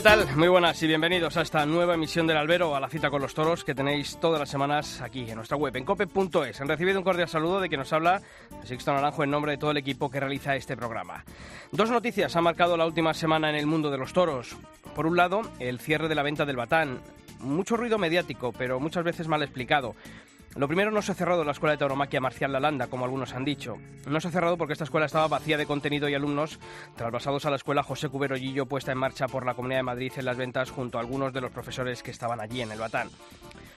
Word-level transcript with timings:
¿Qué 0.00 0.04
tal? 0.04 0.34
Muy 0.34 0.48
buenas 0.48 0.82
y 0.82 0.86
bienvenidos 0.86 1.36
a 1.36 1.42
esta 1.42 1.66
nueva 1.66 1.92
emisión 1.92 2.26
del 2.26 2.38
Albero, 2.38 2.74
a 2.74 2.80
la 2.80 2.88
cita 2.88 3.10
con 3.10 3.20
los 3.20 3.34
toros 3.34 3.64
que 3.64 3.74
tenéis 3.74 4.16
todas 4.18 4.40
las 4.40 4.48
semanas 4.48 5.02
aquí 5.02 5.28
en 5.28 5.36
nuestra 5.36 5.58
web, 5.58 5.76
en 5.76 5.84
cope.es. 5.84 6.58
Han 6.58 6.68
recibido 6.68 6.96
un 6.96 7.04
cordial 7.04 7.28
saludo 7.28 7.60
de 7.60 7.68
quien 7.68 7.80
nos 7.80 7.92
habla, 7.92 8.22
Sixto 8.64 8.94
Naranjo, 8.94 9.24
en 9.24 9.30
nombre 9.30 9.52
de 9.52 9.58
todo 9.58 9.72
el 9.72 9.76
equipo 9.76 10.10
que 10.10 10.18
realiza 10.18 10.56
este 10.56 10.74
programa. 10.74 11.22
Dos 11.70 11.90
noticias 11.90 12.34
han 12.34 12.44
marcado 12.44 12.78
la 12.78 12.86
última 12.86 13.12
semana 13.12 13.50
en 13.50 13.56
el 13.56 13.66
mundo 13.66 13.90
de 13.90 13.98
los 13.98 14.14
toros. 14.14 14.56
Por 14.94 15.04
un 15.04 15.18
lado, 15.18 15.42
el 15.58 15.80
cierre 15.80 16.08
de 16.08 16.14
la 16.14 16.22
venta 16.22 16.46
del 16.46 16.56
batán. 16.56 17.02
Mucho 17.40 17.76
ruido 17.76 17.98
mediático, 17.98 18.52
pero 18.56 18.80
muchas 18.80 19.04
veces 19.04 19.28
mal 19.28 19.42
explicado. 19.42 19.94
Lo 20.56 20.66
primero, 20.66 20.90
no 20.90 21.00
se 21.00 21.12
ha 21.12 21.14
cerrado 21.14 21.44
la 21.44 21.52
escuela 21.52 21.72
de 21.72 21.78
tauromaquia 21.78 22.20
Marcial 22.20 22.52
Lalanda, 22.52 22.88
como 22.88 23.04
algunos 23.04 23.34
han 23.34 23.44
dicho. 23.44 23.76
No 24.08 24.20
se 24.20 24.28
ha 24.28 24.30
cerrado 24.32 24.56
porque 24.56 24.72
esta 24.72 24.84
escuela 24.84 25.06
estaba 25.06 25.28
vacía 25.28 25.56
de 25.56 25.64
contenido 25.64 26.08
y 26.08 26.14
alumnos, 26.14 26.58
traspasados 26.96 27.46
a 27.46 27.50
la 27.50 27.56
escuela 27.56 27.84
José 27.84 28.08
Cubero 28.08 28.36
Gillo, 28.36 28.66
puesta 28.66 28.90
en 28.90 28.98
marcha 28.98 29.28
por 29.28 29.46
la 29.46 29.54
Comunidad 29.54 29.78
de 29.78 29.84
Madrid 29.84 30.12
en 30.16 30.24
las 30.24 30.36
ventas 30.36 30.70
junto 30.70 30.98
a 30.98 31.02
algunos 31.02 31.32
de 31.32 31.40
los 31.40 31.52
profesores 31.52 32.02
que 32.02 32.10
estaban 32.10 32.40
allí 32.40 32.62
en 32.62 32.72
el 32.72 32.80
Batán. 32.80 33.10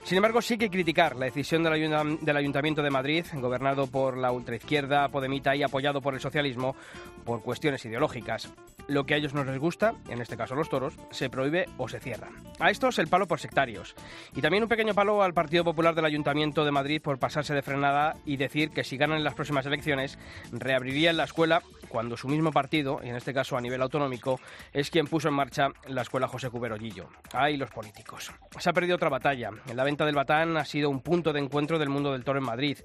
Sin 0.04 0.16
embargo, 0.16 0.42
sí 0.42 0.58
que 0.58 0.68
criticar 0.68 1.16
la 1.16 1.24
decisión 1.24 1.62
del, 1.62 1.72
Ayunt 1.72 2.20
del, 2.20 2.36
Ayuntamiento 2.36 2.82
de 2.82 2.90
Madrid, 2.90 3.24
gobernado 3.32 3.86
por 3.86 4.18
la 4.18 4.32
ultraizquierda 4.32 5.08
podemita 5.08 5.56
y 5.56 5.62
apoyado 5.62 6.02
por 6.02 6.12
el 6.12 6.20
socialismo, 6.20 6.76
por 7.24 7.42
cuestiones 7.42 7.82
ideológicas. 7.86 8.52
Lo 8.86 9.06
que 9.06 9.14
a 9.14 9.16
ellos 9.16 9.32
no 9.32 9.44
les 9.44 9.58
gusta, 9.58 9.94
en 10.10 10.20
este 10.20 10.36
caso 10.36 10.54
los 10.54 10.68
toros, 10.68 10.94
se 11.10 11.30
prohíbe 11.30 11.70
o 11.78 11.88
se 11.88 12.00
cierra. 12.00 12.28
A 12.60 12.70
estos 12.70 12.98
el 12.98 13.08
palo 13.08 13.26
por 13.26 13.40
sectarios. 13.40 13.94
Y 14.36 14.42
también 14.42 14.64
un 14.64 14.68
pequeño 14.68 14.92
palo 14.92 15.22
al 15.22 15.32
Partido 15.32 15.64
Popular 15.64 15.94
del 15.94 16.04
Ayuntamiento 16.04 16.63
de 16.64 16.72
Madrid 16.72 17.00
por 17.02 17.18
pasarse 17.18 17.54
de 17.54 17.62
frenada 17.62 18.16
y 18.24 18.36
decir 18.36 18.70
que 18.70 18.84
si 18.84 18.96
ganan 18.96 19.24
las 19.24 19.34
próximas 19.34 19.66
elecciones, 19.66 20.18
reabrirían 20.52 21.16
la 21.16 21.24
escuela 21.24 21.62
cuando 21.88 22.16
su 22.16 22.28
mismo 22.28 22.50
partido, 22.50 23.00
y 23.04 23.08
en 23.08 23.16
este 23.16 23.32
caso 23.32 23.56
a 23.56 23.60
nivel 23.60 23.80
autonómico, 23.80 24.40
es 24.72 24.90
quien 24.90 25.06
puso 25.06 25.28
en 25.28 25.34
marcha 25.34 25.68
la 25.86 26.02
escuela 26.02 26.26
José 26.26 26.50
Cubero 26.50 26.76
Gillo. 26.76 27.08
Ahí 27.32 27.56
los 27.56 27.70
políticos. 27.70 28.32
Se 28.58 28.70
ha 28.70 28.72
perdido 28.72 28.96
otra 28.96 29.08
batalla. 29.08 29.50
La 29.72 29.84
venta 29.84 30.04
del 30.04 30.14
Batán 30.14 30.56
ha 30.56 30.64
sido 30.64 30.90
un 30.90 31.00
punto 31.00 31.32
de 31.32 31.40
encuentro 31.40 31.78
del 31.78 31.88
mundo 31.88 32.12
del 32.12 32.24
toro 32.24 32.38
en 32.38 32.44
Madrid 32.44 32.78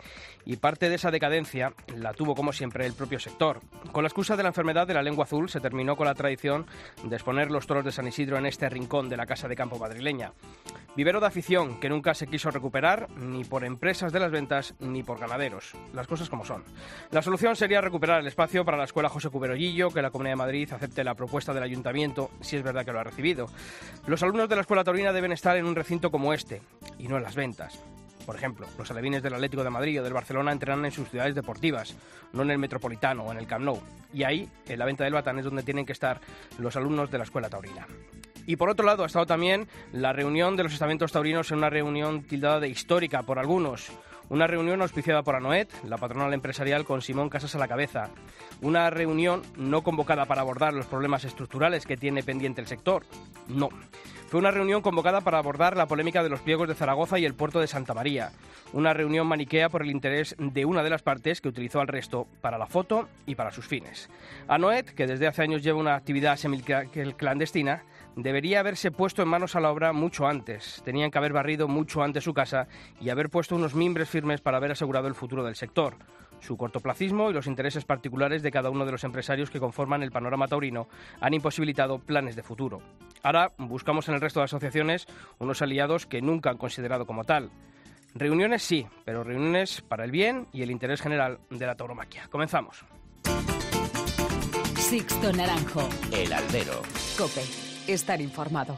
y 0.45 0.57
parte 0.57 0.89
de 0.89 0.95
esa 0.95 1.11
decadencia 1.11 1.73
la 1.95 2.13
tuvo 2.13 2.35
como 2.35 2.53
siempre 2.53 2.85
el 2.85 2.93
propio 2.93 3.19
sector. 3.19 3.61
Con 3.91 4.03
la 4.03 4.09
excusa 4.09 4.35
de 4.35 4.43
la 4.43 4.49
enfermedad 4.49 4.85
de 4.85 4.93
la 4.93 5.01
lengua 5.01 5.25
azul 5.25 5.49
se 5.49 5.59
terminó 5.59 5.95
con 5.95 6.05
la 6.05 6.13
tradición 6.13 6.67
de 7.03 7.15
exponer 7.15 7.49
los 7.49 7.65
toros 7.65 7.85
de 7.85 7.91
San 7.91 8.07
Isidro 8.07 8.37
en 8.37 8.45
este 8.45 8.69
rincón 8.69 9.09
de 9.09 9.17
la 9.17 9.25
Casa 9.25 9.47
de 9.47 9.55
Campo 9.55 9.79
madrileña. 9.79 10.33
Vivero 10.95 11.19
de 11.19 11.27
afición 11.27 11.79
que 11.79 11.89
nunca 11.89 12.13
se 12.13 12.27
quiso 12.27 12.51
recuperar 12.51 13.09
ni 13.11 13.43
por 13.43 13.63
empresas 13.63 14.11
de 14.11 14.19
las 14.19 14.31
ventas 14.31 14.73
ni 14.79 15.03
por 15.03 15.19
ganaderos. 15.19 15.73
Las 15.93 16.07
cosas 16.07 16.29
como 16.29 16.43
son. 16.43 16.63
La 17.11 17.21
solución 17.21 17.55
sería 17.55 17.79
recuperar 17.79 18.21
el 18.21 18.27
espacio 18.27 18.65
para 18.65 18.77
la 18.77 18.83
Escuela 18.83 19.07
José 19.07 19.29
Cuberollillo, 19.29 19.91
que 19.91 20.01
la 20.01 20.11
Comunidad 20.11 20.33
de 20.33 20.43
Madrid 20.43 20.73
acepte 20.73 21.03
la 21.03 21.15
propuesta 21.15 21.53
del 21.53 21.63
Ayuntamiento, 21.63 22.31
si 22.41 22.57
es 22.57 22.63
verdad 22.63 22.83
que 22.83 22.91
lo 22.91 22.99
ha 22.99 23.03
recibido. 23.03 23.47
Los 24.07 24.23
alumnos 24.23 24.49
de 24.49 24.55
la 24.55 24.61
Escuela 24.61 24.83
Taurina 24.83 25.13
deben 25.13 25.31
estar 25.31 25.55
en 25.55 25.65
un 25.65 25.75
recinto 25.75 26.11
como 26.11 26.33
este, 26.33 26.61
y 26.97 27.07
no 27.07 27.17
en 27.17 27.23
las 27.23 27.35
ventas. 27.35 27.79
Por 28.25 28.35
ejemplo, 28.35 28.67
los 28.77 28.91
alevines 28.91 29.23
del 29.23 29.33
Atlético 29.33 29.63
de 29.63 29.69
Madrid 29.69 30.01
o 30.01 30.03
del 30.03 30.13
Barcelona 30.13 30.51
entrenan 30.51 30.85
en 30.85 30.91
sus 30.91 31.09
ciudades 31.09 31.33
deportivas, 31.33 31.95
no 32.33 32.43
en 32.43 32.51
el 32.51 32.57
Metropolitano 32.59 33.23
o 33.23 33.31
en 33.31 33.39
el 33.39 33.47
Camp 33.47 33.65
Nou. 33.65 33.81
Y 34.13 34.23
ahí, 34.23 34.47
en 34.67 34.77
la 34.77 34.85
venta 34.85 35.03
del 35.03 35.13
Batán, 35.13 35.39
es 35.39 35.45
donde 35.45 35.63
tienen 35.63 35.85
que 35.85 35.93
estar 35.93 36.19
los 36.57 36.75
alumnos 36.75 37.09
de 37.09 37.17
la 37.17 37.23
Escuela 37.23 37.49
Taurina. 37.49 37.87
Y 38.49 38.55
por 38.55 38.71
otro 38.71 38.83
lado 38.83 39.03
ha 39.03 39.05
estado 39.05 39.27
también 39.27 39.67
la 39.91 40.11
reunión 40.11 40.57
de 40.57 40.63
los 40.63 40.73
estamentos 40.73 41.11
taurinos 41.11 41.51
en 41.51 41.59
una 41.59 41.69
reunión 41.69 42.23
tildada 42.23 42.59
de 42.59 42.67
histórica 42.67 43.21
por 43.21 43.37
algunos. 43.37 43.91
Una 44.29 44.47
reunión 44.47 44.81
auspiciada 44.81 45.21
por 45.21 45.35
Anoet, 45.35 45.69
la 45.83 45.97
patronal 45.97 46.33
empresarial, 46.33 46.83
con 46.83 47.03
Simón 47.03 47.29
Casas 47.29 47.53
a 47.53 47.59
la 47.59 47.67
cabeza. 47.67 48.09
Una 48.61 48.89
reunión 48.89 49.43
no 49.55 49.83
convocada 49.83 50.25
para 50.25 50.41
abordar 50.41 50.73
los 50.73 50.87
problemas 50.87 51.25
estructurales 51.25 51.85
que 51.85 51.95
tiene 51.95 52.23
pendiente 52.23 52.59
el 52.59 52.65
sector. 52.65 53.03
No. 53.47 53.69
Fue 54.29 54.39
una 54.39 54.51
reunión 54.51 54.81
convocada 54.81 55.21
para 55.21 55.37
abordar 55.37 55.77
la 55.77 55.87
polémica 55.87 56.23
de 56.23 56.29
los 56.29 56.41
pliegos 56.41 56.67
de 56.67 56.75
Zaragoza 56.75 57.17
y 57.17 57.25
el 57.25 57.35
puerto 57.35 57.59
de 57.59 57.67
Santa 57.67 57.95
María. 57.95 58.31
Una 58.73 58.93
reunión 58.93 59.25
maniquea 59.25 59.69
por 59.69 59.81
el 59.81 59.89
interés 59.89 60.35
de 60.37 60.65
una 60.65 60.83
de 60.83 60.91
las 60.91 61.01
partes 61.01 61.41
que 61.41 61.49
utilizó 61.49 61.81
al 61.81 61.87
resto 61.87 62.27
para 62.41 62.59
la 62.59 62.67
foto 62.67 63.09
y 63.25 63.33
para 63.33 63.51
sus 63.51 63.67
fines. 63.67 64.09
Anoet, 64.47 64.93
que 64.93 65.07
desde 65.07 65.25
hace 65.25 65.41
años 65.41 65.63
lleva 65.63 65.79
una 65.79 65.95
actividad 65.95 66.37
semi-clandestina, 66.37 67.83
debería 68.15 68.59
haberse 68.59 68.91
puesto 68.91 69.21
en 69.21 69.27
manos 69.27 69.55
a 69.55 69.59
la 69.59 69.71
obra 69.71 69.93
mucho 69.93 70.27
antes. 70.27 70.81
Tenían 70.83 71.11
que 71.11 71.17
haber 71.17 71.33
barrido 71.33 71.67
mucho 71.67 72.03
antes 72.03 72.23
su 72.23 72.33
casa 72.33 72.67
y 72.99 73.09
haber 73.09 73.29
puesto 73.29 73.55
unos 73.55 73.75
mimbres 73.75 74.09
firmes 74.09 74.41
para 74.41 74.57
haber 74.57 74.71
asegurado 74.71 75.07
el 75.07 75.15
futuro 75.15 75.43
del 75.43 75.55
sector. 75.55 75.95
Su 76.39 76.57
cortoplacismo 76.57 77.29
y 77.29 77.33
los 77.33 77.47
intereses 77.47 77.85
particulares 77.85 78.41
de 78.41 78.51
cada 78.51 78.69
uno 78.69 78.85
de 78.85 78.91
los 78.91 79.03
empresarios 79.03 79.49
que 79.49 79.59
conforman 79.59 80.03
el 80.03 80.11
panorama 80.11 80.47
taurino 80.47 80.87
han 81.19 81.33
imposibilitado 81.33 81.99
planes 81.99 82.35
de 82.35 82.43
futuro. 82.43 82.81
Ahora 83.23 83.51
buscamos 83.57 84.07
en 84.07 84.15
el 84.15 84.21
resto 84.21 84.39
de 84.39 84.45
asociaciones 84.45 85.05
unos 85.39 85.61
aliados 85.61 86.05
que 86.05 86.21
nunca 86.21 86.49
han 86.49 86.57
considerado 86.57 87.05
como 87.05 87.25
tal. 87.25 87.51
Reuniones 88.15 88.63
sí, 88.63 88.87
pero 89.05 89.23
reuniones 89.23 89.81
para 89.81 90.05
el 90.05 90.11
bien 90.11 90.47
y 90.51 90.63
el 90.63 90.71
interés 90.71 91.01
general 91.01 91.39
de 91.49 91.65
la 91.65 91.75
tauromaquia. 91.75 92.27
Comenzamos. 92.29 92.85
Sixto 94.75 95.31
Naranjo. 95.33 95.87
El 96.11 96.33
albero. 96.33 96.81
Cope. 97.17 97.68
Estar 97.89 98.21
informado. 98.21 98.77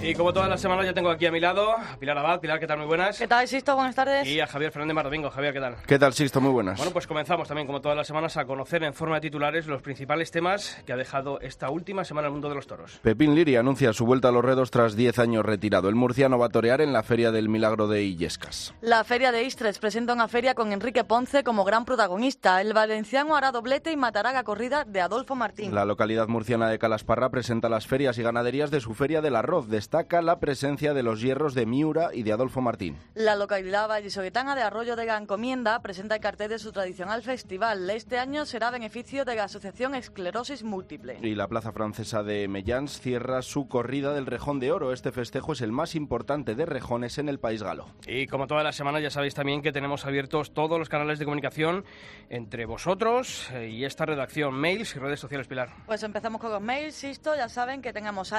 Y 0.00 0.14
como 0.14 0.32
todas 0.32 0.48
las 0.48 0.60
semanas 0.60 0.86
ya 0.86 0.94
tengo 0.94 1.10
aquí 1.10 1.26
a 1.26 1.32
mi 1.32 1.40
lado 1.40 1.72
a 1.72 1.96
Pilar 1.98 2.16
Abad. 2.16 2.38
Pilar, 2.38 2.60
¿qué 2.60 2.68
tal? 2.68 2.78
Muy 2.78 2.86
buenas. 2.86 3.18
¿Qué 3.18 3.26
tal, 3.26 3.48
Sisto? 3.48 3.74
Buenas 3.74 3.96
tardes. 3.96 4.28
Y 4.28 4.38
a 4.40 4.46
Javier 4.46 4.70
Fernández 4.70 4.94
Mardomingo. 4.94 5.28
Javier, 5.28 5.52
¿qué 5.52 5.60
tal? 5.60 5.74
¿Qué 5.84 5.98
tal, 5.98 6.14
Sisto? 6.14 6.40
Muy 6.40 6.52
buenas. 6.52 6.78
Bueno, 6.78 6.92
pues 6.92 7.08
comenzamos 7.08 7.48
también, 7.48 7.66
como 7.66 7.80
todas 7.80 7.96
las 7.96 8.06
semanas, 8.06 8.36
a 8.36 8.44
conocer 8.44 8.84
en 8.84 8.94
forma 8.94 9.16
de 9.16 9.22
titulares 9.22 9.66
los 9.66 9.82
principales 9.82 10.30
temas 10.30 10.80
que 10.86 10.92
ha 10.92 10.96
dejado 10.96 11.40
esta 11.40 11.68
última 11.70 12.04
semana 12.04 12.28
el 12.28 12.32
mundo 12.32 12.48
de 12.48 12.54
los 12.54 12.68
toros. 12.68 13.00
Pepín 13.02 13.34
Liri 13.34 13.56
anuncia 13.56 13.92
su 13.92 14.06
vuelta 14.06 14.28
a 14.28 14.32
los 14.32 14.44
redos 14.44 14.70
tras 14.70 14.94
10 14.94 15.18
años 15.18 15.44
retirado. 15.44 15.88
El 15.88 15.96
murciano 15.96 16.38
va 16.38 16.46
a 16.46 16.50
torear 16.50 16.80
en 16.80 16.92
la 16.92 17.02
Feria 17.02 17.32
del 17.32 17.48
Milagro 17.48 17.88
de 17.88 18.04
Illescas. 18.04 18.74
La 18.80 19.02
Feria 19.02 19.32
de 19.32 19.42
Istres 19.42 19.80
presenta 19.80 20.12
una 20.12 20.28
feria 20.28 20.54
con 20.54 20.72
Enrique 20.72 21.02
Ponce 21.02 21.42
como 21.42 21.64
gran 21.64 21.84
protagonista. 21.84 22.60
El 22.60 22.72
valenciano 22.72 23.34
hará 23.34 23.50
doblete 23.50 23.90
y 23.90 23.96
matará 23.96 24.32
la 24.32 24.44
corrida 24.44 24.84
de 24.84 25.00
Adolfo 25.00 25.34
Martín. 25.34 25.74
La 25.74 25.84
localidad 25.84 26.28
murciana 26.28 26.68
de 26.68 26.78
Calasparra 26.78 27.30
presenta 27.30 27.68
las 27.68 27.88
ferias 27.88 28.16
y 28.16 28.22
ganaderías 28.22 28.70
de 28.70 28.80
su 28.80 28.94
Feria 28.94 29.20
del 29.20 29.34
Arroz. 29.34 29.68
Destaca 29.88 30.20
la 30.20 30.38
presencia 30.38 30.92
de 30.92 31.02
los 31.02 31.22
hierros 31.22 31.54
de 31.54 31.64
Miura 31.64 32.10
y 32.12 32.22
de 32.22 32.30
Adolfo 32.30 32.60
Martín. 32.60 32.98
La 33.14 33.36
localidad 33.36 33.88
vallisoletana 33.88 34.54
de 34.54 34.60
Arroyo 34.60 34.96
de 34.96 35.06
la 35.06 35.16
Encomienda 35.16 35.80
presenta 35.80 36.16
el 36.16 36.20
cartel 36.20 36.50
de 36.50 36.58
su 36.58 36.72
tradicional 36.72 37.22
festival. 37.22 37.88
Este 37.88 38.18
año 38.18 38.44
será 38.44 38.68
a 38.68 38.72
beneficio 38.72 39.24
de 39.24 39.34
la 39.34 39.44
Asociación 39.44 39.94
Esclerosis 39.94 40.62
Múltiple. 40.62 41.16
Y 41.22 41.34
la 41.34 41.48
Plaza 41.48 41.72
Francesa 41.72 42.22
de 42.22 42.48
Mellans 42.48 43.00
cierra 43.00 43.40
su 43.40 43.66
corrida 43.66 44.12
del 44.12 44.26
Rejón 44.26 44.60
de 44.60 44.72
Oro. 44.72 44.92
Este 44.92 45.10
festejo 45.10 45.54
es 45.54 45.62
el 45.62 45.72
más 45.72 45.94
importante 45.94 46.54
de 46.54 46.66
rejones 46.66 47.16
en 47.16 47.30
el 47.30 47.40
país 47.40 47.62
galo. 47.62 47.86
Y 48.06 48.26
como 48.26 48.46
todas 48.46 48.64
las 48.64 48.76
semanas 48.76 49.00
ya 49.00 49.08
sabéis 49.08 49.32
también 49.32 49.62
que 49.62 49.72
tenemos 49.72 50.04
abiertos 50.04 50.52
todos 50.52 50.78
los 50.78 50.90
canales 50.90 51.18
de 51.18 51.24
comunicación 51.24 51.86
entre 52.28 52.66
vosotros 52.66 53.48
eh, 53.54 53.70
y 53.70 53.86
esta 53.86 54.04
redacción, 54.04 54.52
mails 54.52 54.94
y 54.94 54.98
redes 54.98 55.18
sociales, 55.18 55.48
Pilar. 55.48 55.70
Pues 55.86 56.02
empezamos 56.02 56.42
con 56.42 56.52
los 56.52 56.60
mails, 56.60 56.94
Sisto, 56.94 57.34
ya 57.34 57.48
saben 57.48 57.80
que 57.80 57.94
tenemos 57.94 58.34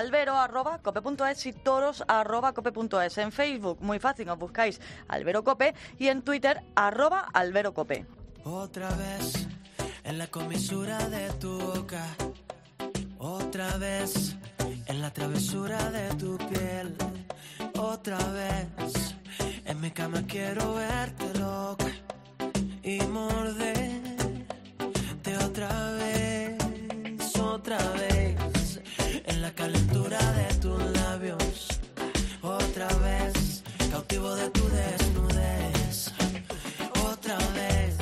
albero.cope.es 1.40 1.46
y 1.46 1.54
toros.cope.es. 1.54 3.18
En 3.18 3.32
Facebook, 3.32 3.82
muy 3.82 4.00
fácil, 4.00 4.26
nos 4.26 4.38
buscáis 4.38 4.80
Albero 5.08 5.44
Cope 5.44 5.74
y 5.98 6.08
en 6.08 6.22
Twitter, 6.22 6.62
arroba 6.76 7.28
Albero 7.34 7.74
Cope. 7.74 8.06
Otra 8.44 8.90
vez 8.96 9.48
en 10.04 10.18
la 10.18 10.28
comisura 10.28 10.98
de 11.10 11.30
tu 11.34 11.58
boca, 11.60 12.06
otra 13.18 13.78
vez 13.78 14.36
en 14.86 15.02
la 15.02 15.12
travesura 15.12 15.78
de 15.92 16.10
tu 16.16 16.38
piel, 16.38 16.96
otra 17.78 18.18
vez 18.18 19.16
en 19.66 19.82
mi 19.82 19.92
cama 19.92 20.24
quiero 20.28 20.74
verte 20.76 21.40
loca 21.40 21.86
y 22.84 23.00
morderte 23.02 24.10
otra 25.46 25.92
vez, 25.94 26.58
otra 27.40 27.78
vez 27.78 28.82
en 29.26 29.42
la 29.42 29.52
calentura 29.52 30.18
de 30.34 30.49
tus 30.70 30.84
labios 31.02 31.68
otra 32.42 32.88
vez, 33.08 33.64
cautivo 33.92 34.36
de 34.36 34.50
tu 34.52 34.64
desnudez. 34.70 36.12
Otra 37.12 37.38
vez, 37.60 37.96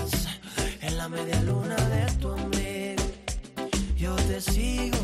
en 0.81 0.97
la 0.97 1.07
media 1.07 1.41
luna 1.43 1.77
de 1.95 2.05
tu 2.19 2.27
ombligo, 2.29 3.05
yo 3.95 4.15
te 4.15 4.41
sigo. 4.41 4.96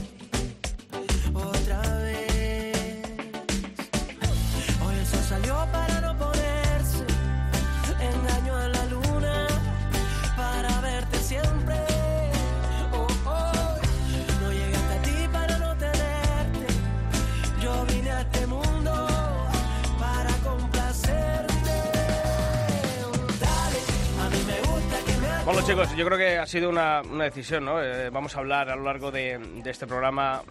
Chicos, 25.65 25.95
yo 25.95 26.05
creo 26.05 26.17
que 26.17 26.37
ha 26.37 26.45
sido 26.45 26.69
una, 26.69 27.01
una 27.09 27.23
decisión, 27.23 27.63
¿no? 27.63 27.81
Eh, 27.81 28.09
vamos 28.09 28.35
a 28.35 28.39
hablar 28.39 28.69
a 28.69 28.75
lo 28.75 28.83
largo 28.83 29.11
de, 29.11 29.37
de 29.63 29.69
este 29.71 29.87
programa, 29.87 30.41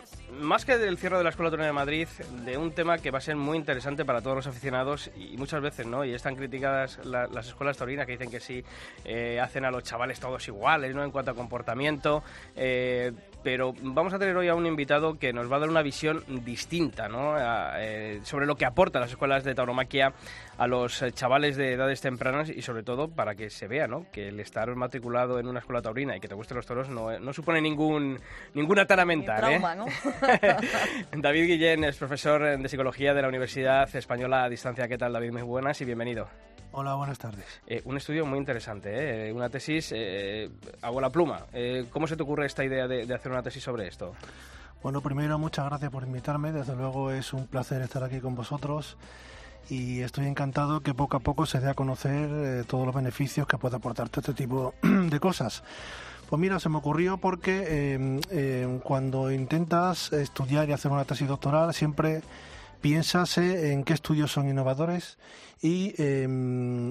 más 0.41 0.65
que 0.65 0.79
del 0.79 0.97
cierre 0.97 1.19
de 1.19 1.23
la 1.25 1.29
Escuela 1.31 1.51
Taurina 1.51 1.67
de 1.67 1.73
Madrid, 1.75 2.09
de 2.47 2.57
un 2.57 2.73
tema 2.73 2.97
que 2.97 3.11
va 3.11 3.19
a 3.19 3.21
ser 3.21 3.37
muy 3.37 3.59
interesante 3.59 4.07
para 4.07 4.23
todos 4.23 4.37
los 4.37 4.47
aficionados 4.47 5.11
y 5.15 5.37
muchas 5.37 5.61
veces, 5.61 5.87
¿no? 5.87 6.03
Y 6.07 6.15
están 6.15 6.35
criticadas 6.35 6.99
la- 7.05 7.27
las 7.27 7.47
escuelas 7.49 7.77
taurinas 7.77 8.07
que 8.07 8.13
dicen 8.13 8.31
que 8.31 8.41
sí 8.41 8.65
eh, 9.05 9.39
hacen 9.39 9.67
a 9.67 9.71
los 9.71 9.83
chavales 9.83 10.19
todos 10.19 10.49
iguales, 10.49 10.95
¿no? 10.95 11.05
En 11.05 11.11
cuanto 11.11 11.33
a 11.33 11.35
comportamiento, 11.35 12.25
eh, 12.57 13.13
pero 13.43 13.75
vamos 13.83 14.13
a 14.15 14.19
tener 14.19 14.37
hoy 14.37 14.49
a 14.49 14.55
un 14.55 14.67
invitado 14.67 15.19
que 15.19 15.33
nos 15.33 15.51
va 15.51 15.57
a 15.57 15.61
dar 15.61 15.69
una 15.69 15.83
visión 15.83 16.23
distinta, 16.45 17.09
¿no? 17.09 17.35
A- 17.35 17.75
eh, 17.79 18.21
sobre 18.25 18.47
lo 18.47 18.57
que 18.57 18.65
aportan 18.65 19.03
las 19.03 19.11
escuelas 19.11 19.45
de 19.45 19.55
tauromaquia 19.55 20.13
a 20.59 20.67
los 20.67 21.03
eh, 21.03 21.13
chavales 21.13 21.57
de 21.57 21.73
edades 21.73 22.01
tempranas 22.01 22.49
y 22.51 22.63
sobre 22.63 22.83
todo 22.83 23.09
para 23.09 23.35
que 23.35 23.51
se 23.51 23.67
vea, 23.67 23.87
¿no? 23.87 24.07
Que 24.13 24.29
el 24.29 24.41
estar 24.41 24.75
matriculado 24.75 25.39
en 25.39 25.47
una 25.49 25.61
escuela 25.61 25.83
taurina 25.83 26.17
y 26.17 26.21
que 26.21 26.29
te 26.29 26.35
gusten 26.35 26.57
los 26.57 26.67
toros 26.67 26.89
no, 26.89 27.19
no 27.19 27.33
supone 27.33 27.61
ningún 27.61 28.19
ninguna 28.55 28.87
tara 28.87 29.05
mental, 29.05 29.39
trauma, 29.41 29.75
¿eh? 29.75 29.77
¿no? 29.77 29.87
David 31.21 31.47
Guillén 31.47 31.85
es 31.85 31.97
profesor 31.97 32.59
de 32.59 32.69
psicología 32.69 33.15
de 33.15 33.23
la 33.23 33.29
Universidad 33.29 33.95
Española 33.95 34.45
a 34.45 34.49
Distancia. 34.49 34.89
¿Qué 34.89 34.99
tal, 34.99 35.13
David? 35.13 35.33
Muy 35.33 35.43
buenas 35.43 35.81
y 35.81 35.85
bienvenido. 35.85 36.29
Hola, 36.73 36.95
buenas 36.95 37.19
tardes. 37.19 37.45
Eh, 37.67 37.83
un 37.85 37.97
estudio 37.97 38.25
muy 38.27 38.39
interesante, 38.39 39.29
¿eh? 39.29 39.33
una 39.33 39.51
tesis 39.51 39.93
eh, 39.95 40.51
a 40.81 40.91
bola 40.91 41.11
pluma. 41.11 41.47
Eh, 41.53 41.87
¿Cómo 41.91 42.07
se 42.07 42.17
te 42.17 42.23
ocurre 42.23 42.47
esta 42.47 42.65
idea 42.65 42.89
de, 42.89 43.07
de 43.07 43.15
hacer 43.15 43.31
una 43.31 43.43
tesis 43.43 43.63
sobre 43.63 43.87
esto? 43.87 44.15
Bueno, 44.83 45.01
primero 45.01 45.39
muchas 45.39 45.67
gracias 45.67 45.91
por 45.91 46.03
invitarme. 46.03 46.51
Desde 46.51 46.75
luego 46.75 47.13
es 47.13 47.33
un 47.33 47.47
placer 47.47 47.83
estar 47.83 48.03
aquí 48.03 48.21
con 48.21 48.35
vosotros 48.35 48.97
y 49.69 50.01
estoy 50.01 50.27
encantado 50.27 50.81
que 50.81 50.95
poco 50.95 51.17
a 51.17 51.21
poco 51.21 51.47
se 51.47 51.61
dé 51.61 51.71
a 51.71 51.75
conocer 51.75 52.31
eh, 52.33 52.65
todos 52.67 52.87
los 52.87 52.95
beneficios 52.95 53.47
que 53.47 53.59
puede 53.59 53.77
aportar 53.77 54.09
todo 54.09 54.21
este 54.21 54.35
tipo 54.35 54.75
de 54.83 55.21
cosas. 55.21 55.63
Pues 56.29 56.41
mira, 56.41 56.59
se 56.59 56.69
me 56.69 56.79
ocurrió 56.79 57.19
porque 57.19 57.65
eh, 57.69 58.21
eh, 58.31 58.81
cuando 58.83 59.31
intentas 59.31 60.13
estudiar 60.13 60.69
y 60.69 60.73
hacer 60.73 60.91
una 60.91 61.05
tesis 61.05 61.29
doctoral 61.29 61.75
siempre 61.75 62.23
piensas 62.83 63.39
eh, 63.39 63.73
en 63.73 63.85
qué 63.85 63.95
estudios 63.95 64.31
son 64.33 64.49
innovadores 64.49 65.17
y 65.63 65.95
eh, 65.97 66.27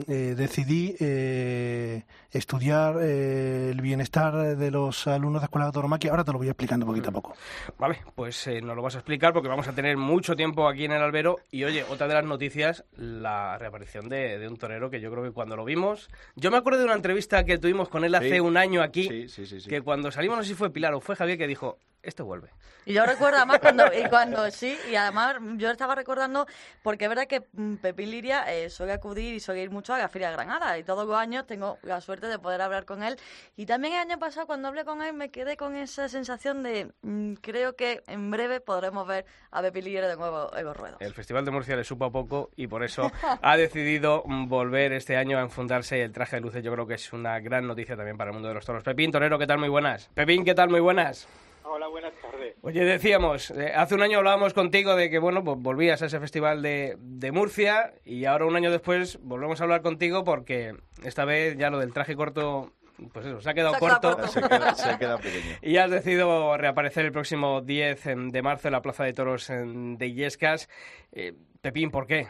eh, 0.08 0.34
decidí 0.38 0.96
eh, 1.02 2.04
estudiar 2.32 2.96
eh, 3.02 3.70
el 3.72 3.82
bienestar 3.82 4.56
de 4.56 4.72
los 4.72 5.08
alumnos 5.08 5.42
de 5.42 5.46
escuela 5.48 5.66
de 5.68 5.74
tauromaquia. 5.74 6.12
Ahora 6.12 6.24
te 6.24 6.32
lo 6.32 6.38
voy 6.38 6.48
explicando 6.48 6.86
poquito 6.86 7.10
a 7.10 7.12
poco. 7.12 7.34
Vale, 7.78 8.00
pues 8.16 8.48
eh, 8.48 8.62
nos 8.62 8.76
lo 8.78 8.82
vas 8.82 8.96
a 8.96 9.00
explicar 9.00 9.34
porque 9.34 9.50
vamos 9.50 9.68
a 9.68 9.74
tener 9.74 9.98
mucho 9.98 10.36
tiempo 10.38 10.70
aquí 10.70 10.86
en 10.86 10.94
el 10.94 11.02
albero. 11.02 11.40
Y 11.52 11.66
oye, 11.66 11.84
otra 11.90 12.08
de 12.08 12.14
las 12.14 12.24
noticias, 12.26 12.86
la 12.96 13.58
reaparición 13.58 14.08
de, 14.08 14.40
de 14.40 14.48
un 14.48 14.56
torero 14.56 14.90
que 14.90 15.02
yo 15.02 15.12
creo 15.12 15.24
que 15.24 15.32
cuando 15.32 15.58
lo 15.58 15.66
vimos... 15.66 16.10
Yo 16.38 16.50
me 16.50 16.56
acuerdo 16.58 16.80
de 16.80 16.86
una 16.86 16.96
entrevista 16.96 17.44
que 17.44 17.58
tuvimos 17.58 17.90
con 17.90 18.06
él 18.06 18.16
hace 18.16 18.32
Sí. 18.36 18.40
un 18.40 18.56
año 18.56 18.82
aquí, 18.82 19.10
Sí, 19.10 19.28
sí, 19.28 19.46
sí, 19.46 19.60
sí. 19.60 19.70
que 19.70 19.82
cuando 19.82 20.12
salimos, 20.12 20.38
no 20.38 20.44
sé 20.44 20.50
si 20.50 20.56
fue 20.56 20.70
Pilar 20.72 20.94
o 20.94 21.02
fue 21.02 21.18
Javier, 21.18 21.38
que 21.38 21.48
dijo, 21.48 21.78
este 22.04 22.24
vuelve. 22.24 22.50
Y 22.86 22.94
yo 22.94 23.06
recuerdo 23.06 23.38
además 23.38 23.60
cuando, 23.60 23.86
y 23.94 24.10
cuando 24.10 24.50
sí, 24.50 24.78
y 24.90 24.96
además 24.96 25.36
yo 25.58 25.70
estaba 25.70 25.94
recordando, 25.94 26.48
porque 26.82 27.06
es 27.06 27.10
verdad 27.10 27.28
que 27.28 27.44
mm, 27.54 27.76
Pepín 27.76 28.10
Liria 28.10 28.52
eh, 28.52 28.70
suele 28.70 28.94
acudir 28.94 29.36
y 29.36 29.40
suele 29.40 29.62
ir 29.62 29.70
mucho 29.70 29.94
a 29.94 30.00
la 30.00 30.10
Feria 30.10 30.30
de 30.30 30.36
Granada, 30.36 30.78
y 30.78 30.84
todos 30.84 31.08
los 31.08 31.16
años 31.16 31.46
tengo 31.46 31.78
la 31.84 32.02
suerte 32.02 32.28
de 32.28 32.40
poder 32.40 32.62
hablar 32.62 32.86
con 32.86 33.04
él. 33.04 33.18
Y 33.56 33.66
también 33.66 33.94
el 33.94 34.00
año 34.00 34.18
pasado, 34.18 34.48
cuando 34.48 34.68
hablé 34.68 34.84
con 34.84 35.02
él, 35.04 35.14
me 35.14 35.30
quedé 35.30 35.58
con 35.58 35.76
esa 35.76 36.10
sensación 36.10 36.64
de, 36.64 36.92
mm, 37.04 37.34
creo 37.36 37.76
que 37.76 38.04
en 38.08 38.32
breve 38.32 38.62
podremos 38.62 39.08
ver 39.08 39.26
a 39.52 39.62
Pepín 39.62 39.86
Liria 39.86 40.08
de 40.08 40.16
nuevo 40.16 40.56
en 40.56 40.66
los 40.66 40.76
ruedos. 40.76 41.02
El 41.02 41.14
Festival 41.14 41.46
de 41.46 41.52
Murcia 41.52 41.76
le 41.76 41.84
supo 41.84 42.06
a 42.06 42.12
poco 42.12 42.50
y 42.56 42.68
por 42.68 42.84
eso 42.84 43.12
ha 43.42 43.58
decidido 43.58 44.24
mm, 44.26 44.48
volver 44.48 44.94
este 44.94 45.18
año 45.18 45.38
a 45.38 45.42
enfundarse 45.42 46.02
el 46.02 46.12
traje 46.12 46.38
de 46.38 46.42
luces. 46.42 46.64
Yo 46.64 46.72
creo 46.74 46.88
que 46.88 46.96
es 46.96 47.14
una 47.14 47.40
gran 47.40 47.68
noticia 47.68 47.96
también 47.96 48.18
para 48.18 48.32
el 48.32 48.34
mundo 48.34 48.48
de 48.48 48.56
los 48.56 48.66
toros. 48.66 48.84
Pepín, 48.84 49.12
torero, 49.12 49.38
¿qué 49.38 49.46
tal? 49.46 49.60
Muy 49.60 49.70
buenas. 49.70 50.10
Pepín, 50.16 50.44
¿qué 50.44 50.56
tal? 50.56 50.70
Muy 50.70 50.80
buenas. 50.80 51.28
Hola, 51.74 51.88
buenas 51.88 52.14
tardes. 52.22 52.56
Oye, 52.64 52.84
decíamos, 52.84 53.50
eh, 53.52 53.72
hace 53.74 53.96
un 53.96 54.02
año 54.02 54.18
hablábamos 54.18 54.54
contigo 54.54 54.94
de 54.96 55.10
que, 55.10 55.20
bueno, 55.20 55.42
pues 55.44 55.58
volvías 55.58 56.02
a 56.02 56.08
ese 56.08 56.20
festival 56.20 56.62
de, 56.62 56.98
de 57.00 57.32
Murcia 57.32 57.94
y 58.04 58.26
ahora 58.26 58.46
un 58.46 58.58
año 58.58 58.70
después 58.72 59.20
volvemos 59.22 59.62
a 59.62 59.64
hablar 59.64 59.82
contigo 59.82 60.26
porque 60.26 60.76
esta 61.06 61.24
vez 61.24 61.56
ya 61.58 61.70
lo 61.70 61.80
del 61.80 61.94
traje 61.94 62.16
corto, 62.18 62.74
pues 63.14 63.26
eso, 63.26 63.40
se 63.40 63.50
ha 63.50 63.54
quedado 63.54 63.76
Se 63.76 63.86
ha 63.86 64.00
quedado 64.00 64.02
corto. 64.02 64.18
corto. 64.18 64.28
Se 64.28 64.42
queda, 64.42 64.76
se 64.76 65.00
queda 65.00 65.18
pequeño. 65.18 65.56
Y 65.62 65.78
has 65.78 65.90
decidido 65.90 66.58
reaparecer 66.58 67.06
el 67.06 67.14
próximo 67.14 67.62
10 67.62 68.04
de 68.34 68.42
marzo 68.42 68.68
en 68.68 68.74
la 68.74 68.82
Plaza 68.82 69.06
de 69.06 69.14
Toros 69.14 69.50
en- 69.50 69.98
de 69.98 70.08
Illescas. 70.08 70.68
Eh, 71.14 71.34
Pepín, 71.62 71.90
¿por 71.90 72.06
qué? 72.06 72.28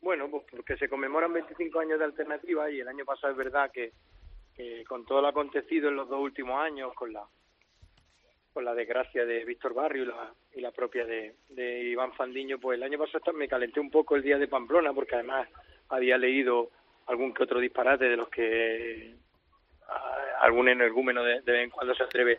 Bueno, 0.00 0.30
pues 0.30 0.44
porque 0.50 0.78
se 0.78 0.88
conmemoran 0.88 1.32
25 1.34 1.78
años 1.78 1.98
de 1.98 2.06
alternativa 2.06 2.70
y 2.70 2.80
el 2.80 2.88
año 2.88 3.04
pasado 3.04 3.32
es 3.32 3.36
verdad 3.36 3.70
que, 3.70 3.92
que 4.54 4.82
con 4.88 5.04
todo 5.04 5.20
lo 5.20 5.28
acontecido 5.28 5.90
en 5.90 5.96
los 5.96 6.08
dos 6.08 6.20
últimos 6.20 6.58
años, 6.58 6.94
con 6.94 7.12
la 7.12 7.22
con 8.52 8.64
la 8.64 8.74
desgracia 8.74 9.24
de 9.24 9.44
Víctor 9.44 9.74
Barrio 9.74 10.02
y 10.02 10.06
la, 10.06 10.34
y 10.56 10.60
la 10.60 10.70
propia 10.72 11.04
de, 11.06 11.34
de 11.50 11.84
Iván 11.84 12.12
Fandiño, 12.14 12.58
pues 12.58 12.76
el 12.76 12.82
año 12.82 12.98
pasado 12.98 13.32
me 13.32 13.48
calenté 13.48 13.78
un 13.80 13.90
poco 13.90 14.16
el 14.16 14.22
día 14.22 14.38
de 14.38 14.48
Pamplona 14.48 14.92
porque 14.92 15.14
además 15.14 15.48
había 15.88 16.18
leído 16.18 16.70
algún 17.06 17.32
que 17.32 17.42
otro 17.44 17.60
disparate 17.60 18.08
de 18.08 18.16
los 18.16 18.28
que 18.28 19.14
algún 20.40 20.68
energúmeno 20.68 21.22
de, 21.22 21.40
vez 21.40 21.64
en 21.64 21.70
cuando 21.70 21.94
se 21.94 22.02
atreve 22.04 22.38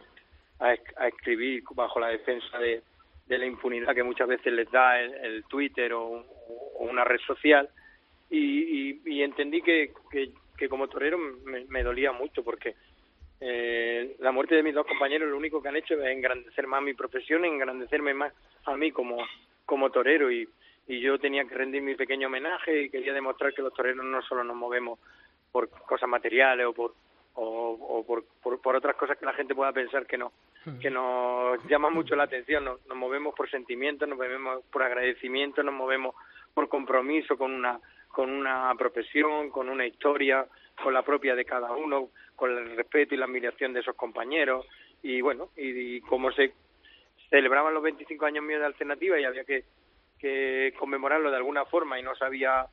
a, 0.60 0.74
es- 0.74 0.82
a 0.98 1.08
escribir 1.08 1.64
bajo 1.76 2.00
la 2.00 2.08
defensa 2.08 2.58
de, 2.60 2.82
de 3.28 3.38
la 3.38 3.46
impunidad 3.46 3.94
que 3.94 4.04
muchas 4.04 4.28
veces 4.28 4.52
les 4.54 4.70
da 4.72 5.00
el, 5.00 5.14
el 5.14 5.44
Twitter 5.46 5.94
o, 5.94 6.04
o 6.04 6.84
una 6.86 7.04
red 7.04 7.20
social. 7.20 7.70
Y, 8.30 8.90
y- 8.92 9.02
y 9.06 9.22
entendí 9.24 9.62
que, 9.62 9.92
que, 10.10 10.32
que 10.58 10.70
como 10.70 10.88
torero 10.88 11.18
me 11.18 11.84
dolía 11.84 12.12
mucho 12.12 12.44
porque 12.44 12.76
eh, 13.42 14.16
la 14.20 14.32
muerte 14.32 14.56
de 14.56 14.64
mis 14.64 14.76
dos 14.76 14.86
compañeros 14.86 15.28
lo 15.30 15.36
único 15.36 15.62
que 15.62 15.70
han 15.70 15.76
hecho 15.76 15.96
es 15.96 16.06
engrandecer 16.06 16.68
más 16.68 16.84
mi 16.84 16.94
profesión, 16.94 17.44
engrandecerme 17.44 18.14
más 18.14 18.34
a 18.66 18.78
mí 18.78 18.92
como, 18.92 19.18
como 19.66 19.90
torero. 19.90 20.32
Y, 20.32 20.48
y 20.88 21.00
yo 21.00 21.18
tenía 21.18 21.44
que 21.46 21.56
rendir 21.56 21.82
mi 21.82 21.96
pequeño 21.96 22.28
homenaje 22.28 22.84
y 22.84 22.90
quería 22.90 23.14
demostrar 23.14 23.54
que 23.54 23.64
los 23.64 23.74
toreros 23.74 24.06
no 24.06 24.22
solo 24.22 24.44
nos 24.44 24.56
movemos 24.56 25.00
por 25.52 25.70
cosas 25.70 26.08
materiales 26.08 26.68
o 26.68 26.74
por 26.74 26.94
o, 27.34 27.78
o 27.80 28.06
por, 28.06 28.26
por, 28.44 28.62
por 28.62 28.76
otras 28.76 28.96
cosas 28.98 29.18
que 29.18 29.26
la 29.26 29.34
gente 29.34 29.56
pueda 29.56 29.72
pensar 29.72 30.06
que 30.06 30.18
no 30.18 30.34
que 30.80 30.92
nos 30.92 31.66
llama 31.68 31.90
mucho 31.90 32.16
la 32.16 32.24
atención. 32.24 32.66
Nos, 32.66 32.86
nos 32.86 32.98
movemos 32.98 33.34
por 33.34 33.50
sentimientos 33.50 34.08
nos 34.08 34.18
movemos 34.18 34.64
por 34.72 34.84
agradecimiento 34.84 35.64
nos 35.64 35.74
movemos 35.74 36.14
por 36.54 36.68
compromiso 36.68 37.38
con 37.38 37.54
una 37.54 37.80
con 38.10 38.30
una 38.30 38.74
profesión 38.78 39.50
con 39.50 39.70
una 39.70 39.86
historia 39.86 40.46
con 40.82 40.94
la 40.94 41.04
propia 41.04 41.36
de 41.36 41.46
cada 41.46 41.72
uno 41.72 42.10
con 42.36 42.52
el 42.58 42.76
respeto 42.76 43.14
y 43.14 43.18
la 43.18 43.26
admiración 43.26 43.74
de 43.74 43.80
esos 43.82 43.96
compañeros. 43.96 44.66
Y 45.04 45.22
bueno 45.22 45.50
y, 45.58 45.96
y 45.98 46.02
como 46.02 46.32
se 46.32 46.54
celebraban 47.30 47.74
los 47.74 47.84
25 47.84 48.26
años 48.26 48.44
míos 48.44 48.60
de 48.60 48.66
alternativa 48.68 49.20
y 49.20 49.24
había 49.26 49.44
que 49.46 49.64
que 50.20 50.74
conmemorarlo 50.78 51.32
de 51.32 51.38
alguna 51.38 51.66
forma 51.66 52.00
y 52.00 52.04
no 52.04 52.16
sabía 52.16 52.68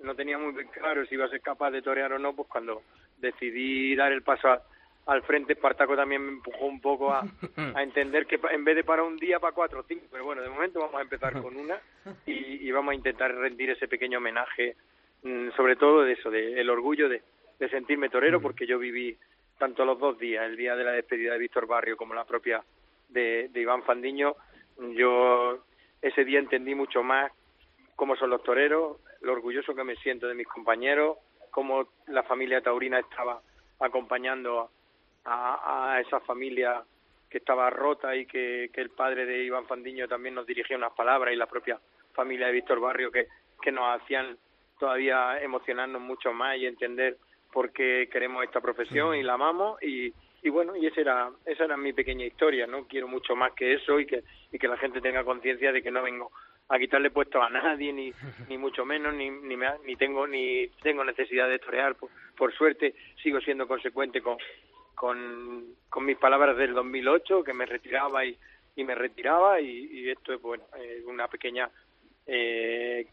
no 0.00 0.14
tenía 0.14 0.38
muy 0.38 0.54
claro 0.66 1.04
si 1.06 1.14
iba 1.16 1.24
a 1.24 1.28
ser 1.28 1.40
capaz 1.40 1.70
de 1.72 1.82
torear 1.82 2.12
o 2.12 2.18
no, 2.18 2.34
pues 2.34 2.48
cuando 2.48 2.82
decidí 3.18 3.94
dar 3.96 4.12
el 4.12 4.22
paso 4.22 4.48
a- 4.48 4.62
al 5.06 5.22
frente, 5.24 5.52
Espartaco 5.54 5.96
también 5.96 6.22
me 6.24 6.30
empujó 6.32 6.64
un 6.66 6.80
poco 6.80 7.12
a, 7.12 7.22
a 7.76 7.82
entender 7.82 8.26
que 8.26 8.38
en 8.52 8.64
vez 8.64 8.76
de 8.76 8.84
para 8.84 9.02
un 9.02 9.16
día, 9.16 9.40
para 9.40 9.52
cuatro 9.52 9.80
o 9.80 9.84
cinco, 9.84 10.06
pero 10.12 10.24
bueno, 10.24 10.42
de 10.42 10.48
momento 10.48 10.78
vamos 10.78 10.94
a 10.96 11.02
empezar 11.02 11.40
con 11.42 11.56
una 11.56 11.80
y, 12.26 12.68
y 12.68 12.70
vamos 12.70 12.92
a 12.92 12.94
intentar 12.96 13.34
rendir 13.34 13.70
ese 13.70 13.88
pequeño 13.88 14.18
homenaje, 14.18 14.76
mm, 15.24 15.50
sobre 15.56 15.74
todo 15.76 16.02
de 16.02 16.12
eso, 16.12 16.30
de 16.30 16.60
el 16.60 16.70
orgullo 16.70 17.08
de, 17.08 17.20
de 17.62 17.68
sentirme 17.68 18.08
torero, 18.08 18.42
porque 18.42 18.66
yo 18.66 18.76
viví 18.76 19.16
tanto 19.56 19.84
los 19.84 19.96
dos 19.96 20.18
días, 20.18 20.44
el 20.46 20.56
día 20.56 20.74
de 20.74 20.82
la 20.82 20.90
despedida 20.90 21.34
de 21.34 21.38
Víctor 21.38 21.68
Barrio 21.68 21.96
como 21.96 22.12
la 22.12 22.24
propia 22.24 22.60
de, 23.08 23.50
de 23.50 23.60
Iván 23.60 23.84
Fandiño, 23.84 24.34
yo 24.96 25.62
ese 26.00 26.24
día 26.24 26.40
entendí 26.40 26.74
mucho 26.74 27.04
más 27.04 27.30
cómo 27.94 28.16
son 28.16 28.30
los 28.30 28.42
toreros, 28.42 28.96
lo 29.20 29.32
orgulloso 29.32 29.76
que 29.76 29.84
me 29.84 29.94
siento 29.94 30.26
de 30.26 30.34
mis 30.34 30.48
compañeros, 30.48 31.18
cómo 31.52 31.86
la 32.08 32.24
familia 32.24 32.62
taurina 32.62 32.98
estaba 32.98 33.40
acompañando 33.78 34.68
a, 35.24 35.92
a 35.94 36.00
esa 36.00 36.18
familia 36.18 36.82
que 37.30 37.38
estaba 37.38 37.70
rota 37.70 38.16
y 38.16 38.26
que, 38.26 38.70
que 38.72 38.80
el 38.80 38.90
padre 38.90 39.24
de 39.24 39.44
Iván 39.44 39.68
Fandiño 39.68 40.08
también 40.08 40.34
nos 40.34 40.48
dirigía 40.48 40.76
unas 40.76 40.94
palabras 40.94 41.32
y 41.32 41.36
la 41.36 41.46
propia 41.46 41.78
familia 42.12 42.48
de 42.48 42.54
Víctor 42.54 42.80
Barrio 42.80 43.12
que, 43.12 43.28
que 43.62 43.70
nos 43.70 44.02
hacían 44.02 44.36
todavía 44.80 45.40
emocionarnos 45.40 46.02
mucho 46.02 46.32
más 46.32 46.56
y 46.56 46.66
entender 46.66 47.18
por 47.52 47.72
qué 47.72 48.08
queremos 48.10 48.42
esta 48.42 48.60
profesión 48.60 49.14
y 49.14 49.22
la 49.22 49.34
amamos 49.34 49.80
y, 49.82 50.12
y 50.42 50.48
bueno, 50.48 50.74
y 50.74 50.86
esa 50.86 51.00
era, 51.00 51.30
esa 51.44 51.64
era 51.64 51.76
mi 51.76 51.92
pequeña 51.92 52.24
historia, 52.24 52.66
¿no? 52.66 52.86
Quiero 52.88 53.06
mucho 53.06 53.36
más 53.36 53.52
que 53.52 53.74
eso 53.74 54.00
y 54.00 54.06
que, 54.06 54.24
y 54.50 54.58
que 54.58 54.68
la 54.68 54.76
gente 54.76 55.00
tenga 55.00 55.24
conciencia 55.24 55.70
de 55.70 55.82
que 55.82 55.90
no 55.90 56.02
vengo 56.02 56.32
a 56.68 56.78
quitarle 56.78 57.10
puestos 57.10 57.42
a 57.42 57.50
nadie, 57.50 57.92
ni, 57.92 58.12
ni 58.48 58.58
mucho 58.58 58.84
menos, 58.84 59.14
ni, 59.14 59.30
ni, 59.30 59.56
me, 59.56 59.68
ni 59.84 59.94
tengo 59.96 60.26
ni 60.26 60.68
tengo 60.82 61.04
necesidad 61.04 61.48
de 61.48 61.58
torear. 61.58 61.94
Por, 61.94 62.10
por 62.36 62.52
suerte, 62.54 62.94
sigo 63.22 63.40
siendo 63.40 63.68
consecuente 63.68 64.22
con, 64.22 64.38
con, 64.94 65.74
con 65.88 66.04
mis 66.04 66.16
palabras 66.16 66.56
del 66.56 66.72
2008, 66.72 67.44
que 67.44 67.52
me 67.52 67.66
retiraba 67.66 68.24
y, 68.24 68.36
y 68.74 68.84
me 68.84 68.94
retiraba, 68.94 69.60
y, 69.60 69.68
y 69.68 70.10
esto 70.10 70.32
es 70.32 70.40
bueno, 70.40 70.64
eh, 70.78 71.02
una 71.06 71.28
pequeña 71.28 71.70
eh, 72.26 73.06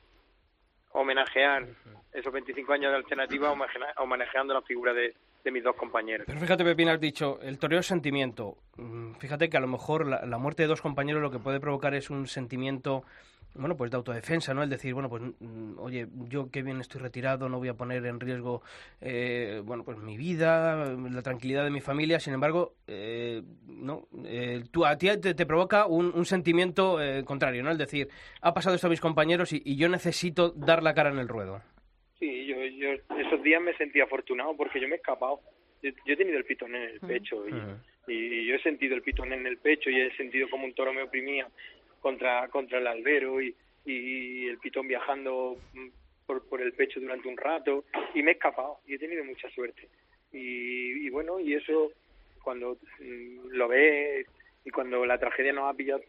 homenajear 0.92 1.66
esos 2.14 2.34
25 2.34 2.74
años 2.74 2.92
de 2.92 2.98
alternativa, 2.98 3.52
homenajea- 3.52 3.94
homenajeando 3.98 4.54
la 4.54 4.62
figura 4.64 4.94
de, 4.94 5.14
de 5.44 5.52
mis 5.52 5.64
dos 5.64 5.76
compañeros. 5.76 6.26
Pero 6.28 6.40
fíjate, 6.40 6.64
Pepín, 6.64 6.90
has 6.90 7.00
dicho, 7.00 7.40
el 7.42 7.60
toreo 7.60 7.80
es 7.80 7.86
sentimiento. 7.88 8.58
Mm, 8.78 9.14
Fíjate 9.16 9.50
que 9.50 9.58
a 9.58 9.60
lo 9.62 9.68
mejor 9.68 10.08
la, 10.08 10.26
la 10.26 10.38
muerte 10.38 10.64
de 10.64 10.68
dos 10.68 10.82
compañeros 10.82 11.22
lo 11.22 11.30
que 11.32 11.40
puede 11.40 11.60
provocar 11.60 11.94
es 11.94 12.10
un 12.10 12.28
sentimiento, 12.28 13.04
bueno, 13.56 13.76
pues 13.76 13.92
de 13.92 13.98
autodefensa, 13.98 14.54
¿no? 14.54 14.64
El 14.64 14.70
decir, 14.70 14.94
bueno, 14.94 15.10
pues, 15.10 15.22
mm, 15.40 15.78
oye, 15.80 16.08
yo 16.28 16.50
qué 16.52 16.62
bien 16.62 16.80
estoy 16.80 17.02
retirado, 17.02 17.50
no 17.50 17.58
voy 17.58 17.68
a 17.68 17.74
poner 17.74 18.06
en 18.06 18.20
riesgo, 18.20 18.62
eh, 19.02 19.62
bueno, 19.64 19.84
pues 19.84 19.98
mi 19.98 20.18
vida, 20.18 20.86
la 20.96 21.22
tranquilidad 21.22 21.64
de 21.64 21.72
mi 21.72 21.82
familia. 21.82 22.20
Sin 22.20 22.34
embargo, 22.34 22.76
eh, 22.88 23.42
no, 23.68 24.08
eh, 24.26 24.64
tú, 24.72 24.86
a 24.86 24.98
ti 24.98 25.08
te, 25.20 25.34
te 25.34 25.46
provoca 25.46 25.88
un, 25.88 26.12
un 26.14 26.26
sentimiento 26.26 27.02
eh, 27.02 27.24
contrario, 27.26 27.64
¿no? 27.64 27.72
El 27.72 27.78
decir, 27.78 28.08
ha 28.42 28.54
pasado 28.54 28.76
esto 28.76 28.88
a 28.88 28.90
mis 28.90 29.02
compañeros 29.02 29.54
y, 29.54 29.62
y 29.66 29.76
yo 29.78 29.90
necesito 29.90 30.52
dar 30.52 30.84
la 30.84 30.94
cara 30.94 31.10
en 31.10 31.20
el 31.20 31.28
ruedo. 31.28 31.62
Sí, 32.20 32.46
yo, 32.46 32.58
yo 32.66 32.90
esos 33.18 33.44
días 33.44 33.62
me 33.62 33.76
sentí 33.78 34.02
afortunado 34.02 34.56
porque 34.56 34.80
yo 34.80 34.88
me 34.88 34.96
he 34.96 34.98
escapado. 34.98 35.40
Yo, 35.82 35.92
yo 36.06 36.14
he 36.14 36.18
tenido 36.18 36.38
el 36.38 36.44
pitón 36.44 36.76
en 36.76 36.84
el 36.84 37.00
pecho 37.00 37.46
y, 37.48 38.14
y 38.14 38.46
yo 38.46 38.56
he 38.56 38.62
sentido 38.62 38.96
el 38.96 39.02
pitón 39.02 39.32
en 39.32 39.48
el 39.48 39.58
pecho 39.58 39.90
y 39.90 40.02
he 40.02 40.16
sentido 40.18 40.50
como 40.50 40.66
un 40.66 40.74
toro 40.74 40.94
me 40.94 41.04
oprimía 41.04 41.48
contra 42.00 42.48
contra 42.50 42.80
el 42.80 42.88
albero 42.88 43.42
y, 43.42 43.56
y 43.86 44.48
el 44.48 44.58
pitón 44.60 44.88
viajando 44.88 45.58
mm, 45.74 45.88
por, 46.26 46.48
por 46.48 46.62
el 46.62 46.74
pecho 46.74 47.00
durante 47.00 47.28
un 47.28 47.38
rato 47.38 47.86
y 48.14 48.22
me 48.24 48.32
he 48.32 48.34
escapado 48.36 48.80
y 48.86 48.96
he 48.96 49.00
tenido 49.00 49.24
mucha 49.26 49.50
suerte. 49.50 49.88
Y, 50.32 51.06
y 51.06 51.10
bueno, 51.10 51.40
y 51.40 51.54
eso 51.56 51.92
cuando 52.44 52.78
mm, 53.00 53.48
lo 53.50 53.68
ves 53.68 54.28
y 54.66 54.70
cuando 54.72 55.06
la 55.06 55.18
tragedia 55.18 55.54
nos 55.54 55.70
ha 55.72 55.76
pillado 55.78 56.02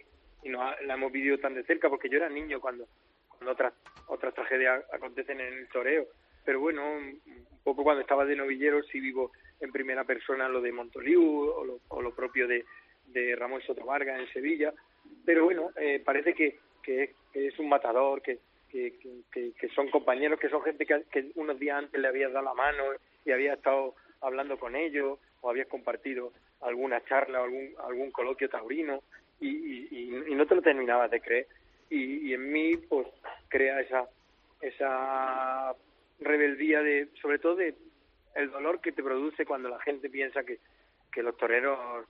y 0.42 0.48
nos 0.48 0.62
ha- 0.62 0.80
la 0.82 0.94
hemos 0.94 1.12
vivido 1.12 1.38
tan 1.38 1.54
de 1.54 1.64
cerca, 1.64 1.88
porque 1.88 2.08
yo 2.08 2.16
era 2.18 2.28
niño 2.28 2.60
cuando, 2.60 2.86
cuando 3.28 3.52
otras 3.52 3.72
otras 4.08 4.34
tragedias 4.34 4.84
acontecen 4.92 5.40
en 5.40 5.54
el 5.54 5.68
toreo. 5.68 6.06
Pero 6.44 6.60
bueno, 6.60 6.82
un 6.96 7.20
poco 7.62 7.82
cuando 7.84 8.00
estaba 8.00 8.24
de 8.24 8.34
novillero 8.36 8.82
sí 8.84 8.98
vivo 9.00 9.30
en 9.60 9.70
primera 9.72 10.04
persona 10.04 10.48
lo 10.48 10.60
de 10.62 10.72
Montoliu 10.72 11.22
o 11.50 11.64
lo, 11.64 11.80
o 11.88 12.00
lo 12.02 12.14
propio 12.14 12.48
de, 12.48 12.64
de 13.06 13.36
Ramón 13.36 13.60
Soto 13.62 13.84
Vargas 13.84 14.18
en 14.20 14.32
Sevilla. 14.32 14.72
Pero 15.24 15.44
bueno, 15.44 15.70
eh, 15.76 16.00
parece 16.04 16.34
que, 16.34 16.58
que, 16.82 17.14
que 17.32 17.46
es 17.48 17.58
un 17.58 17.68
matador, 17.68 18.22
que, 18.22 18.38
que, 18.70 19.68
son 19.74 19.90
compañeros, 19.90 20.38
que 20.38 20.48
son 20.48 20.62
gente 20.62 20.86
que, 20.86 21.30
unos 21.34 21.58
días 21.58 21.78
antes 21.78 22.00
le 22.00 22.08
habías 22.08 22.32
dado 22.32 22.44
la 22.44 22.54
mano 22.54 22.84
y 23.24 23.32
había 23.32 23.54
estado 23.54 23.94
hablando 24.20 24.58
con 24.58 24.76
ellos 24.76 25.18
o 25.40 25.50
habías 25.50 25.68
compartido 25.68 26.32
alguna 26.60 27.02
charla 27.04 27.40
o 27.40 27.44
algún, 27.44 27.74
algún 27.84 28.10
coloquio 28.10 28.48
taurino 28.48 29.02
y, 29.40 29.48
y, 29.48 29.88
y- 30.28 30.34
no 30.34 30.46
te 30.46 30.54
lo 30.54 30.62
terminabas 30.62 31.10
de 31.10 31.20
creer. 31.20 31.46
Y, 31.88 32.32
en 32.32 32.52
mí, 32.52 32.76
pues, 32.76 33.08
crea 33.48 33.80
esa, 33.80 34.08
esa 34.60 35.74
rebeldía 36.20 36.82
de, 36.82 37.08
sobre 37.20 37.40
todo 37.40 37.56
de 37.56 37.74
el 38.36 38.50
dolor 38.52 38.80
que 38.80 38.92
te 38.92 39.02
produce 39.02 39.44
cuando 39.44 39.68
la 39.68 39.80
gente 39.80 40.08
piensa 40.08 40.44
que 40.44 41.22
los 41.22 41.36
toreros 41.36 42.06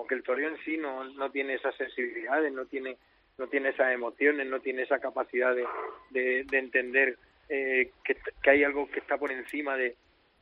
o 0.00 0.06
que 0.06 0.14
el 0.14 0.22
toreo 0.22 0.48
en 0.48 0.58
sí 0.64 0.76
no, 0.76 1.04
no 1.04 1.30
tiene 1.30 1.54
esas 1.54 1.74
sensibilidades, 1.76 2.52
no 2.52 2.66
tiene 2.66 2.96
no 3.38 3.46
tiene 3.46 3.70
esas 3.70 3.92
emociones, 3.94 4.46
no 4.46 4.60
tiene 4.60 4.82
esa 4.82 4.98
capacidad 4.98 5.54
de, 5.54 5.64
de, 6.10 6.44
de 6.44 6.58
entender 6.58 7.16
eh, 7.48 7.90
que, 8.04 8.16
que 8.42 8.50
hay 8.50 8.64
algo 8.64 8.90
que 8.90 9.00
está 9.00 9.16
por 9.16 9.32
encima 9.32 9.76
de 9.76 9.96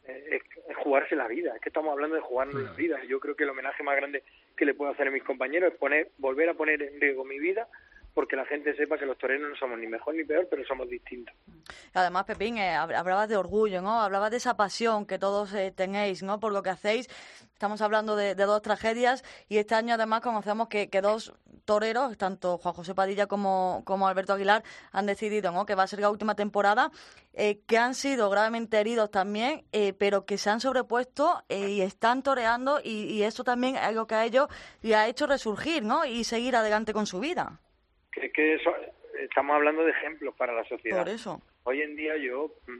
eh, 0.08 0.24
es, 0.30 0.42
es 0.68 0.76
jugarse 0.78 1.14
la 1.14 1.28
vida, 1.28 1.54
es 1.54 1.60
que 1.60 1.68
estamos 1.68 1.92
hablando 1.92 2.16
de 2.16 2.22
jugarnos 2.22 2.60
la 2.60 2.72
vida. 2.72 2.98
Yo 3.04 3.20
creo 3.20 3.36
que 3.36 3.44
el 3.44 3.50
homenaje 3.50 3.84
más 3.84 3.94
grande 3.94 4.24
que 4.56 4.64
le 4.64 4.74
puedo 4.74 4.90
hacer 4.90 5.08
a 5.08 5.10
mis 5.12 5.22
compañeros 5.22 5.72
es 5.72 5.78
poner, 5.78 6.10
volver 6.18 6.48
a 6.48 6.54
poner 6.54 6.82
en 6.82 7.00
riesgo 7.00 7.24
mi 7.24 7.38
vida 7.38 7.68
porque 8.14 8.34
la 8.36 8.44
gente 8.46 8.74
sepa 8.76 8.98
que 8.98 9.06
los 9.06 9.16
toreros 9.18 9.48
no 9.50 9.56
somos 9.56 9.78
ni 9.78 9.86
mejor 9.86 10.14
ni 10.14 10.24
peor, 10.24 10.46
pero 10.50 10.64
somos 10.66 10.88
distintos. 10.88 11.34
Además, 11.94 12.24
Pepín, 12.24 12.58
eh, 12.58 12.74
hab- 12.76 12.94
hablabas 12.96 13.28
de 13.28 13.36
orgullo, 13.36 13.80
¿no? 13.80 14.00
Hablabas 14.00 14.30
de 14.30 14.38
esa 14.38 14.56
pasión 14.56 15.06
que 15.06 15.18
todos 15.18 15.52
eh, 15.54 15.70
tenéis, 15.74 16.22
¿no? 16.22 16.40
Por 16.40 16.52
lo 16.52 16.62
que 16.62 16.70
hacéis. 16.70 17.08
Estamos 17.52 17.80
hablando 17.82 18.14
de, 18.14 18.34
de 18.36 18.44
dos 18.44 18.62
tragedias 18.62 19.24
y 19.48 19.58
este 19.58 19.74
año 19.74 19.94
además 19.94 20.20
conocemos 20.20 20.68
que, 20.68 20.88
que 20.90 21.00
dos 21.00 21.32
toreros, 21.64 22.16
tanto 22.16 22.56
Juan 22.58 22.72
José 22.74 22.94
Padilla 22.94 23.26
como, 23.26 23.82
como 23.84 24.06
Alberto 24.06 24.32
Aguilar, 24.32 24.62
han 24.92 25.06
decidido, 25.06 25.50
¿no? 25.50 25.66
Que 25.66 25.74
va 25.74 25.82
a 25.82 25.86
ser 25.88 25.98
la 26.00 26.08
última 26.10 26.34
temporada, 26.36 26.90
eh, 27.34 27.60
que 27.66 27.76
han 27.78 27.94
sido 27.94 28.30
gravemente 28.30 28.78
heridos 28.78 29.10
también, 29.10 29.64
eh, 29.72 29.92
pero 29.92 30.24
que 30.24 30.38
se 30.38 30.50
han 30.50 30.60
sobrepuesto 30.60 31.42
eh, 31.48 31.68
y 31.70 31.80
están 31.82 32.22
toreando 32.22 32.80
y, 32.82 33.04
y 33.12 33.24
eso 33.24 33.42
también 33.44 33.74
es 33.76 33.82
algo 33.82 34.06
que 34.06 34.14
a 34.14 34.24
ellos 34.24 34.46
le 34.82 34.94
ha 34.94 35.08
hecho 35.08 35.26
resurgir, 35.26 35.82
¿no? 35.84 36.04
Y 36.04 36.22
seguir 36.24 36.54
adelante 36.56 36.92
con 36.92 37.06
su 37.06 37.18
vida. 37.18 37.60
Que, 38.20 38.30
que 38.30 38.54
eso, 38.54 38.74
estamos 39.18 39.56
hablando 39.56 39.84
de 39.84 39.90
ejemplos 39.90 40.34
para 40.34 40.52
la 40.52 40.64
sociedad. 40.64 40.98
Por 41.04 41.08
eso. 41.08 41.42
Hoy 41.64 41.82
en 41.82 41.96
día 41.96 42.16
yo 42.16 42.50
mm, 42.66 42.78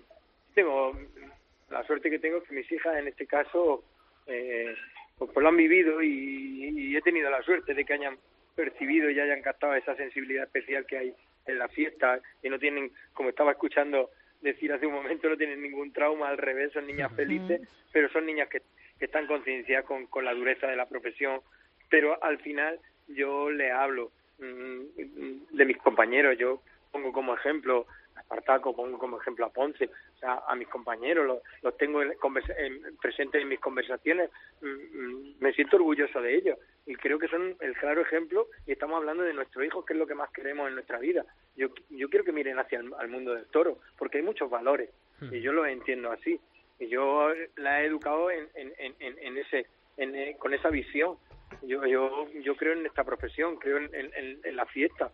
tengo 0.54 0.92
mm, 0.92 1.72
la 1.72 1.84
suerte 1.84 2.10
que 2.10 2.18
tengo 2.18 2.38
es 2.38 2.44
que 2.44 2.54
mis 2.54 2.70
hijas 2.72 2.96
en 2.96 3.08
este 3.08 3.26
caso 3.26 3.84
eh, 4.26 4.74
pues, 5.18 5.30
pues 5.32 5.42
lo 5.42 5.48
han 5.48 5.56
vivido 5.56 6.02
y, 6.02 6.72
y 6.76 6.96
he 6.96 7.02
tenido 7.02 7.30
la 7.30 7.42
suerte 7.42 7.74
de 7.74 7.84
que 7.84 7.94
hayan 7.94 8.18
percibido 8.54 9.10
y 9.10 9.20
hayan 9.20 9.42
captado 9.42 9.74
esa 9.74 9.94
sensibilidad 9.96 10.44
especial 10.44 10.86
que 10.86 10.98
hay 10.98 11.14
en 11.46 11.58
la 11.58 11.68
fiesta 11.68 12.20
y 12.42 12.48
no 12.48 12.58
tienen, 12.58 12.92
como 13.14 13.30
estaba 13.30 13.52
escuchando 13.52 14.10
decir 14.40 14.72
hace 14.72 14.86
un 14.86 14.94
momento, 14.94 15.28
no 15.28 15.36
tienen 15.36 15.62
ningún 15.62 15.92
trauma, 15.92 16.28
al 16.28 16.38
revés, 16.38 16.72
son 16.72 16.86
niñas 16.86 17.12
felices, 17.14 17.60
pero 17.92 18.08
son 18.10 18.26
niñas 18.26 18.48
que, 18.48 18.62
que 18.98 19.06
están 19.06 19.26
concienciadas 19.26 19.84
con, 19.84 20.06
con 20.06 20.24
la 20.24 20.34
dureza 20.34 20.66
de 20.66 20.76
la 20.76 20.86
profesión, 20.86 21.40
pero 21.88 22.22
al 22.22 22.38
final 22.38 22.78
yo 23.08 23.50
le 23.50 23.72
hablo 23.72 24.12
de 24.38 25.64
mis 25.64 25.76
compañeros, 25.78 26.36
yo 26.38 26.60
pongo 26.92 27.12
como 27.12 27.34
ejemplo 27.34 27.86
a 28.16 28.20
Espartaco, 28.20 28.74
pongo 28.74 28.98
como 28.98 29.20
ejemplo 29.20 29.46
a 29.46 29.50
Ponce, 29.52 29.84
o 29.86 30.18
sea, 30.18 30.40
a 30.46 30.54
mis 30.56 30.68
compañeros, 30.68 31.26
los, 31.26 31.38
los 31.62 31.76
tengo 31.76 32.02
en 32.02 32.12
en- 32.58 32.96
presentes 33.00 33.42
en 33.42 33.48
mis 33.48 33.60
conversaciones, 33.60 34.30
mm, 34.60 34.66
mm, 34.66 35.34
me 35.40 35.52
siento 35.52 35.76
orgulloso 35.76 36.20
de 36.20 36.34
ellos. 36.36 36.58
Y 36.86 36.94
creo 36.96 37.18
que 37.18 37.28
son 37.28 37.56
el 37.60 37.74
claro 37.76 38.00
ejemplo 38.00 38.46
y 38.66 38.72
estamos 38.72 38.96
hablando 38.96 39.22
de 39.22 39.34
nuestros 39.34 39.64
hijos, 39.64 39.84
que 39.84 39.92
es 39.92 39.98
lo 39.98 40.06
que 40.06 40.14
más 40.14 40.30
queremos 40.30 40.68
en 40.68 40.74
nuestra 40.74 40.98
vida. 40.98 41.24
Yo, 41.56 41.68
yo 41.90 42.08
quiero 42.08 42.24
que 42.24 42.32
miren 42.32 42.58
hacia 42.58 42.80
el 42.80 42.92
al 42.98 43.08
mundo 43.08 43.34
del 43.34 43.44
toro, 43.46 43.78
porque 43.98 44.18
hay 44.18 44.24
muchos 44.24 44.48
valores 44.50 44.90
y 45.32 45.40
yo 45.40 45.52
los 45.52 45.66
entiendo 45.68 46.10
así. 46.10 46.40
Y 46.80 46.86
yo 46.88 47.28
la 47.56 47.82
he 47.82 47.86
educado 47.86 48.30
en, 48.30 48.48
en, 48.54 48.72
en, 48.78 48.94
en- 49.00 49.18
en 49.18 49.36
ese 49.38 49.66
en, 49.96 50.14
eh, 50.14 50.36
con 50.38 50.54
esa 50.54 50.70
visión 50.70 51.16
yo 51.62 51.86
yo 51.86 52.28
yo 52.42 52.56
creo 52.56 52.72
en 52.74 52.86
esta 52.86 53.04
profesión 53.04 53.56
creo 53.56 53.78
en, 53.78 53.90
en- 53.94 54.56
la 54.56 54.66
fiesta. 54.66 55.10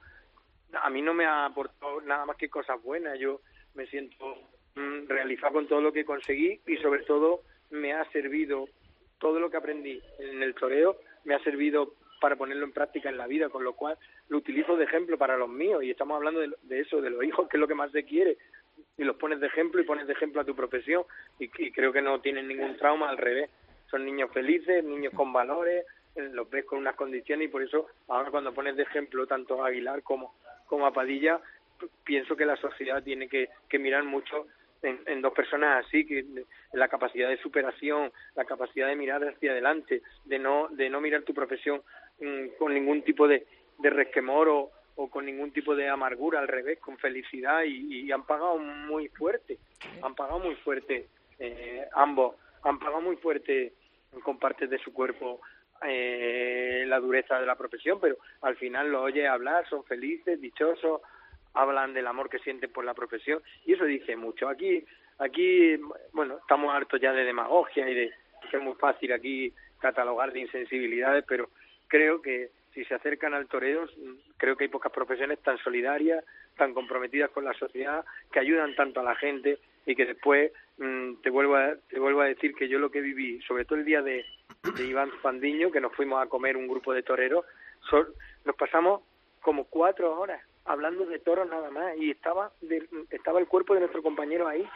A 0.82 0.90
mí 0.90 1.02
no 1.02 1.14
me 1.14 1.24
ha 1.26 1.46
aportado 1.46 2.00
nada 2.00 2.26
más 2.26 2.36
que 2.36 2.48
cosas 2.48 2.82
buenas. 2.82 3.18
Yo 3.18 3.40
me 3.74 3.86
siento 3.86 4.36
mm, 4.74 5.06
realizado 5.06 5.52
con 5.54 5.68
todo 5.68 5.80
lo 5.80 5.92
que 5.92 6.04
conseguí 6.04 6.60
y 6.66 6.76
sobre 6.78 7.02
todo 7.04 7.42
me 7.70 7.92
ha 7.92 8.04
servido 8.10 8.68
todo 9.18 9.38
lo 9.40 9.50
que 9.50 9.56
aprendí 9.56 10.02
en 10.18 10.42
el 10.42 10.54
toreo 10.54 10.96
me 11.24 11.34
ha 11.34 11.38
servido 11.40 11.94
para 12.20 12.36
ponerlo 12.36 12.64
en 12.64 12.72
práctica 12.72 13.08
en 13.08 13.18
la 13.18 13.26
vida, 13.26 13.48
con 13.48 13.64
lo 13.64 13.74
cual 13.74 13.98
lo 14.28 14.38
utilizo 14.38 14.76
de 14.76 14.84
ejemplo 14.84 15.18
para 15.18 15.36
los 15.36 15.48
míos. 15.48 15.82
Y 15.82 15.90
estamos 15.90 16.16
hablando 16.16 16.40
de, 16.40 16.50
de 16.62 16.80
eso, 16.80 17.00
de 17.00 17.10
los 17.10 17.22
hijos, 17.24 17.48
que 17.48 17.56
es 17.56 17.60
lo 17.60 17.68
que 17.68 17.74
más 17.74 17.90
se 17.92 18.04
quiere. 18.04 18.38
Y 18.96 19.04
los 19.04 19.16
pones 19.16 19.40
de 19.40 19.46
ejemplo 19.46 19.80
y 19.80 19.84
pones 19.84 20.06
de 20.06 20.14
ejemplo 20.14 20.40
a 20.40 20.44
tu 20.44 20.54
profesión. 20.54 21.04
Y, 21.38 21.48
creo 21.48 21.92
que 21.92 22.00
no 22.00 22.20
tienen 22.20 22.48
ningún 22.48 22.76
trauma, 22.76 23.10
al 23.10 23.18
revés, 23.18 23.50
son 23.90 24.04
niños 24.04 24.30
felices, 24.32 24.82
niños 24.84 25.12
con 25.14 25.32
valores, 25.32 25.84
los 26.16 26.48
ves 26.50 26.64
con 26.64 26.78
unas 26.78 26.96
condiciones 26.96 27.48
y 27.48 27.50
por 27.50 27.62
eso 27.62 27.88
ahora 28.08 28.30
cuando 28.30 28.54
pones 28.54 28.76
de 28.76 28.84
ejemplo 28.84 29.26
tanto 29.26 29.62
a 29.62 29.68
Aguilar 29.68 30.02
como, 30.02 30.34
como 30.66 30.86
a 30.86 30.92
Padilla, 30.92 31.40
pienso 32.04 32.36
que 32.36 32.46
la 32.46 32.56
sociedad 32.56 33.02
tiene 33.02 33.28
que, 33.28 33.48
que 33.68 33.78
mirar 33.78 34.04
mucho 34.04 34.46
en, 34.82 35.00
en 35.06 35.22
dos 35.22 35.32
personas 35.32 35.84
así, 35.84 36.06
que 36.06 36.24
la 36.72 36.88
capacidad 36.88 37.28
de 37.28 37.38
superación, 37.38 38.12
la 38.34 38.44
capacidad 38.44 38.88
de 38.88 38.96
mirar 38.96 39.24
hacia 39.24 39.52
adelante, 39.52 40.02
de 40.24 40.38
no, 40.38 40.68
de 40.68 40.90
no 40.90 41.00
mirar 41.00 41.22
tu 41.22 41.34
profesión 41.34 41.82
mm, 42.20 42.58
con 42.58 42.74
ningún 42.74 43.02
tipo 43.02 43.26
de, 43.26 43.46
de 43.78 43.90
resquemor 43.90 44.48
o, 44.48 44.70
o 44.96 45.10
con 45.10 45.24
ningún 45.26 45.52
tipo 45.52 45.74
de 45.74 45.88
amargura, 45.88 46.38
al 46.38 46.48
revés, 46.48 46.78
con 46.78 46.98
felicidad 46.98 47.62
y, 47.64 48.02
y 48.02 48.12
han 48.12 48.24
pagado 48.26 48.58
muy 48.58 49.08
fuerte, 49.08 49.58
han 50.02 50.14
pagado 50.14 50.38
muy 50.38 50.54
fuerte 50.56 51.08
eh, 51.38 51.86
ambos, 51.94 52.36
han 52.62 52.78
pagado 52.78 53.00
muy 53.00 53.16
fuerte 53.16 53.72
con 54.22 54.38
partes 54.38 54.70
de 54.70 54.78
su 54.78 54.92
cuerpo 54.92 55.40
eh, 55.86 56.84
la 56.86 57.00
dureza 57.00 57.38
de 57.38 57.46
la 57.46 57.56
profesión, 57.56 57.98
pero 58.00 58.16
al 58.42 58.56
final 58.56 58.90
lo 58.90 59.02
oye 59.02 59.26
hablar, 59.26 59.68
son 59.68 59.84
felices, 59.84 60.40
dichosos, 60.40 61.00
hablan 61.54 61.94
del 61.94 62.06
amor 62.06 62.28
que 62.28 62.38
sienten 62.40 62.70
por 62.72 62.84
la 62.84 62.94
profesión 62.94 63.42
y 63.64 63.74
eso 63.74 63.84
dice 63.84 64.16
mucho. 64.16 64.48
Aquí, 64.48 64.84
aquí, 65.18 65.76
bueno, 66.12 66.38
estamos 66.38 66.74
hartos 66.74 67.00
ya 67.00 67.12
de 67.12 67.24
demagogia 67.24 67.88
y 67.88 67.94
de 67.94 68.12
que 68.50 68.56
es 68.56 68.62
muy 68.62 68.74
fácil 68.74 69.12
aquí 69.12 69.52
catalogar 69.78 70.32
de 70.32 70.40
insensibilidades, 70.40 71.24
pero 71.26 71.48
creo 71.88 72.20
que 72.20 72.50
si 72.72 72.84
se 72.84 72.94
acercan 72.94 73.34
al 73.34 73.46
toreo, 73.46 73.86
creo 74.36 74.56
que 74.56 74.64
hay 74.64 74.70
pocas 74.70 74.92
profesiones 74.92 75.38
tan 75.40 75.58
solidarias, 75.58 76.24
tan 76.56 76.74
comprometidas 76.74 77.30
con 77.30 77.44
la 77.44 77.54
sociedad, 77.54 78.04
que 78.32 78.40
ayudan 78.40 78.74
tanto 78.74 79.00
a 79.00 79.04
la 79.04 79.14
gente 79.14 79.58
y 79.86 79.94
que 79.94 80.06
después 80.06 80.52
mm, 80.78 81.16
te 81.22 81.30
vuelvo 81.30 81.56
a, 81.56 81.74
te 81.88 81.98
vuelvo 81.98 82.20
a 82.22 82.26
decir 82.26 82.54
que 82.54 82.68
yo 82.68 82.78
lo 82.78 82.90
que 82.90 83.00
viví, 83.00 83.40
sobre 83.42 83.64
todo 83.64 83.78
el 83.78 83.84
día 83.84 84.02
de, 84.02 84.24
Iván 84.80 85.10
Pandiño, 85.22 85.70
que 85.70 85.80
nos 85.80 85.92
fuimos 85.94 86.22
a 86.22 86.28
comer 86.28 86.56
un 86.56 86.66
grupo 86.68 86.92
de 86.94 87.02
toreros, 87.02 87.44
nos 88.44 88.56
pasamos 88.56 89.02
como 89.42 89.64
cuatro 89.64 90.18
horas 90.18 90.42
hablando 90.64 91.04
de 91.04 91.18
toros 91.18 91.48
nada 91.48 91.70
más 91.70 91.96
y 91.98 92.10
estaba 92.10 92.50
de- 92.62 92.88
estaba 93.10 93.38
el 93.38 93.46
cuerpo 93.46 93.74
de 93.74 93.80
nuestro 93.80 94.02
compañero 94.02 94.48
ahí 94.48 94.66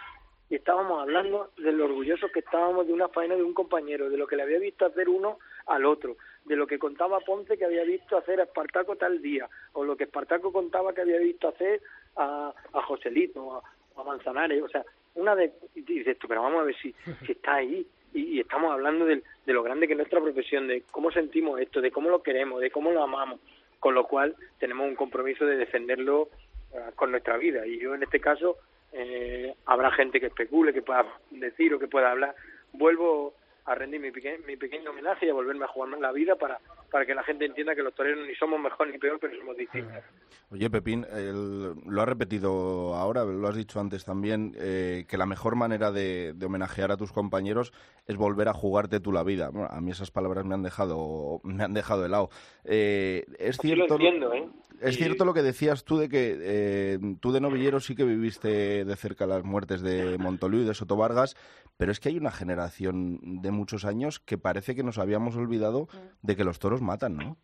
y 0.51 0.57
estábamos 0.57 1.01
hablando 1.01 1.51
de 1.57 1.73
lo 1.73 1.87
orgullosos 1.87 2.31
que 2.33 2.41
estábamos 2.41 2.87
de 2.87 2.93
una 2.93 3.09
faena 3.09 3.35
de 3.37 3.43
un 3.43 3.55
compañero, 3.55 4.11
de 4.11 4.17
lo 4.19 4.27
que 4.27 4.37
le 4.37 4.43
había 4.43 4.59
visto 4.59 4.85
hacer 4.85 5.09
uno 5.09 5.39
al 5.67 5.87
otro, 5.87 6.17
de 6.45 6.57
lo 6.57 6.67
que 6.67 6.79
contaba 6.79 7.21
Ponce 7.21 7.57
que 7.57 7.65
había 7.65 7.85
visto 7.85 8.17
hacer 8.19 8.41
a 8.41 8.45
Espartaco 8.45 8.97
tal 8.97 9.21
día, 9.23 9.49
o 9.73 9.85
lo 9.85 9.97
que 9.97 10.05
Espartaco 10.05 10.53
contaba 10.53 10.93
que 10.95 11.01
había 11.03 11.19
visto 11.19 11.49
hacer 11.49 11.81
a, 12.17 12.53
a 12.75 12.83
Joselito, 12.83 13.57
a, 13.57 14.01
a 14.01 14.05
Manzanares, 14.05 14.63
o 14.63 14.69
sea, 14.69 14.85
una 15.19 15.35
de... 15.37 15.53
Y 15.75 15.83
dices 15.83 16.19
tú, 16.19 16.27
pero 16.29 16.43
vamos 16.43 16.61
a 16.61 16.65
ver 16.65 16.77
si, 16.77 16.95
si 17.27 17.33
está 17.33 17.57
ahí, 17.57 17.87
y, 18.15 18.21
y 18.37 18.41
estamos 18.41 18.73
hablando 18.73 19.05
de, 19.05 19.23
de 19.47 19.53
lo 19.53 19.63
grande 19.63 19.87
que 19.87 19.93
es 19.93 19.97
nuestra 19.99 20.21
profesión, 20.21 20.67
de 20.67 20.83
cómo 20.91 21.11
sentimos 21.11 21.61
esto, 21.61 21.81
de 21.81 21.91
cómo 21.91 22.09
lo 22.11 22.23
queremos, 22.23 22.61
de 22.61 22.71
cómo 22.71 22.91
lo 22.91 23.03
amamos, 23.03 23.41
con 23.81 23.95
lo 23.95 24.05
cual 24.07 24.35
tenemos 24.59 24.89
un 24.89 24.95
compromiso 24.97 25.45
de 25.47 25.57
defenderlo 25.57 26.29
eh, 26.73 26.79
con 26.97 27.11
nuestra 27.11 27.37
vida. 27.37 27.67
Y 27.67 27.79
yo 27.79 27.95
en 27.95 28.03
este 28.03 28.19
caso 28.21 28.57
eh, 28.93 29.55
habrá 29.67 29.91
gente 29.93 30.19
que 30.21 30.27
especule, 30.27 30.73
que 30.73 30.83
pueda 30.83 31.07
decir 31.31 31.75
o 31.75 31.79
que 31.79 31.87
pueda 31.89 32.11
hablar. 32.11 32.35
Vuelvo 32.73 33.35
a 33.67 33.75
rendir 33.75 34.01
mi, 34.01 34.11
peque- 34.11 34.39
mi 34.47 34.57
pequeño 34.57 34.91
homenaje 34.91 35.27
y 35.27 35.29
a 35.29 35.35
volverme 35.35 35.65
a 35.65 35.69
jugar 35.69 35.99
la 36.01 36.11
vida 36.13 36.37
para, 36.37 36.59
para 36.91 37.05
que 37.05 37.15
la 37.15 37.23
gente 37.23 37.45
entienda 37.45 37.75
que 37.75 37.83
los 37.83 37.95
toreros 37.95 38.27
ni 38.27 38.35
somos 38.35 38.61
mejor 38.61 38.89
ni 38.91 38.99
peor, 38.99 39.19
pero 39.21 39.37
somos 39.39 39.57
distintos. 39.57 40.03
Oye, 40.51 40.71
Pepín, 40.71 41.07
el- 41.13 41.75
lo 41.87 42.03
has 42.03 42.09
repetido 42.09 42.95
ahora, 42.95 43.25
lo 43.25 43.47
has 43.49 43.57
dicho 43.57 43.81
antes 43.81 44.05
también, 44.05 44.55
eh, 44.59 45.05
que 45.07 45.19
la 45.19 45.27
mejor 45.27 45.57
manera 45.57 45.93
de, 45.93 46.33
de 46.35 46.47
homenajear 46.47 46.91
a 46.91 46.97
tus 46.97 47.13
compañeros 47.13 47.73
es 48.07 48.17
volver 48.17 48.49
a 48.49 48.55
jugarte 48.55 49.01
tú 49.01 49.13
la 49.13 49.23
vida. 49.25 49.51
Bueno, 49.51 49.69
a 49.71 49.81
mí 49.83 49.91
esas 49.91 50.11
palabras 50.11 50.47
me 50.47 50.55
han 50.55 50.63
dejado, 50.63 51.41
me 51.45 51.63
han 51.65 51.75
dejado 51.75 52.07
helado. 52.07 52.31
Eh, 52.65 53.27
es 53.39 53.59
Así 53.59 53.69
lo 53.69 53.75
cierto, 53.87 53.95
entiendo, 53.97 54.33
¿eh? 54.33 54.49
es 54.81 54.95
Y- 54.95 54.99
cierto 54.99 55.25
lo 55.27 55.35
que 55.35 55.43
decías 55.43 55.85
tú 55.85 55.99
de 55.99 56.09
que 56.09 56.37
eh, 56.41 56.99
tú 57.21 57.33
de 57.33 57.41
novillero 57.41 57.81
sí 57.81 57.95
que 57.95 58.05
viviste 58.05 58.85
de 58.87 58.97
cerca 58.97 59.27
las 59.27 59.45
muertes 59.45 59.83
de 59.83 60.17
Montoliu 60.19 60.61
y 60.63 60.65
de 60.65 60.73
Soto 60.73 60.97
Vargas, 60.97 61.37
pero 61.77 61.93
es 61.93 62.01
que 62.01 62.09
hay 62.09 62.17
una 62.17 62.31
generación 62.31 63.19
de 63.43 63.51
muchos 63.51 63.85
años 63.85 64.19
que 64.21 64.39
parece 64.39 64.75
que 64.75 64.83
nos 64.83 64.99
habíamos 64.99 65.37
olvidado 65.37 65.89
de 66.23 66.35
que 66.37 66.45
los 66.45 66.59
toros 66.59 66.78
matan, 66.81 67.17
¿no? 67.17 67.37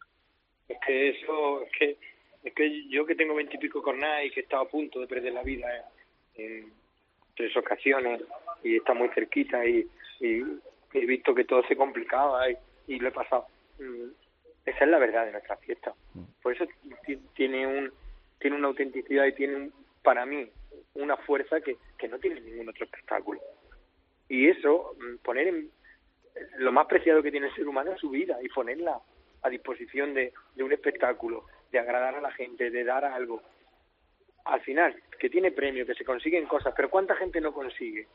Es 0.69 0.79
que 0.87 1.11
eso, 1.11 1.62
es 1.62 1.73
que, 1.79 1.97
es 2.45 2.55
que 2.55 2.88
yo 2.88 3.05
que 3.07 3.14
tengo 3.14 3.35
veintipico 3.35 3.83
cornadas 3.83 4.25
y 4.25 4.31
que 4.31 4.41
he 4.41 4.43
estado 4.43 4.62
a 4.62 4.69
punto 4.69 5.00
de 5.00 5.07
perder 5.07 5.33
la 5.33 5.43
vida 5.43 5.67
en, 6.37 6.45
en 6.45 6.73
tres 7.37 7.57
ocasiones 7.57 8.23
y 8.62 8.76
está 8.76 8.95
muy 8.95 9.09
cerquita 9.11 9.64
y, 9.67 9.87
y 10.21 10.43
he 10.95 11.07
visto 11.07 11.35
que 11.35 11.45
todo 11.45 11.62
se 11.67 11.76
complicaba 11.76 12.50
y, 12.50 12.57
y 12.88 12.99
lo 12.99 13.09
he 13.09 13.12
pasado. 13.12 13.47
Mm, 13.79 14.11
Esa 14.64 14.85
es 14.85 14.91
la 14.91 14.99
verdad 14.99 15.26
de 15.26 15.33
nuestra 15.33 15.57
fiesta. 15.59 15.93
Por 16.43 16.55
eso 16.55 16.67
ti- 17.07 17.19
tiene 17.35 17.67
un 17.67 17.93
tiene 18.38 18.57
una 18.57 18.69
autenticidad 18.69 19.25
y 19.26 19.33
tiene 19.33 19.57
un- 19.57 19.73
para 20.03 20.26
mí 20.26 20.47
una 20.95 21.17
fuerza 21.17 21.61
que, 21.62 21.76
que 21.99 22.09
no 22.09 22.19
tiene 22.19 22.41
ningún 22.41 22.69
otro 22.69 22.85
espectáculo. 22.85 23.41
Y 24.29 24.49
eso, 24.49 24.95
mm, 24.99 25.17
poner 25.23 25.49
en, 25.49 25.71
lo 26.59 26.73
más 26.73 26.87
preciado 26.87 27.23
que 27.23 27.31
tiene 27.31 27.47
el 27.49 27.55
ser 27.55 27.67
humano 27.67 27.93
es 27.93 28.00
su 28.00 28.11
vida 28.11 28.38
y 28.43 28.49
ponerla 28.49 29.00
a 29.45 29.49
disposición 29.49 30.13
de, 30.15 30.33
de 30.57 30.65
un 30.65 30.73
espectáculo, 30.73 31.45
de 31.71 31.78
agradar 31.78 32.17
a 32.17 32.21
la 32.21 32.33
gente, 32.33 32.71
de 32.71 32.85
dar 32.85 33.04
algo. 33.04 33.43
Al 34.47 34.61
final, 34.63 35.00
que 35.19 35.30
tiene 35.30 35.52
premio, 35.52 35.87
que 35.87 35.95
se 35.95 36.04
consiguen 36.04 36.47
cosas, 36.47 36.75
pero 36.76 36.91
¿cuánta 36.91 37.15
gente 37.15 37.41
no 37.41 37.52
consigue? 37.52 38.09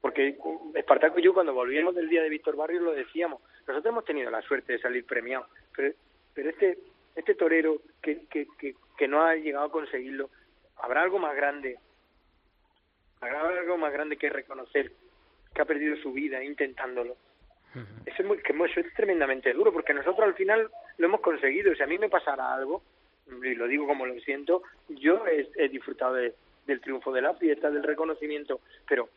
Porque 0.00 0.38
Espartaco 0.74 1.18
y 1.18 1.22
yo 1.22 1.34
cuando 1.34 1.52
volvíamos 1.52 1.94
del 1.94 2.08
día 2.08 2.22
de 2.22 2.30
Víctor 2.30 2.56
Barrios 2.56 2.82
lo 2.82 2.92
decíamos, 2.92 3.42
nosotros 3.66 3.92
hemos 3.92 4.04
tenido 4.04 4.30
la 4.30 4.40
suerte 4.42 4.74
de 4.74 4.78
salir 4.78 5.04
premiados, 5.04 5.48
pero, 5.74 5.92
pero 6.34 6.50
este 6.50 6.78
este 7.16 7.34
torero 7.34 7.82
que, 8.02 8.26
que, 8.26 8.46
que, 8.58 8.74
que 8.96 9.08
no 9.08 9.22
ha 9.22 9.34
llegado 9.34 9.66
a 9.66 9.72
conseguirlo, 9.72 10.30
habrá 10.76 11.02
algo 11.02 11.18
más 11.18 11.34
grande, 11.34 11.78
habrá 13.20 13.48
algo 13.48 13.76
más 13.78 13.92
grande 13.92 14.16
que 14.16 14.30
reconocer 14.30 14.92
que 15.54 15.62
ha 15.62 15.64
perdido 15.64 15.96
su 15.96 16.12
vida 16.12 16.42
intentándolo. 16.44 17.16
Eso 18.06 18.22
es, 18.22 18.24
muy, 18.26 18.38
que 18.38 18.52
eso 18.52 18.80
es 18.80 18.94
tremendamente 18.94 19.52
duro, 19.52 19.72
porque 19.72 19.94
nosotros 19.94 20.20
al 20.26 20.34
final 20.34 20.68
lo 20.98 21.06
hemos 21.06 21.20
conseguido. 21.20 21.74
Si 21.74 21.82
a 21.82 21.86
mí 21.86 21.98
me 21.98 22.08
pasara 22.08 22.52
algo, 22.52 22.82
y 23.42 23.54
lo 23.54 23.66
digo 23.68 23.86
como 23.86 24.06
lo 24.06 24.18
siento, 24.20 24.62
yo 24.88 25.26
he, 25.26 25.48
he 25.56 25.68
disfrutado 25.68 26.14
de- 26.14 26.34
del 26.66 26.80
triunfo 26.80 27.12
de 27.12 27.22
la 27.22 27.34
fiesta, 27.34 27.70
del 27.70 27.82
reconocimiento, 27.82 28.60
pero 28.88 29.08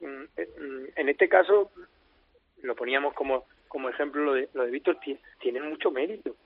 mm, 0.00 0.22
eh, 0.36 0.48
mm, 0.60 0.84
en 0.96 1.08
este 1.08 1.28
caso 1.28 1.70
lo 2.62 2.74
poníamos 2.76 3.14
como, 3.14 3.44
como 3.68 3.88
ejemplo, 3.88 4.22
lo 4.24 4.34
de, 4.34 4.48
lo 4.54 4.64
de 4.64 4.70
Víctor 4.70 4.98
ti- 5.00 5.18
tiene 5.40 5.60
mucho 5.60 5.90
mérito. 5.90 6.36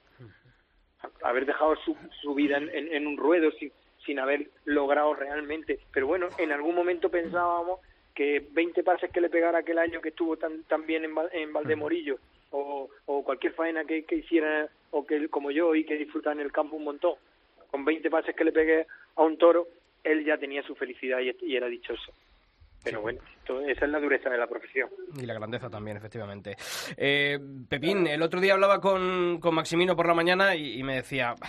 Haber 1.23 1.47
dejado 1.47 1.77
su, 1.77 1.97
su 2.23 2.35
vida 2.35 2.57
en, 2.57 2.69
en- 2.75 2.93
en 2.93 3.07
un 3.07 3.17
ruedo 3.17 3.51
sin, 3.53 3.71
sin 4.05 4.19
haber 4.19 4.49
logrado 4.65 5.15
realmente. 5.15 5.79
Pero 5.93 6.07
bueno, 6.07 6.29
en 6.39 6.53
algún 6.53 6.75
momento 6.75 7.11
pensábamos 7.11 7.81
que 8.17 8.43
20 8.51 8.83
pases 8.83 9.11
que 9.13 9.21
le 9.21 9.29
pegara 9.29 9.59
aquel 9.59 9.79
año 9.79 10.01
que 10.01 10.09
estuvo 10.09 10.37
tan, 10.37 10.65
tan 10.65 10.87
bien 10.87 11.05
en, 11.05 11.13
en 11.33 11.53
Valdemorillo 11.53 12.19
o, 12.51 12.89
o 13.05 13.23
cualquier 13.23 13.53
faena 13.53 13.85
que, 13.85 14.05
que 14.05 14.17
hiciera 14.17 14.69
o 14.91 15.07
que 15.07 15.29
como 15.29 15.51
yo 15.51 15.75
y 15.75 15.85
que 15.85 15.99
disfruta 15.99 16.33
en 16.33 16.41
el 16.41 16.51
campo 16.51 16.77
un 16.77 16.85
montón. 16.85 17.15
Con 17.71 17.85
20 17.85 18.11
pases 18.11 18.35
que 18.35 18.45
le 18.45 18.53
pegué 18.53 18.87
a 19.17 19.23
un 19.23 19.37
toro 19.37 19.69
él 20.03 20.25
ya 20.25 20.39
tenía 20.39 20.63
su 20.63 20.75
felicidad 20.75 21.21
y, 21.21 21.37
y 21.43 21.57
era 21.57 21.67
dichoso 21.67 22.13
pero 22.83 23.01
bueno 23.03 23.21
esa 23.69 23.85
es 23.85 23.91
la 23.93 24.01
dureza 24.01 24.29
de 24.29 24.39
la 24.39 24.47
profesión 24.49 24.89
Y 25.17 25.25
la 25.25 25.33
grandeza 25.35 25.71
también, 25.71 25.97
efectivamente. 25.97 26.57
Eh, 26.97 27.39
Pepín, 27.69 28.07
el 28.09 28.21
otro 28.23 28.41
día 28.41 28.55
hablaba 28.55 28.81
con, 28.81 29.39
con 29.41 29.55
Maximino 29.55 29.95
por 29.95 30.09
la 30.09 30.15
mañana 30.15 30.57
y, 30.57 30.81
y 30.81 30.83
me 30.83 30.97
decía, 30.97 31.35
"Bah, 31.41 31.49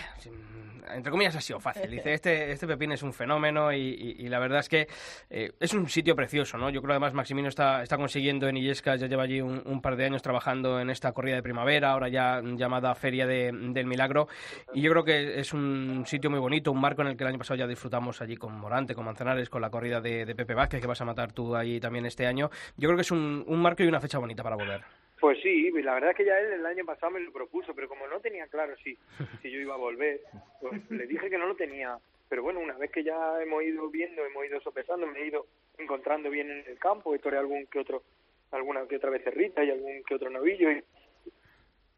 entre 0.95 1.11
comillas 1.11 1.35
ha 1.35 1.41
sido 1.41 1.59
fácil. 1.59 1.89
Dice, 1.91 2.13
este, 2.13 2.49
este 2.51 2.65
Pepín 2.65 2.93
es 2.93 3.03
un 3.03 3.11
fenómeno 3.11 3.73
y, 3.73 3.77
y- 3.79 4.25
y 4.25 4.29
la 4.29 4.39
verdad 4.39 4.59
es 4.59 4.69
que 4.69 4.87
eh, 5.29 5.51
es 5.59 5.73
un 5.73 5.89
sitio 5.89 6.15
precioso, 6.15 6.57
¿no? 6.57 6.69
Yo 6.69 6.81
creo 6.81 6.91
además 6.93 7.13
Maximino 7.13 7.49
está, 7.49 7.83
está 7.83 7.97
consiguiendo 7.97 8.47
en 8.47 8.55
Illescas, 8.55 9.01
ya 9.01 9.07
lleva 9.07 9.23
allí 9.23 9.41
un, 9.41 9.61
un 9.65 9.81
par 9.81 9.97
de 9.97 10.05
años 10.05 10.21
trabajando 10.21 10.79
en 10.79 10.89
esta 10.89 11.11
corrida 11.11 11.35
de 11.35 11.43
primavera, 11.43 11.91
ahora 11.91 12.07
ya 12.07 12.41
llamada 12.41 12.95
Feria 12.95 13.27
de- 13.27 13.51
del 13.51 13.85
Milagro. 13.85 14.29
Y 14.73 14.81
yo 14.81 14.91
creo 14.91 15.03
que 15.03 15.39
es 15.41 15.51
un 15.53 16.03
sitio 16.05 16.29
muy 16.29 16.39
bonito, 16.39 16.71
un 16.71 16.79
marco 16.79 17.01
en 17.01 17.09
el 17.09 17.17
que 17.17 17.23
el 17.25 17.29
año 17.31 17.37
pasado 17.39 17.57
ya 17.57 17.67
disfrutamos 17.67 18.21
allí 18.21 18.37
con 18.37 18.53
Morante, 18.57 18.95
con 18.95 19.03
Manzanares, 19.03 19.49
con 19.49 19.61
la 19.61 19.69
corrida 19.69 19.99
de, 19.99 20.25
de 20.25 20.35
Pepe 20.35 20.53
Vázquez, 20.53 20.79
que 20.79 20.87
vas 20.87 21.01
a 21.01 21.05
matar 21.17 21.33
tú 21.33 21.55
ahí 21.55 21.79
también 21.79 22.05
este 22.05 22.27
año. 22.27 22.49
Yo 22.77 22.87
creo 22.87 22.95
que 22.95 23.01
es 23.01 23.11
un, 23.11 23.43
un 23.47 23.61
marco 23.61 23.83
y 23.83 23.87
una 23.87 23.99
fecha 23.99 24.19
bonita 24.19 24.43
para 24.43 24.55
volver. 24.55 24.81
Pues 25.19 25.39
sí, 25.41 25.71
la 25.81 25.95
verdad 25.95 26.11
es 26.11 26.17
que 26.17 26.25
ya 26.25 26.39
él 26.39 26.53
el 26.53 26.65
año 26.65 26.85
pasado 26.85 27.13
me 27.13 27.19
lo 27.19 27.31
propuso, 27.31 27.73
pero 27.73 27.87
como 27.87 28.07
no 28.07 28.19
tenía 28.19 28.45
claro 28.47 28.75
si, 28.83 28.95
si 29.41 29.49
yo 29.49 29.59
iba 29.59 29.73
a 29.73 29.77
volver, 29.77 30.21
pues 30.61 30.91
le 30.91 31.07
dije 31.07 31.29
que 31.29 31.39
no 31.39 31.47
lo 31.47 31.55
tenía. 31.55 31.97
Pero 32.29 32.43
bueno, 32.43 32.59
una 32.59 32.77
vez 32.77 32.91
que 32.91 33.03
ya 33.03 33.41
hemos 33.41 33.63
ido 33.63 33.89
viendo, 33.89 34.23
hemos 34.23 34.45
ido 34.45 34.61
sopesando, 34.61 35.07
me 35.07 35.19
he 35.19 35.27
ido 35.27 35.47
encontrando 35.79 36.29
bien 36.29 36.51
en 36.51 36.63
el 36.67 36.77
campo, 36.77 37.17
toreado 37.17 37.45
algún 37.45 37.65
que 37.65 37.79
otro, 37.79 38.03
alguna 38.51 38.85
que 38.87 38.97
otra 38.97 39.09
becerrita 39.09 39.63
y 39.63 39.71
algún 39.71 40.03
que 40.03 40.13
otro 40.13 40.29
novillo, 40.29 40.69
y 40.69 40.83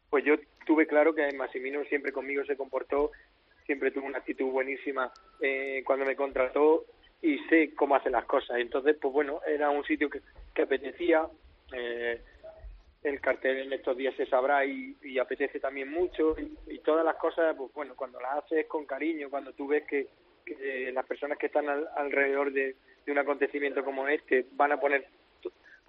pues 0.08 0.24
yo 0.24 0.36
tuve 0.64 0.86
claro 0.86 1.14
que 1.14 1.30
Massimino 1.32 1.84
siempre 1.84 2.12
conmigo 2.12 2.44
se 2.44 2.56
comportó, 2.56 3.10
siempre 3.66 3.90
tuvo 3.90 4.06
una 4.06 4.18
actitud 4.18 4.50
buenísima 4.50 5.12
eh, 5.40 5.82
cuando 5.84 6.06
me 6.06 6.16
contrató 6.16 6.86
y 7.22 7.38
sé 7.48 7.74
cómo 7.74 7.94
hace 7.96 8.10
las 8.10 8.24
cosas. 8.24 8.58
Entonces, 8.58 8.96
pues 9.00 9.12
bueno, 9.12 9.40
era 9.46 9.70
un 9.70 9.84
sitio 9.84 10.08
que, 10.08 10.20
que 10.54 10.62
apetecía. 10.62 11.26
Eh, 11.72 12.20
el 13.02 13.20
cartel 13.20 13.58
en 13.58 13.72
estos 13.72 13.96
días 13.96 14.14
se 14.16 14.26
sabrá 14.26 14.64
y, 14.64 14.94
apetece 15.18 15.58
también 15.58 15.90
mucho 15.90 16.36
y, 16.38 16.74
y 16.74 16.78
todas 16.80 17.04
las 17.04 17.16
cosas, 17.16 17.56
pues 17.56 17.72
bueno, 17.72 17.94
cuando 17.96 18.20
las 18.20 18.44
haces 18.44 18.66
con 18.66 18.84
cariño, 18.84 19.30
cuando 19.30 19.52
tú 19.54 19.68
ves 19.68 19.84
que, 19.84 20.08
que 20.44 20.90
las 20.92 21.06
personas 21.06 21.38
que 21.38 21.46
están 21.46 21.68
al- 21.68 21.88
alrededor 21.96 22.52
de, 22.52 22.76
de 23.06 23.12
un 23.12 23.18
acontecimiento 23.18 23.82
como 23.84 24.06
este 24.06 24.44
van 24.52 24.72
a 24.72 24.80
poner, 24.80 25.06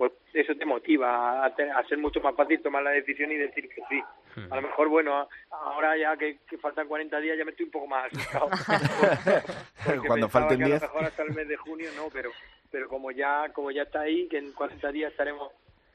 pues 0.02 0.14
eso 0.34 0.56
te 0.56 0.66
motiva 0.66 1.46
a, 1.46 1.54
te- 1.54 1.70
a 1.70 1.84
ser 1.84 2.00
mucho 2.00 2.20
más 2.22 2.36
fácil 2.36 2.60
tomar 2.64 2.82
la 2.82 2.90
decisión 2.90 3.32
y 3.32 3.38
decir 3.38 3.70
que 3.70 3.84
sí. 3.88 4.02
A 4.50 4.56
lo 4.56 4.64
mejor, 4.64 4.88
bueno, 4.90 5.30
ahora 5.52 5.96
ya 5.96 6.18
que, 6.18 6.40
que 6.50 6.58
faltan 6.58 6.88
40 6.88 7.20
días 7.20 7.38
ya 7.38 7.46
me 7.46 7.52
estoy 7.52 7.66
un 7.68 7.72
poco 7.72 7.86
más 7.86 8.12
asustado. 8.12 8.50
Cuando 10.08 10.28
falten 10.28 10.58
que 10.58 10.64
a 10.64 10.68
lo 10.68 10.74
10. 10.74 10.82
mejor 10.82 11.04
hasta 11.06 11.22
el 11.22 11.34
mes 11.36 11.48
de 11.48 11.56
junio 11.58 11.90
no, 11.96 12.08
pero 12.12 12.32
pero 12.72 12.88
como 12.90 13.12
ya 13.12 13.50
como 13.54 13.70
ya 13.70 13.84
está 13.84 14.02
ahí, 14.02 14.28
que 14.28 14.40
en 14.40 14.52
40 14.54 14.92
días 14.92 15.12
estaremos 15.12 15.52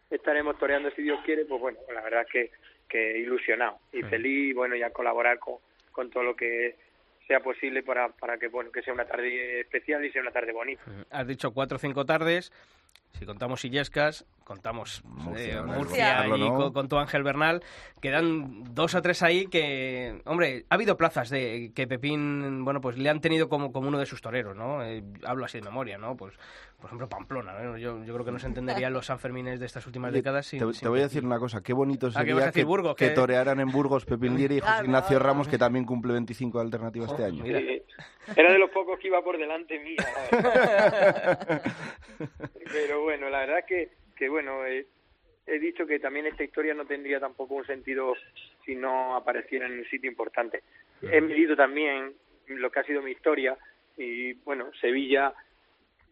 estaremos 0.09 0.57
toreando 0.59 0.89
si 0.93 1.03
Dios 1.03 1.19
quiere, 1.25 1.45
pues 1.45 1.61
bueno, 1.61 1.79
la 1.93 2.01
verdad 2.03 2.23
es 2.23 2.31
que, 2.31 2.51
que 2.89 3.19
ilusionado 3.19 3.79
y 3.93 4.03
feliz, 4.03 4.55
bueno, 4.55 4.77
ya 4.77 4.91
colaborar 4.91 5.41
con, 5.41 5.57
con 5.91 6.11
todo 6.11 6.23
lo 6.23 6.37
que 6.37 6.77
sea 7.27 7.41
posible 7.41 7.83
para, 7.83 8.11
para 8.11 8.39
que 8.39 8.47
bueno 8.47 8.71
que 8.71 8.83
sea 8.83 8.95
una 8.95 9.05
tarde 9.05 9.61
especial 9.63 10.05
y 10.05 10.13
sea 10.13 10.23
una 10.23 10.31
tarde 10.31 10.53
bonita. 10.53 10.83
Has 11.11 11.27
dicho 11.27 11.53
cuatro 11.53 11.75
o 11.77 11.81
cinco 11.81 12.05
tardes. 12.07 12.53
Si 13.19 13.25
contamos 13.25 13.65
Illescas, 13.65 14.27
contamos 14.45 15.03
Murcia, 15.07 15.61
eh. 15.61 15.63
Murcia 15.63 16.17
Carlos, 16.19 16.39
y 16.39 16.43
¿no? 16.51 16.71
con, 16.75 16.87
tu 16.87 16.99
Ángel 16.99 17.23
Bernal. 17.23 17.63
Quedan 18.03 18.63
dos 18.75 18.95
o 18.95 19.01
tres 19.01 19.23
ahí 19.23 19.47
que, 19.47 20.21
hombre, 20.27 20.67
ha 20.69 20.75
habido 20.75 20.99
plazas 20.99 21.31
de 21.31 21.73
que 21.75 21.87
Pepín, 21.87 22.63
bueno, 22.63 22.83
pues 22.83 22.99
le 22.99 23.09
han 23.09 23.23
tenido 23.23 23.49
como, 23.49 23.73
como 23.73 23.89
uno 23.89 23.99
de 23.99 24.05
sus 24.05 24.21
toreros, 24.21 24.55
¿no? 24.55 24.85
Eh, 24.85 25.03
hablo 25.25 25.47
así 25.47 25.59
de 25.59 25.65
memoria, 25.65 25.97
¿no? 25.97 26.15
Pues, 26.15 26.35
por 26.79 26.89
ejemplo, 26.89 27.09
Pamplona, 27.09 27.55
¿no? 27.59 27.79
Yo, 27.79 28.05
yo 28.05 28.13
creo 28.13 28.27
que 28.27 28.33
no 28.33 28.39
se 28.39 28.49
entenderían 28.49 28.93
los 28.93 29.07
Sanfermines 29.07 29.61
de 29.61 29.65
estas 29.67 29.87
últimas 29.87 30.13
décadas 30.13 30.45
sin, 30.47 30.59
te, 30.61 30.71
sin 30.75 30.83
te 30.83 30.89
voy 30.91 31.01
a 31.01 31.05
decir 31.05 31.25
una 31.25 31.39
cosa, 31.39 31.63
qué 31.63 31.73
bonito 31.73 32.09
Ah, 32.15 32.23
¿qué 32.23 32.35
vas 32.35 32.43
a 32.45 32.45
sería 32.45 32.47
decir, 32.49 32.63
que, 32.63 32.67
Burgos? 32.67 32.97
que 32.97 33.09
Que- 33.09 33.15
torearan 33.15 33.61
en 33.61 33.73
Burgos 33.73 34.05
Pepín 34.05 34.37
Lieri 34.37 34.59
y 34.59 34.61
José. 34.61 34.85
Ignacio 34.85 35.19
Ramos, 35.19 35.49
que 35.49 35.57
también 35.57 35.87
cumple 35.87 36.13
25 36.13 36.59
de 36.59 36.65
alternativa 36.67 37.07
este 37.07 37.25
año. 37.25 37.43
Mira. 37.45 37.61
Eh, 37.61 37.83
era 38.37 38.53
de 38.53 38.59
los 38.59 38.69
pocos 38.71 38.99
que 39.01 39.07
iba 39.09 39.23
por 39.23 39.39
delante 39.39 39.79
mía. 39.79 39.97
Pero 42.87 43.01
bueno, 43.01 43.29
la 43.29 43.41
verdad 43.41 43.65
que, 43.67 43.89
que 44.15 44.29
bueno, 44.29 44.65
eh, 44.65 44.87
he 45.45 45.59
dicho 45.59 45.89
que 45.89 45.99
también 45.99 46.27
esta 46.27 46.45
historia 46.45 46.73
no 46.73 46.85
tendría 46.85 47.19
tampoco 47.19 47.55
un 47.55 47.67
sentido 47.67 48.15
si 48.65 48.77
no 48.77 49.17
apareciera 49.17 49.67
en 49.67 49.81
un 49.81 49.85
sitio 49.87 50.09
importante. 50.09 50.63
He 51.03 51.21
medido 51.21 51.57
también 51.57 52.15
lo 52.47 52.71
que 52.71 52.79
ha 52.79 52.85
sido 52.85 53.03
mi 53.03 53.11
historia 53.11 53.57
y 53.97 54.35
bueno, 54.35 54.71
Sevilla, 54.81 55.35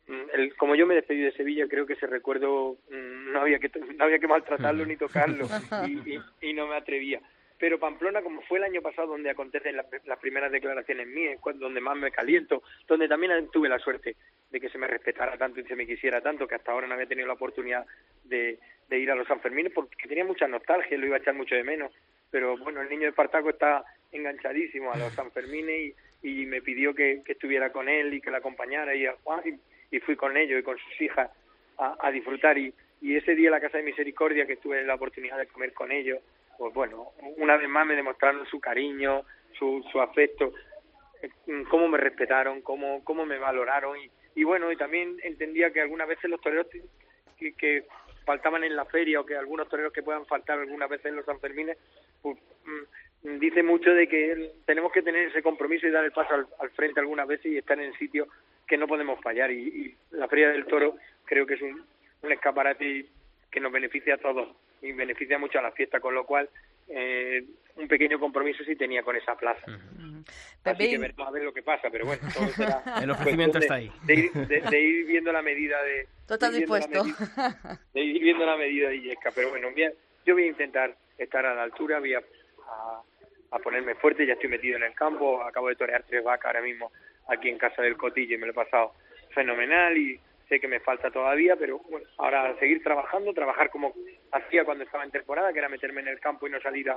mm, 0.08 0.22
el, 0.34 0.56
como 0.56 0.74
yo 0.74 0.84
me 0.84 0.96
despedí 0.96 1.20
de 1.20 1.30
Sevilla, 1.30 1.68
creo 1.68 1.86
que 1.86 1.92
ese 1.92 2.08
recuerdo 2.08 2.76
mm, 2.90 3.32
no 3.32 3.40
había 3.40 3.60
que 3.60 3.70
no 3.96 4.04
había 4.04 4.18
que 4.18 4.26
maltratarlo 4.26 4.84
ni 4.84 4.96
tocarlo 4.96 5.46
y, 5.86 6.10
y, 6.10 6.20
y 6.40 6.52
no 6.54 6.66
me 6.66 6.74
atrevía. 6.74 7.20
Pero 7.58 7.78
Pamplona, 7.78 8.22
como 8.22 8.42
fue 8.42 8.58
el 8.58 8.64
año 8.64 8.82
pasado 8.82 9.08
donde 9.08 9.30
acontecen 9.30 9.76
las, 9.76 9.86
las 10.04 10.18
primeras 10.18 10.50
declaraciones 10.50 11.06
mías, 11.06 11.38
donde 11.54 11.80
más 11.80 11.96
me 11.96 12.10
caliento, 12.10 12.62
donde 12.86 13.08
también 13.08 13.48
tuve 13.50 13.68
la 13.68 13.78
suerte 13.78 14.16
de 14.50 14.60
que 14.60 14.68
se 14.68 14.78
me 14.78 14.86
respetara 14.86 15.36
tanto 15.36 15.60
y 15.60 15.64
se 15.64 15.76
me 15.76 15.86
quisiera 15.86 16.20
tanto, 16.20 16.46
que 16.46 16.56
hasta 16.56 16.72
ahora 16.72 16.86
no 16.86 16.94
había 16.94 17.06
tenido 17.06 17.28
la 17.28 17.34
oportunidad 17.34 17.86
de, 18.24 18.58
de 18.88 18.98
ir 18.98 19.10
a 19.10 19.14
los 19.14 19.26
Sanfermines 19.28 19.72
porque 19.72 20.08
tenía 20.08 20.24
mucha 20.24 20.48
nostalgia, 20.48 20.98
lo 20.98 21.06
iba 21.06 21.16
a 21.16 21.20
echar 21.20 21.34
mucho 21.34 21.54
de 21.54 21.64
menos. 21.64 21.92
Pero 22.30 22.56
bueno, 22.58 22.82
el 22.82 22.88
niño 22.88 23.02
de 23.02 23.08
Espartaco 23.08 23.50
está 23.50 23.84
enganchadísimo 24.10 24.92
a 24.92 24.96
los 24.96 25.12
Sanfermines 25.14 25.94
y, 26.22 26.42
y 26.42 26.46
me 26.46 26.60
pidió 26.60 26.94
que, 26.94 27.22
que 27.24 27.32
estuviera 27.32 27.70
con 27.70 27.88
él 27.88 28.14
y 28.14 28.20
que 28.20 28.30
la 28.30 28.38
acompañara 28.38 28.94
y 28.94 29.06
a 29.06 29.16
Juan 29.22 29.40
y, 29.44 29.96
y 29.96 30.00
fui 30.00 30.16
con 30.16 30.36
ellos 30.36 30.58
y 30.58 30.62
con 30.64 30.76
sus 30.78 31.00
hijas 31.00 31.30
a, 31.78 31.96
a 32.00 32.10
disfrutar 32.10 32.58
y, 32.58 32.74
y 33.00 33.16
ese 33.16 33.34
día 33.34 33.48
en 33.48 33.52
la 33.52 33.60
Casa 33.60 33.78
de 33.78 33.84
Misericordia 33.84 34.46
que 34.46 34.56
tuve 34.56 34.82
la 34.82 34.94
oportunidad 34.94 35.38
de 35.38 35.46
comer 35.46 35.72
con 35.72 35.92
ellos, 35.92 36.20
pues 36.58 36.72
bueno, 36.74 37.12
una 37.36 37.56
vez 37.56 37.68
más 37.68 37.86
me 37.86 37.96
demostraron 37.96 38.46
su 38.46 38.60
cariño, 38.60 39.22
su, 39.58 39.84
su 39.90 40.00
afecto, 40.00 40.52
eh, 41.22 41.30
cómo 41.70 41.88
me 41.88 41.98
respetaron, 41.98 42.60
cómo, 42.62 43.02
cómo 43.04 43.24
me 43.24 43.38
valoraron 43.38 43.96
y, 44.34 44.44
bueno, 44.44 44.70
y 44.70 44.76
también 44.76 45.16
entendía 45.22 45.72
que 45.72 45.80
algunas 45.80 46.08
veces 46.08 46.30
los 46.30 46.40
toreros 46.40 46.66
que, 47.38 47.84
faltaban 48.24 48.64
en 48.64 48.74
la 48.74 48.86
feria 48.86 49.20
o 49.20 49.26
que 49.26 49.36
algunos 49.36 49.68
toreros 49.68 49.92
que 49.92 50.02
puedan 50.02 50.24
faltar 50.24 50.58
algunas 50.58 50.88
veces 50.88 51.06
en 51.06 51.16
los 51.16 51.26
Sanfermines, 51.26 51.76
pues, 52.22 52.38
mm, 52.64 53.38
dice 53.38 53.62
mucho 53.62 53.90
de 53.90 54.08
que 54.08 54.52
tenemos 54.64 54.90
que 54.92 55.02
tener 55.02 55.28
ese 55.28 55.42
compromiso 55.42 55.86
y 55.86 55.90
dar 55.90 56.06
el 56.06 56.12
paso 56.12 56.34
al, 56.58 56.70
frente 56.70 57.00
algunas 57.00 57.28
veces 57.28 57.52
y 57.52 57.58
estar 57.58 57.78
en 57.78 57.88
el 57.88 57.98
sitio 57.98 58.28
que 58.66 58.78
no 58.78 58.88
podemos 58.88 59.20
fallar 59.20 59.50
y, 59.50 59.68
y 59.68 59.96
la 60.12 60.26
Feria 60.26 60.48
del 60.48 60.64
Toro 60.64 60.96
creo 61.26 61.46
que 61.46 61.54
es 61.54 61.60
un 61.60 61.84
escaparate 62.22 63.04
que 63.50 63.60
nos 63.60 63.70
beneficia 63.70 64.14
a 64.14 64.18
todos 64.18 64.56
y 64.84 64.92
beneficia 64.92 65.38
mucho 65.38 65.58
a 65.58 65.62
la 65.62 65.72
fiesta, 65.72 65.98
con 66.00 66.14
lo 66.14 66.24
cual 66.26 66.48
eh, 66.88 67.42
un 67.76 67.88
pequeño 67.88 68.18
compromiso 68.20 68.62
sí 68.64 68.76
tenía 68.76 69.02
con 69.02 69.16
esa 69.16 69.34
plaza. 69.36 69.64
Así 70.64 70.88
que 70.90 70.96
a 71.22 71.30
ver 71.30 71.42
lo 71.42 71.52
que 71.52 71.62
pasa, 71.62 71.88
pero 71.90 72.06
bueno, 72.06 72.22
todo 72.32 72.46
será 72.56 72.82
El 73.02 73.10
ofrecimiento 73.10 73.58
está 73.58 73.74
ahí. 73.74 73.90
De 74.04 74.14
ir, 74.14 74.32
de- 74.32 74.60
de 74.60 74.80
ir 74.80 75.06
viendo 75.06 75.32
la 75.32 75.42
medida 75.42 75.82
de... 75.82 76.06
tú 76.26 76.34
estás 76.34 76.52
de 76.52 76.60
ir 76.60 76.66
viendo 76.68 76.74
la 76.78 77.02
dispuesto. 77.04 77.04
medida- 77.04 77.80
de 77.94 78.00
ir 78.00 78.22
viendo 78.22 78.46
la 78.46 78.56
medida 78.56 78.88
de 78.88 78.96
Illesca, 78.96 79.30
pero 79.34 79.50
bueno, 79.50 79.70
voy 79.72 79.82
a- 79.84 79.92
yo 80.26 80.34
voy 80.34 80.44
a 80.44 80.48
intentar 80.48 80.96
estar 81.18 81.44
a 81.46 81.54
la 81.54 81.62
altura, 81.64 81.98
voy 82.00 82.14
a, 82.14 82.18
a, 82.18 83.02
a 83.50 83.58
ponerme 83.58 83.94
fuerte, 83.94 84.26
ya 84.26 84.34
estoy 84.34 84.48
metido 84.50 84.76
en 84.76 84.84
el 84.84 84.94
campo, 84.94 85.42
acabo 85.42 85.68
de 85.68 85.76
torear 85.76 86.02
tres 86.08 86.22
vacas 86.24 86.46
ahora 86.46 86.62
mismo 86.62 86.90
aquí 87.28 87.48
en 87.48 87.58
casa 87.58 87.82
del 87.82 87.96
Cotillo 87.96 88.34
y 88.34 88.38
me 88.38 88.46
lo 88.46 88.52
he 88.52 88.54
pasado 88.54 88.94
fenomenal 89.34 89.96
y 89.96 90.18
sé 90.48 90.60
que 90.60 90.68
me 90.68 90.80
falta 90.80 91.10
todavía, 91.10 91.56
pero 91.56 91.78
bueno, 91.90 92.06
ahora 92.18 92.56
seguir 92.58 92.82
trabajando, 92.82 93.32
trabajar 93.32 93.70
como 93.70 93.94
hacía 94.32 94.64
cuando 94.64 94.84
estaba 94.84 95.04
en 95.04 95.10
temporada, 95.10 95.52
que 95.52 95.58
era 95.58 95.68
meterme 95.68 96.00
en 96.02 96.08
el 96.08 96.20
campo 96.20 96.46
y 96.46 96.50
no 96.50 96.60
salir 96.60 96.90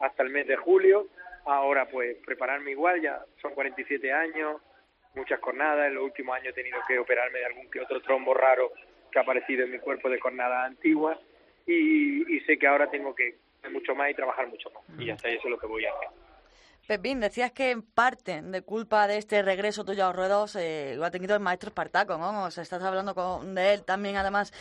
hasta 0.00 0.22
el 0.22 0.30
mes 0.30 0.46
de 0.46 0.56
julio, 0.56 1.06
ahora 1.44 1.86
pues 1.88 2.16
prepararme 2.24 2.72
igual, 2.72 3.00
ya 3.00 3.20
son 3.40 3.54
47 3.54 4.12
años, 4.12 4.60
muchas 5.14 5.40
cornadas, 5.40 5.88
en 5.88 5.94
los 5.94 6.04
últimos 6.04 6.36
años 6.36 6.48
he 6.48 6.52
tenido 6.52 6.78
que 6.86 6.98
operarme 6.98 7.38
de 7.38 7.46
algún 7.46 7.70
que 7.70 7.80
otro 7.80 8.00
trombo 8.00 8.34
raro 8.34 8.72
que 9.10 9.18
ha 9.18 9.22
aparecido 9.22 9.64
en 9.64 9.72
mi 9.72 9.78
cuerpo 9.78 10.08
de 10.08 10.18
cornadas 10.18 10.66
antiguas 10.66 11.18
y, 11.66 12.36
y 12.36 12.40
sé 12.40 12.58
que 12.58 12.66
ahora 12.66 12.90
tengo 12.90 13.14
que 13.14 13.36
mucho 13.70 13.94
más 13.94 14.10
y 14.10 14.14
trabajar 14.14 14.48
mucho 14.48 14.70
más 14.70 14.82
y 14.98 15.06
ya 15.06 15.14
está, 15.14 15.28
eso 15.28 15.42
es 15.44 15.50
lo 15.50 15.58
que 15.58 15.66
voy 15.66 15.84
a 15.84 15.92
hacer. 15.92 16.08
Pepín, 16.88 17.20
decías 17.20 17.52
que 17.52 17.70
en 17.70 17.82
parte 17.82 18.40
de 18.40 18.62
culpa 18.62 19.06
de 19.06 19.18
este 19.18 19.42
regreso 19.42 19.84
tuyo 19.84 20.04
a 20.04 20.06
los 20.06 20.16
ruedos 20.16 20.56
eh, 20.56 20.94
lo 20.96 21.04
ha 21.04 21.10
tenido 21.10 21.34
el 21.34 21.40
maestro 21.40 21.68
Espartaco, 21.68 22.16
¿no? 22.16 22.44
O 22.44 22.50
sea, 22.50 22.62
estás 22.62 22.82
hablando 22.82 23.14
con, 23.14 23.54
de 23.54 23.74
él 23.74 23.84
también, 23.84 24.16
además. 24.16 24.54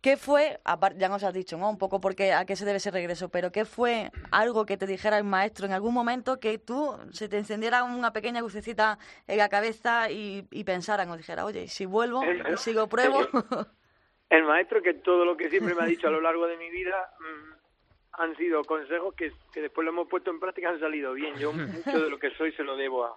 ¿Qué 0.00 0.16
fue, 0.16 0.60
aparte, 0.62 1.00
ya 1.00 1.08
nos 1.08 1.24
has 1.24 1.34
dicho, 1.34 1.58
¿no? 1.58 1.68
Un 1.68 1.78
poco 1.78 2.00
porque, 2.00 2.34
a 2.34 2.44
qué 2.44 2.54
se 2.54 2.64
debe 2.64 2.76
ese 2.76 2.92
regreso, 2.92 3.30
pero 3.30 3.50
¿qué 3.50 3.64
fue 3.64 4.12
algo 4.30 4.64
que 4.64 4.76
te 4.76 4.86
dijera 4.86 5.18
el 5.18 5.24
maestro 5.24 5.66
en 5.66 5.72
algún 5.72 5.92
momento 5.92 6.38
que 6.38 6.56
tú 6.58 6.96
se 7.10 7.28
te 7.28 7.38
encendiera 7.38 7.82
una 7.82 8.12
pequeña 8.12 8.40
lucecita 8.40 9.00
en 9.26 9.38
la 9.38 9.48
cabeza 9.48 10.08
y, 10.08 10.46
y 10.52 10.62
pensaran 10.62 11.10
o 11.10 11.16
dijera, 11.16 11.44
oye, 11.44 11.66
si 11.66 11.84
vuelvo 11.84 12.22
y 12.24 12.56
sigo 12.58 12.88
pruebo? 12.88 13.26
El 14.30 14.44
maestro 14.44 14.82
que 14.82 14.94
todo 14.94 15.24
lo 15.24 15.36
que 15.36 15.50
siempre 15.50 15.74
me 15.74 15.82
ha 15.82 15.86
dicho 15.86 16.06
a 16.06 16.12
lo 16.12 16.20
largo 16.20 16.46
de 16.46 16.56
mi 16.56 16.70
vida 16.70 17.12
mm, 17.18 17.51
han 18.14 18.36
sido 18.36 18.62
consejos 18.64 19.14
que, 19.14 19.32
que 19.52 19.60
después 19.62 19.84
lo 19.84 19.90
hemos 19.90 20.08
puesto 20.08 20.30
en 20.30 20.40
práctica 20.40 20.70
han 20.70 20.80
salido 20.80 21.12
bien. 21.14 21.34
Yo 21.36 21.52
mucho 21.52 22.00
de 22.04 22.10
lo 22.10 22.18
que 22.18 22.30
soy 22.32 22.52
se 22.52 22.62
lo 22.64 22.76
debo 22.76 23.04
a, 23.06 23.16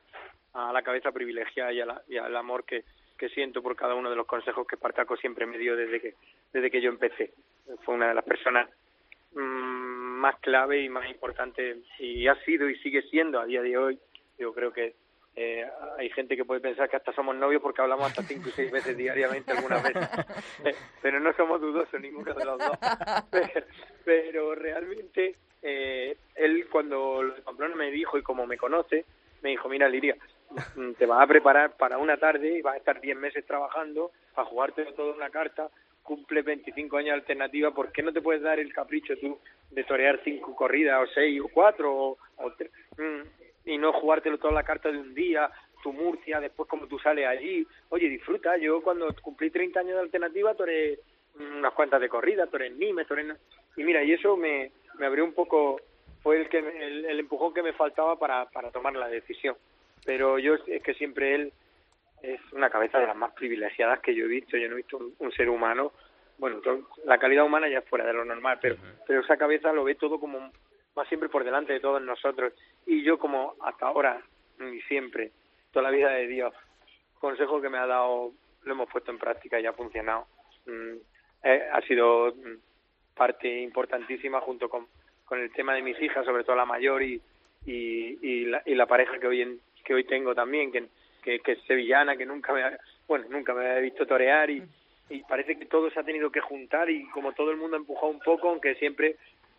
a 0.54 0.72
la 0.74 0.82
cabeza 0.84 1.12
privilegiada 1.12 1.74
y, 1.74 1.82
a 1.82 1.86
la- 1.86 2.02
y 2.08 2.18
al 2.18 2.36
amor 2.36 2.64
que, 2.66 2.84
que 3.18 3.30
siento 3.30 3.62
por 3.62 3.76
cada 3.76 3.96
uno 3.96 4.10
de 4.10 4.16
los 4.16 4.26
consejos 4.26 4.66
que 4.68 4.78
Partaco 4.78 5.16
siempre 5.18 5.46
me 5.46 5.58
dio 5.58 5.76
desde 5.76 6.00
que 6.02 6.14
desde 6.54 6.72
que 6.72 6.82
yo 6.82 6.90
empecé. 6.90 7.34
Fue 7.84 7.96
una 7.96 8.08
de 8.10 8.14
las 8.14 8.24
personas 8.24 8.70
mm, 9.34 9.40
más 9.40 10.40
clave 10.40 10.82
y 10.82 10.90
más 10.90 11.10
importante 11.10 11.78
y 12.00 12.28
ha 12.28 12.36
sido 12.46 12.70
y 12.70 12.76
sigue 12.80 13.02
siendo 13.04 13.40
a 13.40 13.46
día 13.46 13.62
de 13.62 13.78
hoy. 13.78 14.00
Yo 14.38 14.54
creo 14.54 14.72
que 14.72 14.96
eh, 15.36 15.66
hay 15.98 16.10
gente 16.12 16.38
que 16.38 16.46
puede 16.46 16.62
pensar 16.62 16.90
que 16.90 16.96
hasta 16.96 17.14
somos 17.14 17.36
novios 17.36 17.62
porque 17.62 17.82
hablamos 17.82 18.08
hasta 18.08 18.24
cinco 18.24 18.50
y 18.50 18.52
seis 18.54 18.72
veces 18.72 18.96
diariamente 18.96 19.52
algunas 19.52 19.84
veces, 19.84 20.08
Eh, 20.66 20.74
pero 21.02 21.20
no 21.20 21.34
somos 21.34 21.60
dudosos 21.60 22.00
ninguno 22.00 22.34
de 22.34 22.46
los 22.46 22.58
dos. 22.58 22.78
Pero, 23.30 23.66
pero 24.04 24.56
realmente 24.56 25.36
eh, 25.62 26.16
él 26.36 26.68
cuando 26.70 27.22
lo 27.22 27.36
de 27.36 27.42
Pamplona 27.42 27.76
me 27.76 27.92
dijo 27.92 28.18
y 28.18 28.24
como 28.24 28.48
me 28.48 28.58
conoce, 28.58 29.06
me 29.42 29.50
dijo, 29.50 29.68
mira 29.68 29.90
Liria, 29.90 30.16
mm, 30.76 30.94
te 30.94 31.06
vas 31.06 31.22
a 31.22 31.28
preparar 31.28 31.76
para 31.76 31.98
una 31.98 32.18
tarde 32.18 32.58
y 32.58 32.62
vas 32.62 32.76
a 32.76 32.78
estar 32.78 33.02
10 33.02 33.18
meses 33.18 33.46
trabajando 33.46 34.12
para 34.34 34.48
jugarte 34.48 34.86
toda 34.94 35.14
una 35.14 35.30
carta, 35.30 35.70
cumple 36.02 36.44
25 36.44 36.98
años 36.98 37.08
de 37.08 37.20
alternativa, 37.22 37.72
¿por 37.72 37.92
qué 37.92 38.04
no 38.04 38.14
te 38.14 38.22
puedes 38.22 38.42
dar 38.42 38.60
el 38.60 38.74
capricho 38.74 39.18
tú 39.18 39.38
de 39.72 39.84
torear 39.84 40.22
cinco 40.24 40.56
corridas 40.56 41.02
o 41.02 41.12
seis 41.14 41.42
o 41.42 41.50
cuatro 41.50 41.94
o, 41.94 42.18
o 42.38 42.52
tres, 42.54 42.72
mm, 42.98 43.45
y 43.66 43.78
no 43.78 43.94
jugártelo 43.94 44.38
toda 44.38 44.54
la 44.54 44.64
carta 44.64 44.92
de 44.92 44.98
un 44.98 45.14
día, 45.14 45.50
tu 45.84 45.92
Murcia, 45.94 46.40
después 46.40 46.70
como 46.70 46.88
tú 46.88 47.00
sales 47.00 47.28
allí? 47.28 47.66
Oye, 47.90 48.10
disfruta, 48.10 48.58
yo 48.58 48.82
cuando 48.82 49.14
cumplí 49.22 49.50
30 49.50 49.80
años 49.80 49.94
de 49.96 50.02
alternativa 50.02 50.54
toré 50.56 51.00
unas 51.40 51.74
cuantas 51.74 52.00
de 52.02 52.10
corrida, 52.10 52.48
toré 52.48 52.68
en 52.68 52.80
Nimes, 52.80 53.08
toré 53.08 53.22
en... 53.22 53.38
Y 53.76 53.84
mira, 53.84 54.04
y 54.04 54.14
eso 54.14 54.38
me, 54.38 54.72
me 54.98 55.06
abrió 55.06 55.26
un 55.26 55.34
poco, 55.34 55.82
fue 56.24 56.42
el, 56.42 56.50
que 56.50 56.60
el, 56.60 57.06
el 57.06 57.20
empujón 57.20 57.54
que 57.54 57.64
me 57.64 57.74
faltaba 57.74 58.18
para, 58.18 58.46
para 58.46 58.72
tomar 58.72 58.96
la 58.96 59.08
decisión. 59.08 59.56
Pero 60.06 60.40
yo 60.40 60.56
es 60.68 60.84
que 60.84 60.94
siempre 60.94 61.36
él 61.36 61.54
es 62.22 62.40
una 62.54 62.70
cabeza 62.70 63.00
de 63.00 63.08
las 63.08 63.16
más 63.16 63.34
privilegiadas 63.34 64.00
que 64.00 64.16
yo 64.16 64.26
he 64.26 64.30
visto. 64.30 64.56
Yo 64.58 64.68
no 64.68 64.76
he 64.76 64.78
visto 64.78 64.98
un, 64.98 65.14
un 65.20 65.32
ser 65.34 65.50
humano, 65.50 65.92
bueno, 66.38 66.62
la 67.06 67.18
calidad 67.18 67.46
humana 67.46 67.70
ya 67.70 67.80
es 67.80 67.86
fuera 67.86 68.06
de 68.06 68.14
lo 68.14 68.26
normal, 68.26 68.60
pero, 68.62 68.76
pero 69.08 69.22
esa 69.22 69.38
cabeza 69.38 69.72
lo 69.72 69.84
ve 69.84 69.96
todo 69.96 70.20
como 70.20 70.52
va 70.98 71.06
siempre 71.06 71.30
por 71.30 71.44
delante 71.44 71.74
de 71.74 71.80
todos 71.80 72.02
nosotros. 72.02 72.54
Y 72.86 73.04
yo 73.04 73.18
como 73.18 73.56
hasta 73.62 73.88
ahora 73.88 74.22
y 74.60 74.82
siempre, 74.84 75.32
toda 75.72 75.84
la 75.84 75.96
vida 75.96 76.10
de 76.12 76.28
Dios, 76.28 76.54
consejo 77.20 77.62
que 77.62 77.70
me 77.70 77.78
ha 77.78 77.86
dado, 77.86 78.32
lo 78.64 78.72
hemos 78.72 78.90
puesto 78.90 79.12
en 79.12 79.18
práctica 79.18 79.60
y 79.60 79.66
ha 79.66 79.74
funcionado. 79.74 80.28
Mm, 80.66 80.96
eh, 81.44 81.68
ha 81.72 81.82
sido 81.82 82.34
mm, 82.34 83.16
parte 83.16 83.62
importantísima 83.62 84.42
junto 84.42 84.70
con, 84.70 84.88
con 85.26 85.40
el 85.40 85.52
tema 85.52 85.74
de 85.74 85.82
mis 85.82 86.00
hijas, 86.02 86.26
sobre 86.26 86.44
todo 86.44 86.56
la 86.56 86.66
mayor 86.66 87.04
y, 87.04 87.22
y, 87.66 88.46
la, 88.46 88.62
y 88.66 88.76
la 88.76 88.86
pareja 88.86 89.20
que 89.20 89.28
hoy 89.28 89.42
en, 89.42 89.60
que 89.84 89.94
hoy 89.94 90.06
tengo 90.06 90.34
también, 90.34 90.72
que, 90.72 90.88
que, 91.24 91.40
que 91.40 91.54
es 91.54 91.62
sevillana, 91.64 92.16
que 92.16 92.26
nunca 92.26 92.54
me 92.54 92.64
ha, 92.64 92.80
bueno, 93.08 93.26
nunca 93.30 93.54
me 93.54 93.66
había 93.66 93.82
visto 93.82 94.06
torear 94.06 94.50
y, 94.50 94.64
y 95.10 95.24
parece 95.24 95.58
que 95.58 95.66
todo 95.66 95.90
se 95.92 96.00
ha 96.00 96.04
tenido 96.04 96.32
que 96.32 96.42
juntar 96.42 96.90
y 96.90 97.08
como 97.10 97.34
todo 97.34 97.52
el 97.52 97.58
mundo 97.58 97.76
ha 97.76 97.80
empujado 97.80 98.08
un 98.08 98.20
poco, 98.20 98.50
aunque 98.50 98.76
siempre 98.76 99.18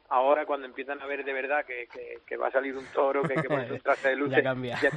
ahora 0.08 0.46
cuando 0.46 0.66
empiezan 0.66 1.00
a 1.02 1.06
ver 1.06 1.24
de 1.24 1.32
verdad 1.32 1.64
que, 1.64 1.86
que, 1.92 2.18
que 2.26 2.36
va 2.36 2.48
a 2.48 2.50
salir 2.50 2.76
un 2.76 2.84
toro, 2.86 3.22
que 3.22 3.34
hay 3.34 3.42
que 3.42 3.48
ponerse 3.48 3.72
un 3.74 3.80
traje 3.80 4.08
de 4.10 4.16
luces, 4.16 4.36
Ya 4.36 4.42
cambia. 4.42 4.78
ya, 4.80 4.90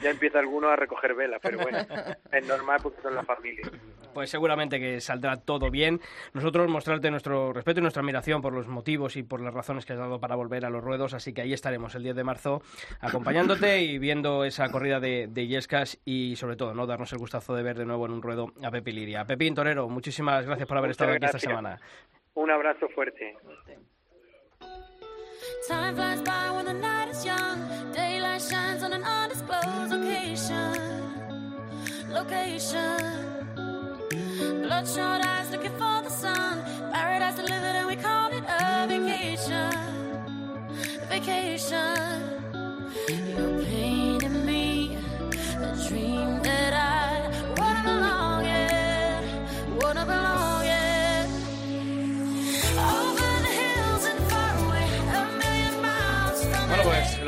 ya 0.00 0.10
empieza 0.10 0.38
alguno 0.38 0.68
a 0.68 0.76
recoger 0.76 1.14
velas, 1.14 1.40
pero 1.42 1.58
bueno, 1.58 1.78
es 2.32 2.46
normal 2.46 2.78
porque 2.82 3.00
son 3.02 3.14
la 3.14 3.22
familia. 3.24 3.70
Pues 4.12 4.30
seguramente 4.30 4.78
que 4.78 5.00
saldrá 5.00 5.36
todo 5.38 5.70
bien. 5.70 6.00
Nosotros 6.34 6.68
mostrarte 6.68 7.10
nuestro 7.10 7.52
respeto 7.52 7.80
y 7.80 7.82
nuestra 7.82 8.00
admiración 8.00 8.40
por 8.42 8.52
los 8.52 8.68
motivos 8.68 9.16
y 9.16 9.22
por 9.24 9.40
las 9.40 9.52
razones 9.52 9.84
que 9.84 9.92
has 9.92 9.98
dado 9.98 10.20
para 10.20 10.36
volver 10.36 10.64
a 10.64 10.70
los 10.70 10.84
ruedos, 10.84 11.14
así 11.14 11.32
que 11.34 11.42
ahí 11.42 11.52
estaremos 11.52 11.94
el 11.96 12.04
10 12.04 12.14
de 12.14 12.24
marzo 12.24 12.62
acompañándote 13.00 13.82
y 13.82 13.98
viendo 13.98 14.44
esa 14.44 14.70
corrida 14.70 15.00
de, 15.00 15.26
de 15.28 15.42
Illescas 15.42 16.00
y 16.04 16.36
sobre 16.36 16.56
todo 16.56 16.74
no 16.74 16.86
darnos 16.86 17.12
el 17.12 17.18
gustazo 17.18 17.54
de 17.56 17.62
ver 17.64 17.76
de 17.76 17.86
nuevo 17.86 18.06
en 18.06 18.12
un 18.12 18.22
ruedo 18.22 18.52
a 18.62 18.70
Pepe 18.70 18.92
Liria. 18.92 19.24
Pepín 19.24 19.54
Torero, 19.54 19.88
muchísimas 19.88 20.46
gracias 20.46 20.68
por 20.68 20.78
haber 20.78 20.88
Muchas 20.90 21.00
estado 21.00 21.12
aquí 21.16 21.24
esta 21.26 21.38
semana. 21.38 21.80
Un 22.34 22.50
abrazo 22.50 22.88
fuerte. 22.88 23.36
Time 25.68 25.94
flies 25.94 26.20
by 26.22 26.50
when 26.50 26.66
the 26.66 26.72
night 26.72 27.08
is 27.08 27.24
young. 27.24 27.58
Daylight 27.92 28.42
shines 28.42 28.82
on 28.82 28.92
an 28.92 29.02
undisclosed 29.02 29.90
location. 29.90 30.74
Location. 32.10 33.24
Bloodshot 34.62 35.24
eyes 35.26 35.50
looking 35.50 35.72
for 35.72 36.02
the 36.02 36.10
sun. 36.10 36.62
Paradise 36.92 37.36
delivered 37.36 37.76
and 37.80 37.86
we 37.86 37.96
call 37.96 38.30
it 38.32 38.44
a 38.60 38.86
vacation. 38.86 39.72
Vacation. 41.08 42.20
You're 43.08 43.64
painting 43.64 44.46
me 44.46 44.96
a 45.56 45.88
dream 45.88 46.42
that 46.42 46.72
I 46.72 47.03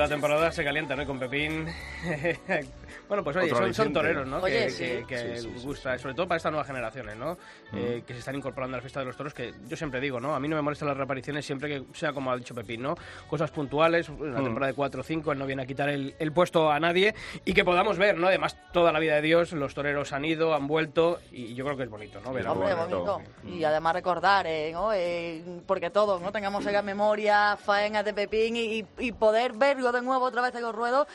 LA. 0.09 0.15
temporada 0.15 0.53
se 0.53 0.65
calienta, 0.65 0.97
¿no? 0.97 1.03
Y 1.03 1.07
Con 1.07 1.19
Pepín. 1.19 1.67
bueno, 3.09 3.23
pues 3.25 3.37
oye, 3.37 3.49
son, 3.51 3.73
son 3.75 3.93
toreros, 3.93 4.27
¿no? 4.27 4.39
Oye, 4.39 4.65
que 4.65 4.71
sí. 4.71 4.85
que- 4.85 5.05
que 5.07 5.37
Sí, 5.37 5.43
sí, 5.49 5.53
sí. 5.59 5.67
gusta, 5.67 5.99
sobre 5.99 6.15
todo 6.15 6.27
para 6.27 6.37
estas 6.37 6.53
nuevas 6.53 6.67
generaciones, 6.67 7.17
¿no? 7.17 7.37
Eh, 7.73 8.03
que 8.07 8.13
se 8.13 8.19
están 8.21 8.35
incorporando 8.35 8.77
a 8.77 8.79
la 8.79 8.83
fiesta 8.83 9.01
de 9.01 9.07
los 9.07 9.17
toros, 9.17 9.35
que 9.35 9.53
yo 9.69 9.77
siempre 9.77 10.01
digo, 10.01 10.21
¿no? 10.21 10.35
A 10.35 10.41
mí 10.41 10.49
no 10.49 10.57
me 10.57 10.63
molestan 10.63 10.89
las 10.89 10.97
reapariciones 10.97 11.45
siempre 11.47 11.69
que 11.69 11.85
sea 11.95 12.13
como 12.13 12.31
ha 12.33 12.37
dicho 12.37 12.55
Pepín, 12.55 12.83
¿no? 12.83 12.97
Cosas 13.29 13.51
puntuales, 13.51 14.09
una 14.09 14.43
temporada 14.43 14.69
de 14.73 14.75
4 14.75 15.01
o 15.01 15.05
5, 15.05 15.33
él 15.33 15.39
no 15.39 15.47
viene 15.47 15.63
a 15.63 15.67
quitar 15.67 15.89
el, 15.89 16.15
el 16.19 16.33
puesto 16.33 16.71
a 16.71 16.81
nadie 16.81 17.15
y 17.45 17.53
que 17.55 17.65
podamos 17.65 17.99
ver, 17.99 18.17
¿no? 18.19 18.27
Además, 18.29 18.57
toda 18.73 18.93
la 18.93 18.99
vida 18.99 19.15
de 19.17 19.23
Dios, 19.23 19.53
los 19.53 19.75
toreros 19.75 20.13
han 20.13 20.25
ido, 20.25 20.55
han 20.55 20.67
vuelto 20.67 21.19
y 21.33 21.55
yo 21.55 21.65
creo 21.65 21.77
que 21.77 21.85
es 21.85 21.91
bonito, 21.91 22.21
¿no? 22.21 22.33
Ver 22.33 22.47
a- 22.47 22.53
Hombre, 22.53 22.75
bonito. 22.75 23.05
bonito. 23.05 23.57
Y 23.57 23.65
además 23.65 23.95
recordar, 23.95 24.47
eh, 24.47 24.71
¿no? 24.73 24.93
Eh, 24.93 25.43
porque 25.67 25.91
todos 25.91 26.21
no 26.21 26.33
tengamos 26.33 26.65
esa 26.67 26.83
memoria, 26.83 27.57
faenas 27.57 28.05
de 28.05 28.13
Pepín 28.15 28.57
y, 28.57 28.79
y- 28.81 28.87
y 28.99 29.13
poder 29.13 29.53
verlo 29.53 29.93
de 29.97 30.03
nuevo 30.03 30.25
otra 30.25 30.43
vez 30.43 30.55
en 30.55 30.63
los 30.63 30.75
ruedos, 30.75 31.07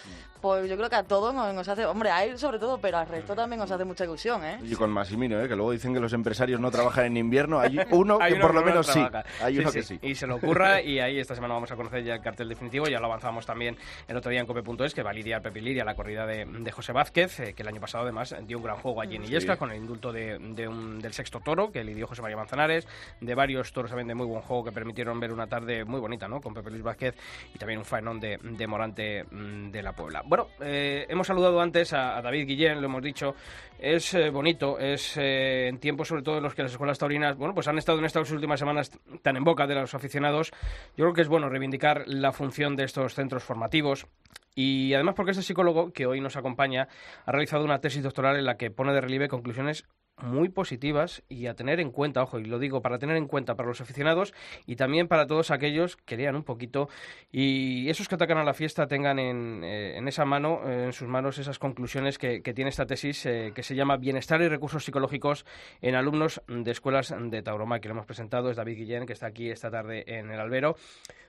pues 0.41 0.69
yo 0.69 0.75
creo 0.77 0.89
que 0.89 0.95
a 0.95 1.04
todos 1.04 1.34
nos, 1.34 1.67
hace, 1.67 1.86
hombre, 1.86 2.10
a 2.10 2.23
él 2.25 2.38
sobre 2.39 2.60
todo, 2.60 2.77
pero 2.80 2.97
al 2.97 3.08
resto 3.08 3.36
también 3.36 3.60
nos 3.60 3.69
hace 3.71 3.86
mucha 3.86 4.04
ilusión, 4.04 4.43
¿eh? 4.43 4.60
Y 4.63 4.75
con 4.75 4.89
Massimino, 4.89 5.39
¿eh? 5.41 5.47
que 5.47 5.56
luego 5.56 5.71
dicen 5.71 5.93
que 5.93 5.99
los 5.99 6.13
empresarios 6.13 6.60
no 6.60 6.71
trabajan 6.71 7.06
en 7.06 7.17
invierno. 7.17 7.60
Hay 7.60 7.80
uno 7.91 8.17
Hay 8.21 8.32
que 8.34 8.38
uno 8.39 8.47
por 8.47 8.56
lo 8.56 8.63
menos 8.63 8.88
sí. 8.88 8.93
trabaja. 8.93 9.23
Hay 9.41 9.54
Sí, 9.56 9.60
uno 9.60 9.71
sí. 9.71 9.77
que 9.80 9.84
sí. 9.84 9.99
Y 10.01 10.15
se 10.15 10.27
lo 10.27 10.36
ocurra 10.36 10.82
y 10.84 10.99
ahí 10.99 11.19
esta 11.19 11.36
semana 11.36 11.54
vamos 11.54 11.71
a 11.71 11.75
conocer 11.75 12.04
ya 12.04 12.15
el 12.15 12.21
cartel 12.21 12.49
definitivo. 12.49 12.88
Ya 12.88 12.99
lo 12.99 13.06
avanzamos 13.06 13.45
también 13.45 13.77
el 14.08 14.17
otro 14.17 14.32
día 14.32 14.39
en 14.41 14.47
cope.es 14.47 14.93
que 14.93 15.04
va 15.04 15.12
a 15.12 15.13
lidiar 15.13 15.41
Pepi 15.41 15.62
Liria 15.62 15.86
la 15.86 15.95
corrida 15.95 16.25
de, 16.25 16.45
de 16.45 16.71
José 16.71 16.91
Vázquez, 16.91 17.39
eh, 17.39 17.54
que 17.54 17.62
el 17.62 17.67
año 17.67 17.80
pasado 17.82 18.04
además 18.04 18.36
dio 18.47 18.58
un 18.58 18.63
gran 18.63 18.77
juego 18.77 19.01
allí 19.01 19.15
en 19.15 19.23
Illescas 19.23 19.58
con 19.58 19.71
el 19.71 19.77
indulto 19.77 20.12
de, 20.12 20.38
de 20.39 20.67
un- 20.67 20.99
del 21.01 21.13
sexto 21.13 21.39
toro 21.39 21.71
que 21.71 21.84
lidió 21.84 22.08
José 22.08 22.21
María 22.21 22.38
Manzanares, 22.38 22.88
de 23.19 23.36
varios 23.36 23.71
toros 23.73 23.91
también 23.91 24.08
de 24.08 24.15
muy 24.15 24.25
buen 24.27 24.41
juego 24.41 24.63
que 24.63 24.71
permitieron 24.71 25.19
ver 25.19 25.32
una 25.32 25.47
tarde 25.47 25.86
muy 25.86 25.99
bonita 25.99 26.27
¿no? 26.27 26.41
con 26.41 26.54
Pepe 26.54 26.71
Luis 26.71 26.84
Vázquez 26.84 27.15
y 27.54 27.58
también 27.58 27.80
un 27.80 27.86
faenón 27.86 28.19
de, 28.19 28.38
de 28.41 28.67
Morante 28.67 29.23
mm, 29.30 29.69
de 29.71 29.84
la 29.84 29.93
Puebla. 29.93 30.23
Bueno, 30.32 30.48
eh, 30.62 31.06
hemos 31.10 31.28
saludado 31.28 31.60
antes 31.60 31.91
a, 31.91 32.22
David 32.22 32.48
Guillén, 32.48 32.80
lo 32.80 32.86
hemos 32.86 33.04
dicho, 33.04 33.36
es 33.78 34.13
eh, 34.13 34.30
bonito, 34.30 34.80
es 34.80 35.17
eh, 35.17 35.67
en 35.67 35.78
tiempos 35.78 36.08
sobre 36.08 36.22
todo 36.22 36.38
en 36.38 36.44
los 36.44 36.56
que 36.56 36.63
las 36.63 36.72
escuelas 36.72 36.98
taurinas, 36.98 37.36
bueno, 37.36 37.54
pues 37.54 37.67
han 37.67 37.78
estado 37.78 38.00
en 38.00 38.06
estas 38.06 38.32
últimas 38.32 38.58
semanas 38.58 38.98
tan 39.24 39.36
en 39.36 39.44
boca 39.44 39.67
de 39.67 39.76
los 39.76 39.94
aficionados. 39.94 40.52
Yo 40.96 41.04
creo 41.04 41.13
que 41.13 41.22
es 41.24 41.28
bueno 41.28 41.50
reivindicar 41.50 42.04
la 42.08 42.32
función 42.32 42.78
de 42.78 42.86
estos 42.86 43.13
centros 43.13 43.44
formativos 43.44 44.08
y 44.56 44.94
además 44.94 45.15
porque 45.15 45.32
este 45.32 45.44
psicólogo 45.44 45.91
que 45.91 46.06
hoy 46.06 46.22
nos 46.22 46.38
acompaña 46.38 46.88
ha 47.26 47.32
realizado 47.34 47.65
una 47.65 47.82
tesis 47.82 48.02
doctoral 48.02 48.38
en 48.38 48.46
la 48.46 48.56
que 48.56 48.72
pone 48.72 48.94
de 48.94 49.02
relieve 49.02 49.28
conclusiones 49.28 49.86
muy 50.22 50.50
positivas 50.50 51.24
y 51.30 51.48
a 51.48 51.56
tener 51.56 51.80
en 51.80 51.92
cuenta, 51.92 52.24
ojo, 52.24 52.40
y 52.40 52.46
lo 52.46 52.60
digo 52.60 52.82
para 52.82 53.00
tener 53.00 53.18
en 53.18 53.28
cuenta 53.28 53.56
para 53.56 53.68
los 53.68 53.82
aficionados 53.82 54.34
y 54.66 54.76
también 54.76 55.08
para 55.08 55.28
todos 55.28 55.52
aquellos 55.52 55.98
que 55.98 56.18
lean 56.18 56.36
un 56.36 56.44
poquito 56.44 56.90
y 57.32 57.90
esos 57.90 58.08
que 58.08 58.16
atacan 58.16 58.38
a 58.38 58.44
la 58.44 58.54
fiesta 58.54 58.88
tengan 58.88 59.20
en, 59.20 59.64
eh, 59.64 59.98
en 59.98 60.08
esa 60.08 60.26
mano, 60.26 60.62
eh, 60.66 60.86
en 60.86 60.94
sus 60.94 61.08
manos, 61.08 61.38
esas 61.38 61.60
conclusiones 61.60 62.18
que, 62.18 62.42
tiene 62.52 62.70
esta 62.70 62.86
tesis 62.86 63.26
eh, 63.26 63.54
que 63.56 63.64
se 63.64 63.76
llama 63.76 63.96
Bienestar 63.98 64.42
y 64.42 64.50
Recursos 64.50 64.84
Psicológicos 64.84 65.46
en 65.82 65.96
alumnos 65.96 66.42
de 66.48 66.70
escuelas 66.70 67.14
de 67.18 67.42
tauromaquia. 67.42 67.90
Lo 67.90 67.94
hemos 67.94 68.06
presentado, 68.06 68.50
es 68.50 68.58
David 68.58 68.78
Guillén, 68.78 69.06
que 69.06 69.14
está 69.14 69.28
aquí 69.28 69.50
esta 69.50 69.72
tarde 69.72 70.04
en 70.06 70.32
el 70.32 70.40
albero. 70.40 70.76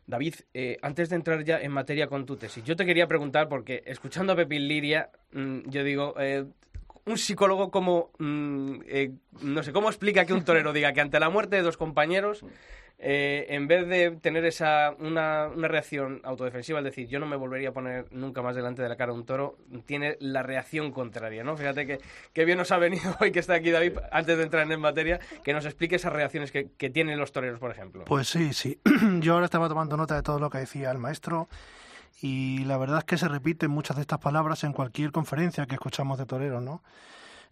David, 0.07 0.35
antes 0.83 1.11
de 1.11 1.17
entrar 1.17 1.45
ya 1.45 1.61
en 1.61 1.71
materia 1.71 2.09
con 2.09 2.27
tu 2.27 2.37
tesis, 2.37 2.65
yo 2.65 2.75
te 2.75 2.85
quería 2.85 3.07
preguntar, 3.07 3.49
porque 3.49 3.85
escuchando 3.87 4.33
a 4.33 4.37
Pepín 4.37 4.67
Liria, 4.67 5.11
mm, 5.33 5.71
yo 5.71 5.85
digo, 5.85 6.15
un 7.05 7.19
psicólogo 7.19 7.71
como, 7.71 8.11
mm, 8.19 8.81
eh, 8.87 9.12
no 9.43 9.62
sé, 9.62 9.73
¿cómo 9.73 9.88
explica 9.88 10.25
que 10.25 10.33
un 10.33 10.45
torero 10.45 10.73
diga 10.73 10.93
que 10.93 11.01
ante 11.01 11.19
la 11.19 11.31
muerte 11.31 11.57
de 11.57 11.62
dos 11.62 11.77
compañeros, 11.77 12.45
eh, 13.05 13.47
en 13.49 13.67
vez 13.67 13.88
de 13.88 14.12
tener 14.12 14.45
esa 14.45 14.95
una, 15.01 15.49
una 15.49 15.67
reacción 15.67 16.21
autodefensiva, 16.23 16.79
es 16.79 16.85
decir, 16.85 17.09
yo 17.09 17.19
no 17.19 17.27
me 17.27 17.35
volvería 17.35 17.71
a 17.71 17.73
poner 17.73 18.07
nunca 18.12 18.43
más 18.43 18.55
delante 18.55 18.81
de 18.81 18.88
la 18.88 18.97
cara 18.97 19.11
a 19.11 19.15
un 19.15 19.27
toro, 19.27 19.59
tiene 19.87 20.17
la 20.21 20.45
reacción 20.45 20.93
contraria, 20.93 21.43
¿no? 21.43 21.57
Fíjate 21.57 21.85
que, 21.85 21.99
que 22.33 22.45
bien 22.45 22.59
nos 22.59 22.71
ha 22.71 22.79
venido 22.79 23.17
hoy 23.21 23.33
que 23.33 23.41
está 23.41 23.55
aquí 23.55 23.73
David, 23.73 23.95
antes 24.12 24.37
de 24.37 24.45
entrar 24.45 24.71
en 24.71 24.81
materia, 24.81 25.19
que 25.43 25.53
nos 25.53 25.65
explique 25.65 25.97
esas 25.97 26.12
reacciones 26.12 26.53
que, 26.53 26.71
que 26.77 26.91
tienen 26.91 27.19
los 27.19 27.33
toreros, 27.33 27.59
por 27.59 27.73
ejemplo. 27.73 28.05
Pues 28.05 28.29
sí, 28.29 28.53
sí. 28.53 28.79
Yo 29.19 29.35
ahora 29.35 29.47
estaba 29.47 29.69
tomando 29.69 29.97
nota 29.97 30.15
de 30.15 30.23
todo 30.23 30.38
lo 30.38 30.49
que 30.49 30.59
decía 30.59 30.93
el 30.93 30.99
maestro 30.99 31.49
y 32.20 32.59
la 32.64 32.77
verdad 32.79 32.98
es 32.98 33.05
que 33.05 33.18
se 33.18 33.29
repiten 33.29 33.70
muchas 33.70 33.96
de 33.96 34.03
estas 34.03 34.18
palabras 34.18 34.64
en 34.64 34.72
cualquier 34.72 35.12
conferencia 35.12 35.66
que 35.66 35.75
escuchamos 35.75 36.18
de 36.18 36.27
toreros, 36.27 36.62
¿no? 36.62 36.83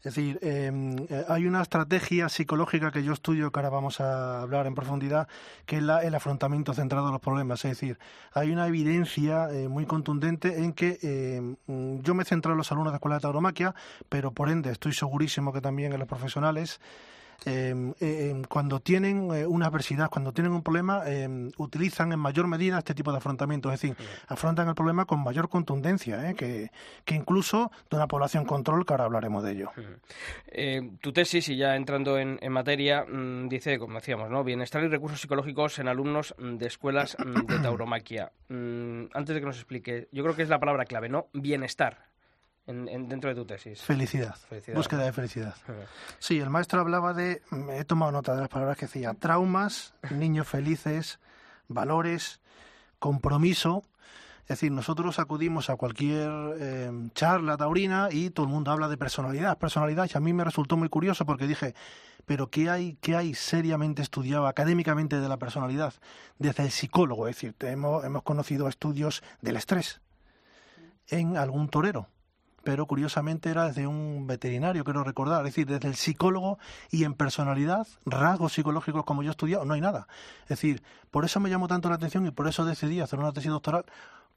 Es 0.03 0.15
decir, 0.15 0.39
eh, 0.41 0.73
eh, 1.11 1.25
hay 1.29 1.47
una 1.47 1.61
estrategia 1.61 2.31
psicológica 2.31 2.91
que 2.91 3.05
yo 3.05 3.13
estudio, 3.13 3.53
que 3.53 3.61
ahora 3.61 3.69
vamos 3.69 4.01
a 4.01 4.41
hablar 4.41 4.67
en 4.67 4.75
profundidad, 4.75 5.29
que 5.67 5.77
es 5.77 5.83
la- 5.83 6.03
el 6.03 6.15
afrontamiento 6.15 6.73
centrado 6.73 7.09
a 7.09 7.13
los 7.13 7.21
problemas. 7.21 7.63
Es 7.67 7.73
decir, 7.73 7.99
hay 8.33 8.51
una 8.51 8.67
evidencia 8.67 9.51
eh, 9.53 9.69
muy 9.69 9.85
contundente 9.85 10.65
en 10.65 10.73
que 10.73 11.55
mm, 11.67 12.01
yo 12.01 12.15
me 12.15 12.23
he 12.23 12.27
centrado 12.27 12.55
en 12.55 12.59
los 12.59 12.73
alumnos 12.73 12.93
de 12.95 12.97
escuela 12.97 13.17
de 13.17 13.21
tauromaquia, 13.21 13.75
pero 14.09 14.33
por 14.33 14.49
ende 14.49 14.71
estoy 14.71 14.95
segurísimo 14.95 15.53
que 15.53 15.61
también 15.61 15.93
en 15.93 15.99
los 15.99 16.09
profesionales 16.09 16.81
eh, 17.47 17.75
eh, 18.01 18.43
cuando 18.49 18.81
tienen 18.81 19.33
eh, 19.35 19.47
una 19.47 19.67
adversidad, 19.67 20.11
cuando 20.11 20.33
tienen 20.33 20.53
un 20.53 20.63
problema, 20.63 21.03
eh, 21.07 21.51
utilizan 21.59 22.13
en 22.13 22.19
mayor 22.19 22.47
medida 22.47 22.79
este 22.79 22.95
tipo 22.95 23.13
de 23.13 23.19
afrontamiento, 23.19 23.73
es 23.73 23.81
decir, 23.81 23.97
afrontan 24.29 24.69
el 24.69 24.75
problema 24.75 25.05
con 25.05 25.23
mayor 25.23 25.49
contundencia, 25.49 26.31
eh, 26.31 26.35
que, 26.35 26.71
que 27.05 27.15
incluso 27.15 27.71
de 27.91 27.97
una 27.97 28.07
población 28.07 28.45
control, 28.45 28.85
que 28.85 28.93
ahora 28.93 29.05
hablaremos 29.05 29.43
de 29.43 29.53
ello. 29.53 29.71
Eh, 30.49 30.91
tu 31.01 31.13
tesis, 31.13 31.49
y 31.49 31.57
ya 31.57 31.77
entrando 31.77 32.19
en, 32.19 32.39
en 32.43 32.53
materia, 32.53 33.05
mm, 33.05 33.49
dice, 33.49 33.79
como 33.79 33.95
decíamos, 33.95 34.31
¿no? 34.31 34.45
Bienestar 34.45 34.83
y 34.85 34.89
recursos 34.89 35.21
psicológicos 35.21 35.79
en 35.79 35.89
alumnos 35.89 36.35
de 36.39 36.67
escuelas 36.67 37.17
mm, 37.19 37.47
de 37.47 37.59
tauromaquia. 37.61 38.33
Mm, 38.49 39.05
antes 39.15 39.35
de 39.35 39.41
que 39.41 39.47
nos 39.47 39.57
explique, 39.57 40.09
yo 40.13 40.23
creo 40.23 40.37
que 40.37 40.43
es 40.43 40.49
la 40.49 40.61
palabra 40.61 40.85
clave, 40.85 41.09
¿no? 41.09 41.29
Bienestar 41.33 42.10
en, 42.67 42.89
en- 42.89 43.09
dentro 43.09 43.31
de 43.31 43.37
tu 43.37 43.45
tesis. 43.45 43.83
Felicidad, 43.83 44.35
Felicidad. 44.49 44.77
búsqueda 44.77 45.05
de 45.05 45.13
felicidad. 45.13 45.55
Sí, 46.19 46.39
el 46.39 46.51
maestro 46.51 46.81
hablaba 46.81 47.13
de, 47.15 47.43
mm, 47.51 47.71
he 47.71 47.85
tomado 47.85 48.13
nota 48.13 48.35
de 48.35 48.41
las 48.43 48.49
palabras 48.49 48.77
que 48.77 48.87
decía, 48.87 49.15
traumas, 49.15 49.95
niños 50.11 50.47
felices, 50.49 51.19
valores, 51.69 52.41
compromiso. 52.99 53.83
Es 54.43 54.59
decir, 54.59 54.73
nosotros 54.73 55.19
acudimos 55.21 55.71
a 55.71 55.77
cualquier 55.77 56.29
eh, 56.59 56.91
charla 57.15 57.57
taurina 57.57 58.09
y 58.11 58.31
todo 58.31 58.47
el 58.47 58.53
mundo 58.53 58.73
habla 58.73 58.89
de 58.89 58.97
personalidad, 58.97 59.57
personalidad, 59.59 60.09
y 60.13 60.17
a 60.17 60.21
mí 60.21 60.33
me 60.33 60.43
resultó 60.43 60.77
muy 60.77 60.89
curioso 60.89 61.25
porque 61.25 61.47
dije, 61.47 61.75
pero 62.27 62.51
¿qué 62.51 62.69
hay, 62.69 62.99
qué 63.01 63.15
hay 63.15 63.35
seriamente 63.35 64.03
estudiado 64.03 64.49
académicamente 64.49 65.21
de 65.21 65.29
la 65.29 65.37
personalidad? 65.37 65.95
Desde 66.39 66.65
el 66.65 66.71
psicólogo, 66.73 67.29
es 67.29 67.37
decir, 67.37 67.55
hemos, 67.61 68.05
hemos 68.05 68.25
conocido 68.25 68.67
estudios 68.69 69.23
del 69.41 69.57
estrés 69.57 70.01
en 71.09 71.37
algún 71.37 71.69
torero 71.69 72.09
pero 72.65 72.87
curiosamente 72.87 73.51
era 73.51 73.67
desde 73.67 73.87
un 73.87 74.27
veterinario, 74.27 74.85
quiero 74.85 75.05
recordar, 75.05 75.47
es 75.47 75.55
decir, 75.55 75.67
desde 75.67 75.89
el 75.89 75.95
psicólogo 75.95 76.59
y 76.91 77.05
en 77.05 77.15
personalidad, 77.15 77.87
rasgos 78.05 78.53
psicológicos 78.53 79.05
como 79.05 79.23
yo 79.23 79.31
he 79.31 79.33
estudiado, 79.33 79.65
no 79.65 79.75
hay 79.75 79.81
nada. 79.81 80.07
Es 80.43 80.51
decir, 80.51 80.83
por 81.11 81.25
eso 81.25 81.41
me 81.41 81.51
llamó 81.51 81.69
tanto 81.69 81.89
la 81.89 81.97
atención 81.97 82.27
y 82.27 82.31
por 82.31 82.49
eso 82.49 82.65
decidí 82.65 83.01
hacer 83.01 83.19
una 83.19 83.33
tesis 83.33 83.51
doctoral 83.51 83.85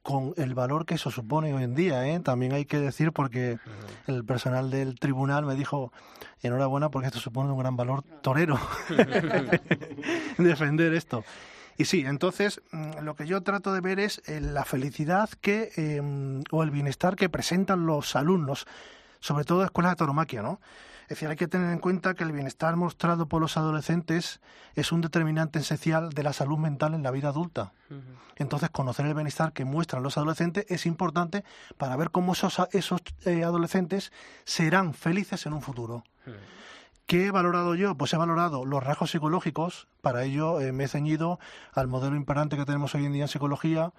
con 0.02 0.34
el 0.36 0.54
valor 0.54 0.86
que 0.86 0.96
eso 0.96 1.12
supone 1.12 1.54
hoy 1.54 1.64
en 1.64 1.76
día, 1.76 2.06
¿eh? 2.06 2.20
también 2.20 2.52
hay 2.52 2.66
que 2.66 2.78
decir 2.78 3.14
porque 3.14 3.58
el 4.06 4.26
personal 4.26 4.70
del 4.70 5.00
tribunal 5.00 5.46
me 5.46 5.56
dijo 5.56 5.94
enhorabuena 6.42 6.90
porque 6.90 7.08
esto 7.08 7.20
supone 7.20 7.52
un 7.52 7.58
gran 7.58 7.78
valor 7.78 8.04
torero 8.22 8.60
defender 10.38 10.94
esto. 10.94 11.24
Y 11.78 11.86
sí, 11.86 12.04
entonces 12.06 12.62
mm, 12.72 13.00
lo 13.02 13.16
que 13.16 13.26
yo 13.26 13.42
trato 13.42 13.74
de 13.74 13.82
ver 13.82 14.00
es 14.00 14.22
eh, 14.26 14.40
la 14.42 14.66
felicidad 14.66 15.30
que 15.42 15.72
eh, 15.76 16.02
o 16.52 16.64
el 16.64 16.72
bienestar 16.72 17.16
que 17.16 17.30
presentan 17.30 17.86
los 17.86 18.16
alumnos, 18.16 18.68
sobre 19.20 19.46
todo 19.46 19.60
de 19.60 19.66
escuelas 19.66 19.94
de 19.94 19.98
tauromaquia, 19.98 20.42
¿no? 20.42 20.60
Es 21.04 21.10
decir, 21.10 21.30
hay 21.30 21.36
que 21.36 21.48
tener 21.48 21.72
en 21.72 21.80
cuenta 21.80 22.14
que 22.14 22.24
el 22.24 22.32
bienestar 22.32 22.76
mostrado 22.76 23.28
por 23.28 23.42
los 23.42 23.58
adolescentes 23.58 24.40
es 24.74 24.92
un 24.92 25.02
determinante 25.02 25.60
esencial 25.60 26.10
de 26.10 26.24
la 26.24 26.32
salud 26.32 26.58
mental 26.58 26.94
en 26.94 27.04
la 27.04 27.12
vida 27.12 27.30
adulta. 27.30 27.74
Entonces, 28.38 28.70
conocer 28.70 29.06
el 29.06 29.14
bienestar 29.14 29.52
que 29.52 29.66
muestran 29.66 30.02
los 30.02 30.18
adolescentes 30.18 30.66
es 30.70 30.86
importante 30.86 31.44
para 31.78 31.96
ver 31.98 32.10
cómo 32.10 32.34
esos, 32.34 32.60
esos 32.72 33.02
eh, 33.26 33.44
adolescentes 33.44 34.12
serán 34.46 34.94
felices 34.94 35.46
en 35.46 35.54
un 35.54 35.62
futuro. 35.62 36.04
¿Qué 37.06 37.28
he 37.28 37.32
valorado 37.32 37.76
yo? 37.76 37.96
Pues 37.96 38.14
he 38.14 38.18
valorado 38.18 38.66
los 38.66 38.84
rasgos 38.84 39.12
psicológicos. 39.12 39.88
Para 40.02 40.24
ello 40.24 40.62
eh, 40.62 40.72
me 40.72 40.86
he 40.86 40.88
ceñido 40.88 41.40
al 41.74 41.88
modelo 41.88 42.16
imperante 42.16 42.56
que 42.58 42.66
tenemos 42.66 42.96
hoy 42.96 43.06
en 43.06 43.14
día 43.14 43.24
en 43.24 43.28
psicología, 43.28 43.92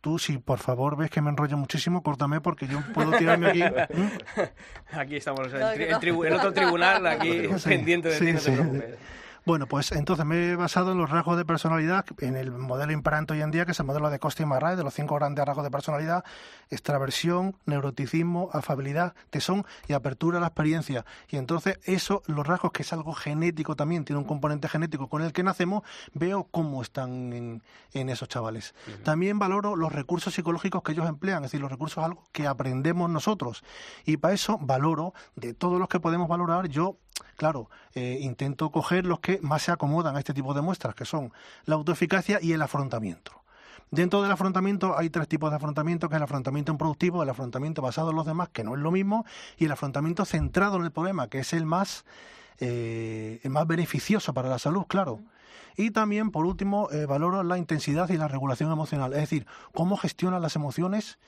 tú 0.00 0.18
si 0.18 0.38
por 0.38 0.58
favor 0.58 0.96
ves 0.96 1.10
que 1.10 1.20
me 1.20 1.30
enrollo 1.30 1.56
muchísimo, 1.56 2.02
córtame 2.02 2.40
porque 2.40 2.66
yo 2.68 2.80
puedo 2.92 3.12
tirarme 3.12 3.48
aquí. 3.48 3.62
¿Mm? 3.62 4.96
Aquí 4.98 5.16
estamos, 5.16 5.52
en, 5.52 5.60
No, 5.60 5.66
tri- 5.72 5.76
que 5.76 5.84
en 5.86 5.90
no. 5.92 6.00
tribu- 6.00 6.26
en 6.26 6.32
otro 6.34 6.52
tribunal, 6.52 7.06
aquí 7.06 7.48
Sí, 7.58 7.68
pendiente 7.68 8.08
de 8.08 8.14
sí, 8.18 8.26
ti, 8.26 8.32
no 8.32 8.38
te 8.38 8.44
sí. 8.44 8.50
preocupes. 8.52 8.98
Bueno, 9.46 9.66
pues 9.66 9.92
entonces 9.92 10.24
me 10.24 10.52
he 10.52 10.56
basado 10.56 10.92
en 10.92 10.98
los 10.98 11.10
rasgos 11.10 11.36
de 11.36 11.44
personalidad, 11.44 12.06
en 12.20 12.34
el 12.34 12.50
modelo 12.50 12.92
imperante 12.92 13.34
hoy 13.34 13.42
en 13.42 13.50
día, 13.50 13.66
que 13.66 13.72
es 13.72 13.78
el 13.78 13.84
modelo 13.84 14.08
de 14.08 14.18
Costa 14.18 14.42
y 14.42 14.46
Marray, 14.46 14.74
de 14.74 14.82
los 14.82 14.94
cinco 14.94 15.16
grandes 15.16 15.44
rasgos 15.44 15.64
de 15.64 15.70
personalidad, 15.70 16.24
extraversión, 16.70 17.54
neuroticismo, 17.66 18.48
afabilidad, 18.54 19.14
tesón 19.28 19.66
y 19.86 19.92
apertura 19.92 20.38
a 20.38 20.40
la 20.40 20.46
experiencia. 20.46 21.04
Y 21.28 21.36
entonces 21.36 21.78
eso, 21.84 22.22
los 22.24 22.46
rasgos, 22.46 22.72
que 22.72 22.84
es 22.84 22.92
algo 22.94 23.12
genético 23.12 23.76
también, 23.76 24.06
tiene 24.06 24.18
un 24.18 24.24
componente 24.24 24.66
genético 24.66 25.10
con 25.10 25.20
el 25.20 25.34
que 25.34 25.42
nacemos, 25.42 25.82
veo 26.14 26.48
cómo 26.50 26.80
están 26.80 27.34
en, 27.34 27.62
en 27.92 28.08
esos 28.08 28.28
chavales. 28.30 28.74
También 29.02 29.38
valoro 29.38 29.76
los 29.76 29.92
recursos 29.92 30.32
psicológicos 30.32 30.82
que 30.82 30.92
ellos 30.92 31.06
emplean, 31.06 31.44
es 31.44 31.50
decir, 31.50 31.60
los 31.60 31.70
recursos 31.70 32.02
algo 32.02 32.24
que 32.32 32.46
aprendemos 32.46 33.10
nosotros. 33.10 33.62
Y 34.06 34.16
para 34.16 34.32
eso 34.32 34.58
valoro, 34.58 35.12
de 35.36 35.52
todos 35.52 35.78
los 35.78 35.90
que 35.90 36.00
podemos 36.00 36.28
valorar, 36.28 36.68
yo 36.68 36.96
Claro, 37.36 37.68
eh, 37.94 38.18
intento 38.20 38.70
coger 38.70 39.06
los 39.06 39.20
que 39.20 39.38
más 39.42 39.62
se 39.62 39.72
acomodan 39.72 40.16
a 40.16 40.18
este 40.18 40.34
tipo 40.34 40.54
de 40.54 40.62
muestras, 40.62 40.94
que 40.94 41.04
son 41.04 41.32
la 41.64 41.74
autoeficacia 41.74 42.38
y 42.40 42.52
el 42.52 42.62
afrontamiento. 42.62 43.44
Dentro 43.90 44.22
del 44.22 44.32
afrontamiento 44.32 44.96
hay 44.98 45.10
tres 45.10 45.28
tipos 45.28 45.50
de 45.50 45.56
afrontamiento, 45.56 46.08
que 46.08 46.14
es 46.14 46.16
el 46.16 46.24
afrontamiento 46.24 46.72
improductivo, 46.72 47.22
el 47.22 47.28
afrontamiento 47.28 47.82
basado 47.82 48.10
en 48.10 48.16
los 48.16 48.26
demás, 48.26 48.48
que 48.48 48.64
no 48.64 48.74
es 48.74 48.80
lo 48.80 48.90
mismo, 48.90 49.24
y 49.56 49.66
el 49.66 49.72
afrontamiento 49.72 50.24
centrado 50.24 50.76
en 50.76 50.84
el 50.84 50.90
problema, 50.90 51.28
que 51.28 51.38
es 51.38 51.52
el 51.52 51.66
más, 51.66 52.04
eh, 52.58 53.40
el 53.42 53.50
más 53.50 53.66
beneficioso 53.66 54.34
para 54.34 54.48
la 54.48 54.58
salud, 54.58 54.84
claro. 54.88 55.20
Y 55.76 55.90
también, 55.90 56.30
por 56.30 56.46
último, 56.46 56.88
eh, 56.90 57.06
valoro 57.06 57.42
la 57.42 57.58
intensidad 57.58 58.08
y 58.08 58.16
la 58.16 58.28
regulación 58.28 58.72
emocional, 58.72 59.12
es 59.12 59.20
decir, 59.20 59.46
cómo 59.72 59.96
gestionan 59.96 60.42
las 60.42 60.56
emociones 60.56 61.18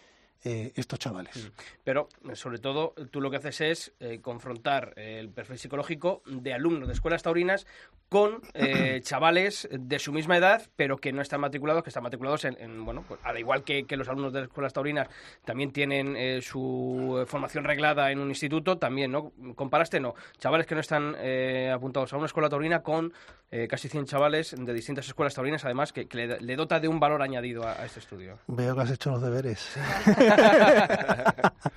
eh, 0.44 0.72
estos 0.76 0.98
chavales. 0.98 1.50
Pero, 1.84 2.08
eh, 2.30 2.36
sobre 2.36 2.58
todo, 2.58 2.94
tú 3.10 3.20
lo 3.20 3.30
que 3.30 3.36
haces 3.38 3.60
es 3.60 3.92
eh, 4.00 4.20
confrontar 4.20 4.92
eh, 4.96 5.18
el 5.18 5.30
perfil 5.30 5.58
psicológico 5.58 6.22
de 6.26 6.52
alumnos 6.54 6.88
de 6.88 6.94
escuelas 6.94 7.22
taurinas 7.22 7.66
con 8.08 8.40
eh, 8.54 9.00
chavales 9.02 9.68
de 9.72 9.98
su 9.98 10.12
misma 10.12 10.36
edad, 10.36 10.62
pero 10.76 10.98
que 10.98 11.12
no 11.12 11.22
están 11.22 11.40
matriculados, 11.40 11.82
que 11.82 11.90
están 11.90 12.02
matriculados 12.02 12.44
en, 12.44 12.56
en, 12.60 12.84
bueno, 12.84 13.04
pues, 13.06 13.20
al 13.24 13.38
igual 13.38 13.64
que, 13.64 13.84
que 13.84 13.96
los 13.96 14.08
alumnos 14.08 14.32
de 14.32 14.42
escuelas 14.42 14.72
taurinas 14.72 15.08
también 15.44 15.72
tienen 15.72 16.16
eh, 16.16 16.40
su 16.42 17.24
formación 17.26 17.64
reglada 17.64 18.10
en 18.10 18.20
un 18.20 18.28
instituto, 18.28 18.78
también, 18.78 19.10
¿no? 19.10 19.32
Comparaste, 19.54 20.00
no. 20.00 20.14
Chavales 20.38 20.66
que 20.66 20.74
no 20.74 20.80
están 20.80 21.16
eh, 21.18 21.70
apuntados 21.74 22.12
a 22.12 22.16
una 22.16 22.26
escuela 22.26 22.48
taurina 22.48 22.82
con 22.82 23.12
eh, 23.50 23.66
casi 23.68 23.88
100 23.88 24.06
chavales 24.06 24.54
de 24.58 24.72
distintas 24.72 25.06
escuelas 25.06 25.34
taurinas, 25.34 25.64
además, 25.64 25.92
que, 25.92 26.06
que 26.06 26.16
le, 26.26 26.40
le 26.40 26.56
dota 26.56 26.80
de 26.80 26.88
un 26.88 27.00
valor 27.00 27.22
añadido 27.22 27.64
a, 27.66 27.72
a 27.72 27.86
este 27.86 28.00
estudio. 28.00 28.38
Veo 28.46 28.74
que 28.74 28.82
has 28.82 28.90
hecho 28.90 29.10
los 29.10 29.22
deberes. 29.22 29.76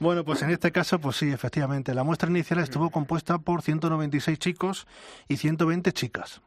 Bueno, 0.00 0.24
pues 0.24 0.42
en 0.42 0.50
este 0.50 0.72
caso, 0.72 0.98
pues 0.98 1.16
sí, 1.16 1.30
efectivamente. 1.30 1.94
La 1.94 2.04
muestra 2.04 2.28
inicial 2.28 2.58
estuvo 2.58 2.90
compuesta 2.90 3.38
por 3.38 3.62
196 3.62 4.38
chicos 4.38 4.86
y 5.28 5.36
120 5.36 5.92
chicas. 5.92 6.42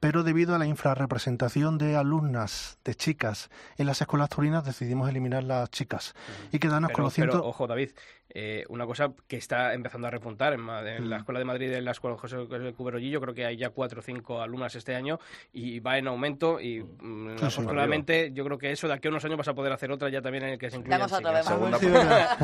Pero 0.00 0.22
debido 0.22 0.54
a 0.54 0.58
la 0.58 0.66
infrarrepresentación 0.66 1.78
de 1.78 1.96
alumnas, 1.96 2.78
de 2.84 2.94
chicas, 2.94 3.50
en 3.76 3.86
las 3.86 4.00
escuelas 4.00 4.28
taurinas 4.30 4.64
decidimos 4.64 5.08
eliminar 5.08 5.42
las 5.44 5.70
chicas 5.70 6.14
y 6.52 6.58
quedarnos 6.58 6.88
Pero, 6.88 6.94
con 6.96 7.04
los 7.04 7.14
pero, 7.14 7.32
100... 7.32 7.42
ojo, 7.44 7.66
David, 7.66 7.90
eh, 8.32 8.64
una 8.68 8.86
cosa 8.86 9.10
que 9.26 9.36
está 9.36 9.74
empezando 9.74 10.06
a 10.06 10.10
repuntar 10.10 10.52
en, 10.52 10.64
la 10.66 10.80
Mm. 11.00 11.12
Escuela 11.20 11.38
de 11.40 11.44
Madrid, 11.44 11.72
en 11.72 11.84
la 11.84 11.90
Escuela 11.90 12.16
José 12.16 12.36
Cuberollí, 12.76 13.10
yo 13.10 13.20
creo 13.20 13.34
que 13.34 13.44
hay 13.44 13.56
ya 13.56 13.70
cuatro 13.70 14.00
o 14.00 14.02
cinco 14.02 14.40
alumnas 14.40 14.74
este 14.76 14.94
año 14.94 15.18
y 15.52 15.80
va 15.80 15.98
en 15.98 16.06
aumento 16.06 16.60
y 16.60 16.80
mm, 16.82 17.38
sí. 17.38 17.44
afortunadamente 17.44 18.30
yo 18.32 18.44
creo 18.44 18.56
que 18.58 18.70
eso 18.70 18.86
de 18.86 18.94
aquí 18.94 19.08
a 19.08 19.10
unos 19.10 19.24
años 19.24 19.36
vas 19.38 19.48
a 19.48 19.54
poder 19.54 19.72
hacer 19.72 19.90
otra 19.90 20.08
ya 20.08 20.22
también 20.22 20.44
en 20.44 20.50
el 20.50 20.58
que 20.58 20.70
se 20.70 20.76
incluyan 20.76 21.06
chicas. 21.08 21.48
A 21.50 21.58
ver 21.58 21.74
si 21.78 21.86
es 21.86 21.92
verdad. 21.92 22.38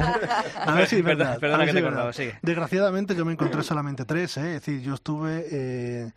A 0.57 0.75
ver 0.75 0.87
si 0.87 0.97
es 0.97 1.05
verdad. 1.05 1.39
perdona 1.39 1.63
A 1.63 1.67
ver 1.67 1.67
que 1.67 1.73
si 1.73 1.75
te 1.75 1.79
he 1.79 1.91
verdad. 1.91 2.13
sigue. 2.13 2.39
Desgraciadamente 2.43 3.15
yo 3.15 3.25
me 3.25 3.33
encontré 3.33 3.63
solamente 3.63 4.05
tres, 4.05 4.37
¿eh? 4.39 4.57
es 4.57 4.67
decir, 4.67 4.81
yo 4.83 4.95
estuve... 4.95 5.47
eh, 5.51 6.13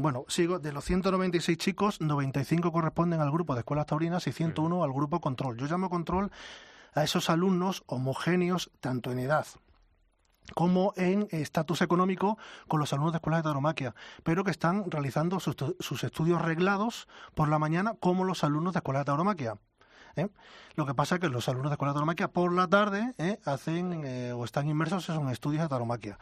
Bueno, 0.00 0.24
sigo, 0.28 0.58
de 0.58 0.72
los 0.72 0.86
196 0.86 1.58
chicos, 1.58 2.00
95 2.00 2.72
corresponden 2.72 3.20
al 3.20 3.30
grupo 3.30 3.52
de 3.52 3.60
escuelas 3.60 3.84
taurinas 3.84 4.26
y 4.26 4.32
101 4.32 4.82
al 4.82 4.92
grupo 4.94 5.20
control. 5.20 5.58
Yo 5.58 5.66
llamo 5.66 5.90
control 5.90 6.30
a 6.94 7.04
esos 7.04 7.28
alumnos 7.28 7.82
homogéneos 7.86 8.70
tanto 8.80 9.12
en 9.12 9.18
edad 9.18 9.46
como 10.54 10.94
en 10.96 11.28
estatus 11.30 11.82
económico 11.82 12.38
con 12.66 12.80
los 12.80 12.92
alumnos 12.94 13.12
de 13.12 13.18
escuelas 13.18 13.40
de 13.40 13.44
tauromaquia, 13.44 13.94
pero 14.24 14.42
que 14.42 14.50
están 14.50 14.90
realizando 14.90 15.38
sus, 15.38 15.54
sus 15.78 16.02
estudios 16.02 16.40
reglados 16.40 17.06
por 17.34 17.48
la 17.48 17.58
mañana 17.58 17.94
como 18.00 18.24
los 18.24 18.42
alumnos 18.42 18.72
de 18.72 18.78
escuelas 18.78 19.02
de 19.02 19.06
tauromaquia. 19.06 19.58
¿eh? 20.16 20.28
Lo 20.76 20.86
que 20.86 20.94
pasa 20.94 21.16
es 21.16 21.20
que 21.20 21.28
los 21.28 21.48
alumnos 21.48 21.70
de 21.70 21.74
escuela 21.74 21.92
de 21.92 21.96
tauromaquia 21.96 22.28
por 22.28 22.52
la 22.52 22.68
tarde 22.68 23.14
¿eh? 23.18 23.38
hacen 23.44 24.02
eh, 24.04 24.32
o 24.32 24.44
están 24.44 24.68
inmersos 24.68 25.08
en 25.10 25.28
estudios 25.28 25.62
de 25.62 25.68
tauromaquia. 25.68 26.18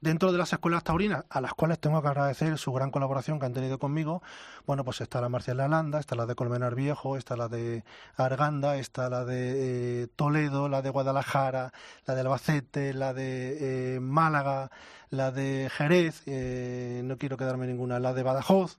Dentro 0.00 0.30
de 0.30 0.38
las 0.38 0.52
escuelas 0.52 0.84
taurinas, 0.84 1.24
a 1.30 1.40
las 1.40 1.54
cuales 1.54 1.78
tengo 1.78 2.02
que 2.02 2.08
agradecer 2.08 2.58
su 2.58 2.72
gran 2.72 2.90
colaboración 2.90 3.40
que 3.40 3.46
han 3.46 3.54
tenido 3.54 3.78
conmigo, 3.78 4.22
bueno, 4.66 4.84
pues 4.84 5.00
está 5.00 5.20
la 5.20 5.30
Marcial 5.30 5.58
Alanda, 5.60 5.98
está 5.98 6.14
la 6.14 6.26
de 6.26 6.34
Colmenar 6.34 6.74
Viejo, 6.74 7.16
está 7.16 7.36
la 7.36 7.48
de 7.48 7.82
Arganda, 8.16 8.76
está 8.76 9.08
la 9.08 9.24
de 9.24 10.02
eh, 10.02 10.06
Toledo, 10.14 10.68
la 10.68 10.82
de 10.82 10.90
Guadalajara, 10.90 11.72
la 12.04 12.14
de 12.14 12.20
Albacete, 12.20 12.92
la 12.92 13.14
de 13.14 13.94
eh, 13.96 14.00
Málaga, 14.00 14.70
la 15.10 15.30
de 15.30 15.70
Jerez, 15.72 16.22
eh, 16.26 17.00
no 17.04 17.16
quiero 17.16 17.36
quedarme 17.36 17.66
ninguna, 17.66 17.98
la 17.98 18.12
de 18.12 18.22
Badajoz, 18.22 18.78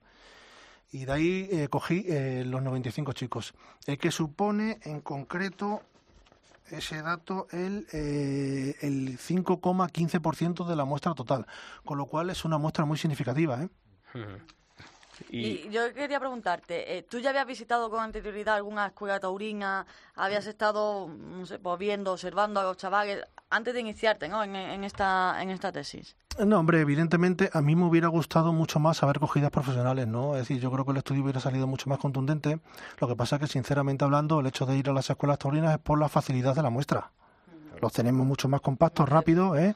y 0.91 1.05
de 1.05 1.11
ahí 1.11 1.49
eh, 1.51 1.67
cogí 1.69 2.05
eh, 2.07 2.43
los 2.45 2.61
95 2.61 3.13
chicos, 3.13 3.53
el 3.85 3.97
que 3.97 4.11
supone 4.11 4.79
en 4.83 5.01
concreto 5.01 5.81
ese 6.71 7.01
dato 7.01 7.47
el, 7.51 7.87
eh, 7.91 8.75
el 8.81 9.17
5,15% 9.17 10.65
de 10.65 10.75
la 10.75 10.85
muestra 10.85 11.13
total, 11.13 11.45
con 11.85 11.97
lo 11.97 12.05
cual 12.05 12.29
es 12.29 12.45
una 12.45 12.57
muestra 12.57 12.85
muy 12.85 12.97
significativa. 12.97 13.63
¿eh? 13.63 13.69
Y, 15.29 15.47
Y 15.47 15.69
yo 15.69 15.93
quería 15.93 16.19
preguntarte, 16.19 16.97
eh, 16.97 17.03
¿tú 17.03 17.19
ya 17.19 17.31
habías 17.31 17.47
visitado 17.47 17.89
con 17.89 18.01
anterioridad 18.01 18.55
alguna 18.55 18.87
escuela 18.87 19.19
taurina? 19.19 19.85
¿Habías 20.15 20.45
estado, 20.45 21.07
no 21.07 21.45
sé, 21.45 21.59
pues 21.59 21.79
viendo, 21.79 22.13
observando 22.13 22.59
a 22.59 22.63
los 22.63 22.77
chavales 22.77 23.23
antes 23.49 23.73
de 23.73 23.79
iniciarte 23.81 24.27
¿no? 24.27 24.43
en, 24.43 24.55
en 24.55 24.83
esta, 24.83 25.41
en 25.41 25.49
esta 25.49 25.71
tesis? 25.71 26.15
No, 26.45 26.59
hombre, 26.59 26.81
evidentemente 26.81 27.49
a 27.53 27.61
mí 27.61 27.75
me 27.75 27.85
hubiera 27.85 28.09
gustado 28.09 28.53
mucho 28.53 28.79
más 28.79 29.01
haber 29.01 29.19
cogidas 29.19 29.49
profesionales, 29.49 30.07
¿no? 30.07 30.35
Es 30.35 30.41
decir, 30.41 30.59
yo 30.59 30.71
creo 30.71 30.85
que 30.85 30.91
el 30.91 30.97
estudio 30.97 31.23
hubiera 31.23 31.39
salido 31.39 31.65
mucho 31.65 31.89
más 31.89 31.97
contundente. 31.97 32.59
Lo 32.99 33.07
que 33.07 33.15
pasa 33.15 33.37
es 33.37 33.41
que, 33.41 33.47
sinceramente 33.47 34.05
hablando, 34.05 34.39
el 34.39 34.45
hecho 34.45 34.67
de 34.67 34.77
ir 34.77 34.87
a 34.89 34.93
las 34.93 35.09
escuelas 35.09 35.39
taurinas 35.39 35.73
es 35.73 35.79
por 35.79 35.99
la 35.99 36.09
facilidad 36.09 36.53
de 36.53 36.61
la 36.61 36.69
muestra. 36.69 37.11
Los 37.81 37.91
tenemos 37.91 38.25
mucho 38.25 38.47
más 38.47 38.61
compactos, 38.61 39.09
rápidos, 39.09 39.57
¿eh? 39.57 39.75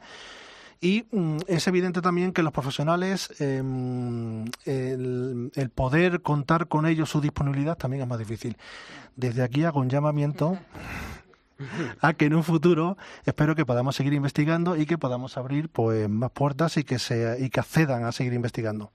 Y 0.81 1.05
mm, 1.11 1.37
es 1.47 1.67
evidente 1.67 2.01
también 2.01 2.31
que 2.31 2.43
los 2.43 2.53
profesionales, 2.53 3.33
eh, 3.39 3.57
el, 4.65 5.51
el 5.53 5.69
poder 5.69 6.21
contar 6.21 6.67
con 6.67 6.85
ellos 6.85 7.09
su 7.09 7.21
disponibilidad 7.21 7.77
también 7.77 8.03
es 8.03 8.07
más 8.07 8.19
difícil. 8.19 8.55
Desde 9.15 9.41
aquí 9.43 9.63
hago 9.63 9.79
un 9.79 9.89
llamamiento 9.89 10.57
a 11.99 12.13
que 12.13 12.25
en 12.25 12.35
un 12.35 12.43
futuro 12.43 12.97
espero 13.25 13.55
que 13.55 13.65
podamos 13.65 13.95
seguir 13.95 14.13
investigando 14.13 14.77
y 14.77 14.85
que 14.85 14.97
podamos 14.97 15.37
abrir 15.37 15.69
pues 15.69 16.09
más 16.09 16.31
puertas 16.31 16.77
y 16.77 16.83
que 16.83 16.99
se 16.99 17.37
y 17.39 17.49
que 17.49 17.59
accedan 17.59 18.03
a 18.05 18.11
seguir 18.11 18.33
investigando. 18.33 18.91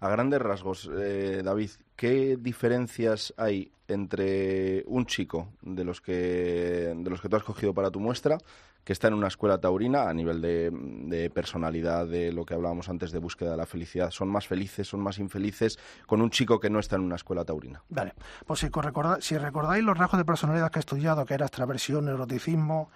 A 0.00 0.08
grandes 0.08 0.40
rasgos, 0.40 0.90
eh, 0.96 1.42
David, 1.44 1.70
¿qué 1.96 2.36
diferencias 2.38 3.34
hay 3.36 3.70
entre 3.88 4.84
un 4.86 5.06
chico 5.06 5.48
de 5.62 5.84
los 5.84 6.00
que 6.00 6.92
de 6.94 7.10
los 7.10 7.20
que 7.20 7.28
tú 7.28 7.36
has 7.36 7.42
cogido 7.42 7.72
para 7.72 7.90
tu 7.90 8.00
muestra 8.00 8.38
que 8.84 8.92
está 8.94 9.08
en 9.08 9.14
una 9.14 9.28
escuela 9.28 9.60
taurina 9.60 10.08
a 10.08 10.14
nivel 10.14 10.40
de, 10.40 10.70
de 10.72 11.28
personalidad, 11.28 12.06
de 12.06 12.32
lo 12.32 12.46
que 12.46 12.54
hablábamos 12.54 12.88
antes 12.88 13.12
de 13.12 13.18
búsqueda 13.18 13.50
de 13.50 13.58
la 13.58 13.66
felicidad? 13.66 14.10
¿Son 14.10 14.28
más 14.28 14.46
felices, 14.46 14.88
son 14.88 15.00
más 15.00 15.18
infelices 15.18 15.78
con 16.06 16.22
un 16.22 16.30
chico 16.30 16.58
que 16.58 16.70
no 16.70 16.78
está 16.78 16.96
en 16.96 17.02
una 17.02 17.16
escuela 17.16 17.44
taurina? 17.44 17.82
Vale, 17.90 18.14
pues 18.46 18.60
si, 18.60 19.36
recordáis 19.36 19.84
los 19.84 19.98
rasgos 19.98 20.16
de 20.16 20.24
personalidad 20.24 20.70
que 20.70 20.78
he 20.78 20.80
estudiado, 20.80 21.26
que 21.26 21.34
era 21.34 21.44
extraversión, 21.44 22.06
neuroticismo, 22.06 22.90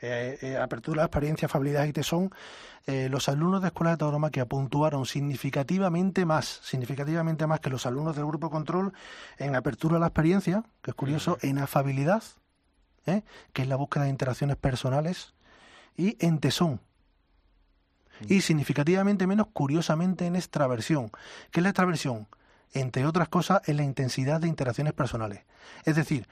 eh, 0.00 0.38
eh, 0.42 0.56
apertura, 0.56 1.04
experiencia, 1.04 1.46
afabilidad 1.46 1.84
y 1.84 1.92
tesón, 1.92 2.30
eh, 2.86 3.08
los 3.10 3.28
alumnos 3.28 3.60
de 3.60 3.68
escuela 3.68 3.90
de 3.90 3.98
tauromaquia 3.98 4.46
puntuaron 4.46 5.04
significativamente 5.04 6.24
más, 6.24 6.60
significativamente 6.62 7.46
más 7.46 7.60
que 7.60 7.68
los 7.68 7.84
alumnos 7.84 8.16
del 8.16 8.24
grupo 8.24 8.48
control 8.48 8.94
en 9.36 9.54
apertura 9.56 9.96
a 9.96 10.00
la 10.00 10.06
experiencia, 10.06 10.64
que 10.80 10.92
es 10.92 10.94
curioso, 10.94 11.36
en 11.42 11.58
afabilidad, 11.58 12.22
¿eh? 13.04 13.24
que 13.52 13.62
es 13.62 13.68
la 13.68 13.76
búsqueda 13.76 14.04
de 14.04 14.10
interacciones 14.10 14.56
personales, 14.56 15.34
y 15.96 16.16
en 16.24 16.38
tesón. 16.38 16.80
Y 18.26 18.40
significativamente 18.40 19.26
menos, 19.26 19.48
curiosamente, 19.52 20.26
en 20.26 20.36
extraversión. 20.36 21.10
¿Qué 21.50 21.60
es 21.60 21.62
la 21.62 21.68
extraversión? 21.68 22.26
Entre 22.72 23.04
otras 23.04 23.28
cosas, 23.28 23.60
es 23.66 23.76
la 23.76 23.82
intensidad 23.82 24.40
de 24.40 24.48
interacciones 24.48 24.94
personales. 24.94 25.42
Es 25.84 25.94
decir, 25.94 26.26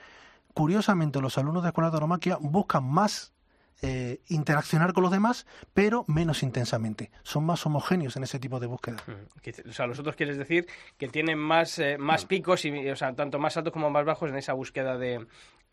curiosamente, 0.55 1.21
los 1.21 1.37
alumnos 1.37 1.65
de 1.65 1.69
escuela 1.69 1.91
de 1.91 1.93
tauromaquia 1.93 2.39
buscan 2.41 2.85
más 2.85 3.35
eh, 3.83 4.21
interaccionar 4.29 4.93
con 4.93 5.03
los 5.03 5.13
demás, 5.13 5.47
pero 5.75 6.05
menos 6.09 6.43
intensamente. 6.43 7.11
Son 7.23 7.45
más 7.45 7.65
homogéneos 7.67 8.17
en 8.17 8.23
ese 8.23 8.39
tipo 8.39 8.59
de 8.61 8.67
búsqueda. 8.67 8.97
Mm, 9.07 9.69
O 9.69 9.73
sea, 9.73 9.87
los 9.87 9.99
otros 9.99 10.17
quieres 10.17 10.39
decir 10.39 10.67
que 10.97 11.09
tienen 11.09 11.39
más, 11.39 11.79
eh, 11.79 11.99
más 11.99 12.25
picos, 12.25 12.65
y, 12.65 12.89
o 12.91 12.97
sea, 12.97 13.15
tanto 13.15 13.39
más 13.39 13.57
altos 13.57 13.73
como 13.73 13.91
más 13.91 14.05
bajos 14.05 14.31
en 14.31 14.37
esa 14.37 14.55
búsqueda 14.55 14.97
de, 14.97 15.27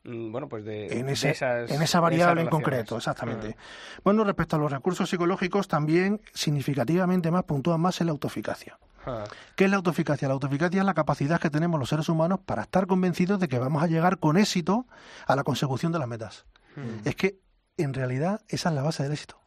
mm, 0.04 0.32
bueno, 0.32 0.50
pues 0.50 0.66
de, 0.66 0.88
en, 1.00 1.06
de 1.06 1.14
esas 1.14 1.72
en 1.72 1.82
esa 1.82 2.00
variable 2.00 2.42
en 2.42 2.50
concreto, 2.50 2.98
exactamente. 2.98 3.56
Bueno, 4.04 4.24
respecto 4.24 4.58
a 4.58 4.60
los 4.60 4.72
recursos 4.72 5.10
psicológicos, 5.10 5.68
también 5.68 6.20
significativamente 6.34 7.32
más 7.32 7.44
puntúan 7.44 7.80
más 7.82 8.00
en 8.02 8.08
la 8.08 8.12
autoeficacia. 8.12 8.78
Ah, 9.06 9.26
¿Qué 9.56 9.66
es 9.66 9.70
la 9.70 9.78
autoeficacia? 9.78 10.28
La 10.30 10.34
autoeficacia 10.34 10.80
es 10.80 10.86
la 10.86 10.94
capacidad 10.94 11.40
que 11.40 11.50
tenemos 11.50 11.78
los 11.80 11.90
seres 11.90 12.08
humanos 12.08 12.40
para 12.46 12.62
estar 12.62 12.88
convencidos 12.88 13.40
de 13.40 13.48
que 13.50 13.60
vamos 13.60 13.84
a 13.84 13.88
llegar 13.88 14.18
con 14.18 14.38
éxito 14.38 14.88
a 15.28 15.36
la 15.36 15.44
consecución 15.44 15.92
de 15.92 16.00
las 16.00 16.08
metas. 16.08 16.46
mm. 16.78 17.08
Es 17.08 17.16
que, 17.16 17.36
en 17.78 17.94
realidad, 17.94 18.42
esa 18.50 18.70
es 18.70 18.76
la 18.76 18.82
base 18.84 19.04
del 19.04 19.14
éxito. 19.14 19.40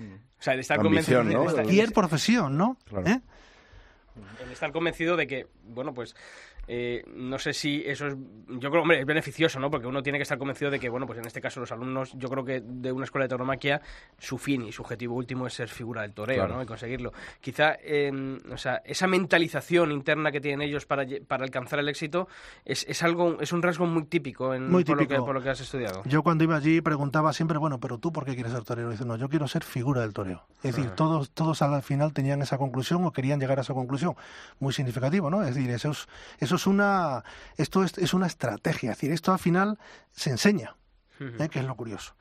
O 0.00 0.42
sea, 0.42 0.54
el 0.54 0.60
estar 0.60 0.78
convencido, 0.80 1.22
¿no? 1.22 1.42
de- 1.42 1.46
de- 1.48 1.52
Cualquier 1.54 1.92
profesión, 1.92 2.56
¿no? 2.56 2.78
Claro. 2.86 3.06
¿Eh? 3.08 3.20
el 4.44 4.50
estar 4.52 4.72
convencido 4.72 5.16
de 5.16 5.26
que, 5.26 5.46
bueno, 5.64 5.94
pues 5.94 6.14
eh, 6.72 7.02
no 7.16 7.36
sé 7.36 7.52
si 7.52 7.82
eso 7.84 8.06
es, 8.06 8.14
yo 8.48 8.70
creo, 8.70 8.82
hombre, 8.82 9.00
es 9.00 9.04
beneficioso, 9.04 9.58
¿no? 9.58 9.72
Porque 9.72 9.88
uno 9.88 10.04
tiene 10.04 10.20
que 10.20 10.22
estar 10.22 10.38
convencido 10.38 10.70
de 10.70 10.78
que, 10.78 10.88
bueno, 10.88 11.04
pues 11.04 11.18
en 11.18 11.26
este 11.26 11.40
caso 11.40 11.58
los 11.58 11.72
alumnos, 11.72 12.12
yo 12.14 12.28
creo 12.28 12.44
que 12.44 12.62
de 12.64 12.92
una 12.92 13.06
escuela 13.06 13.24
de 13.24 13.30
tauromaquia, 13.30 13.80
su 14.20 14.38
fin 14.38 14.62
y 14.62 14.70
su 14.70 14.82
objetivo 14.82 15.16
último 15.16 15.48
es 15.48 15.54
ser 15.54 15.68
figura 15.68 16.02
del 16.02 16.12
toreo, 16.12 16.36
Claro. 16.36 16.54
¿no? 16.54 16.62
Y 16.62 16.66
conseguirlo. 16.66 17.12
Quizá, 17.40 17.74
eh, 17.82 18.38
o 18.52 18.56
sea, 18.56 18.82
esa 18.84 19.08
mentalización 19.08 19.90
interna 19.90 20.30
que 20.30 20.40
tienen 20.40 20.62
ellos 20.62 20.86
para, 20.86 21.04
para 21.26 21.42
alcanzar 21.42 21.80
el 21.80 21.88
éxito 21.88 22.28
es, 22.64 22.86
es 22.88 23.02
algo, 23.02 23.38
es 23.40 23.52
un 23.52 23.62
rasgo 23.62 23.86
muy 23.86 24.04
típico, 24.04 24.54
en, 24.54 24.70
Muy 24.70 24.84
por, 24.84 24.96
Lo 24.96 25.08
que, 25.08 25.16
por 25.16 25.34
lo 25.34 25.42
que 25.42 25.50
has 25.50 25.60
estudiado. 25.60 26.02
Yo 26.04 26.22
cuando 26.22 26.44
iba 26.44 26.54
allí 26.54 26.80
preguntaba 26.80 27.32
siempre, 27.32 27.58
bueno, 27.58 27.80
pero 27.80 27.98
tú 27.98 28.12
por 28.12 28.24
qué 28.24 28.34
quieres 28.36 28.52
ser 28.52 28.62
torero? 28.62 28.90
Dice, 28.90 29.04
no, 29.04 29.16
yo 29.16 29.28
quiero 29.28 29.48
ser 29.48 29.64
figura 29.64 30.02
del 30.02 30.12
toreo. 30.12 30.46
Es 30.62 30.76
decir, 30.76 30.90
todos, 30.90 31.30
todos 31.30 31.62
al 31.62 31.82
final 31.82 32.12
tenían 32.12 32.42
esa 32.42 32.58
conclusión 32.58 33.04
o 33.04 33.12
querían 33.12 33.40
llegar 33.40 33.58
a 33.58 33.62
esa 33.62 33.74
conclusión. 33.74 34.14
Muy 34.60 34.72
significativo, 34.72 35.30
¿no? 35.30 35.42
Es 35.42 35.56
decir, 35.56 35.68
eso 35.70 35.90
es, 35.90 36.06
eso 36.38 36.59
es 36.60 36.66
una, 36.66 37.24
esto 37.56 37.82
es, 37.82 37.96
es 37.98 38.12
una 38.12 38.26
estrategia. 38.26 38.92
Es 38.92 38.98
decir, 38.98 39.12
esto 39.12 39.32
al 39.32 39.38
final 39.38 39.78
se 40.12 40.30
enseña. 40.30 40.76
¿eh? 41.20 41.48
que 41.48 41.58
es 41.58 41.64
lo 41.64 41.74
curioso. 41.74 42.14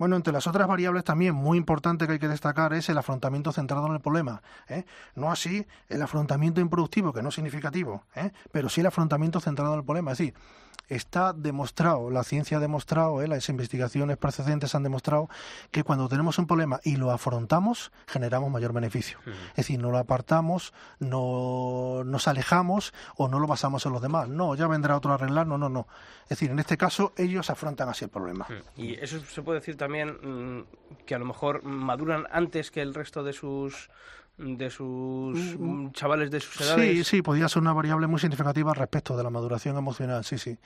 Bueno, 0.00 0.16
entre 0.16 0.32
las 0.32 0.46
otras 0.46 0.66
variables 0.66 1.04
también 1.04 1.34
muy 1.34 1.58
importante 1.58 2.06
que 2.06 2.14
hay 2.14 2.18
que 2.18 2.26
destacar 2.26 2.72
es 2.72 2.88
el 2.88 2.96
afrontamiento 2.96 3.52
centrado 3.52 3.86
en 3.86 3.92
el 3.92 4.00
problema. 4.00 4.40
¿eh? 4.66 4.86
No 5.14 5.30
así 5.30 5.66
el 5.90 6.00
afrontamiento 6.00 6.58
improductivo, 6.62 7.12
que 7.12 7.20
no 7.20 7.28
es 7.28 7.34
significativo, 7.34 8.06
¿eh? 8.14 8.30
pero 8.50 8.70
sí 8.70 8.80
el 8.80 8.86
afrontamiento 8.86 9.40
centrado 9.40 9.74
en 9.74 9.80
el 9.80 9.84
problema. 9.84 10.12
Es 10.12 10.16
decir, 10.16 10.34
está 10.90 11.32
demostrado, 11.32 12.10
la 12.10 12.24
ciencia 12.24 12.56
ha 12.56 12.60
demostrado, 12.60 13.22
¿eh? 13.22 13.28
las 13.28 13.48
investigaciones 13.48 14.16
precedentes 14.16 14.74
han 14.74 14.82
demostrado 14.82 15.28
que 15.70 15.84
cuando 15.84 16.08
tenemos 16.08 16.38
un 16.38 16.46
problema 16.46 16.80
y 16.82 16.96
lo 16.96 17.10
afrontamos, 17.12 17.92
generamos 18.06 18.50
mayor 18.50 18.72
beneficio. 18.72 19.18
Es 19.50 19.56
decir, 19.56 19.78
no 19.78 19.90
lo 19.90 19.98
apartamos, 19.98 20.72
no 20.98 22.02
nos 22.04 22.26
alejamos 22.26 22.92
o 23.16 23.28
no 23.28 23.38
lo 23.38 23.46
basamos 23.46 23.86
en 23.86 23.92
los 23.92 24.02
demás. 24.02 24.28
No, 24.28 24.54
ya 24.54 24.66
vendrá 24.66 24.96
otro 24.96 25.12
a 25.12 25.14
arreglar, 25.14 25.46
no, 25.46 25.58
no, 25.58 25.68
no. 25.68 25.86
Es 26.24 26.30
decir, 26.30 26.50
en 26.50 26.58
este 26.58 26.76
caso 26.76 27.12
ellos 27.16 27.50
afrontan 27.50 27.88
así 27.88 28.04
el 28.04 28.10
problema. 28.10 28.46
Y 28.76 28.94
eso 28.94 29.20
se 29.20 29.42
puede 29.42 29.60
decir 29.60 29.76
también 29.76 29.89
mm, 29.90 30.64
que 31.06 31.14
a 31.14 31.18
lo 31.18 31.24
mejor 31.26 31.62
maduran 31.64 32.26
antes 32.30 32.70
que 32.70 32.82
el 32.82 32.94
resto 32.94 33.22
de 33.22 33.32
sus 33.32 33.90
de 34.38 34.70
sus 34.70 35.58
mm, 35.58 35.90
chavales 35.92 36.30
de 36.30 36.40
sus 36.40 36.54
Sí, 36.56 36.64
edades. 36.64 37.06
sí, 37.06 37.20
podría 37.20 37.46
ser 37.46 37.60
una 37.60 37.74
variable 37.74 38.06
muy 38.06 38.18
significativa 38.18 38.72
respecto 38.72 39.14
de 39.14 39.22
la 39.22 39.28
maduración 39.28 39.76
emocional, 39.76 40.24
sí, 40.24 40.38
sí. 40.38 40.56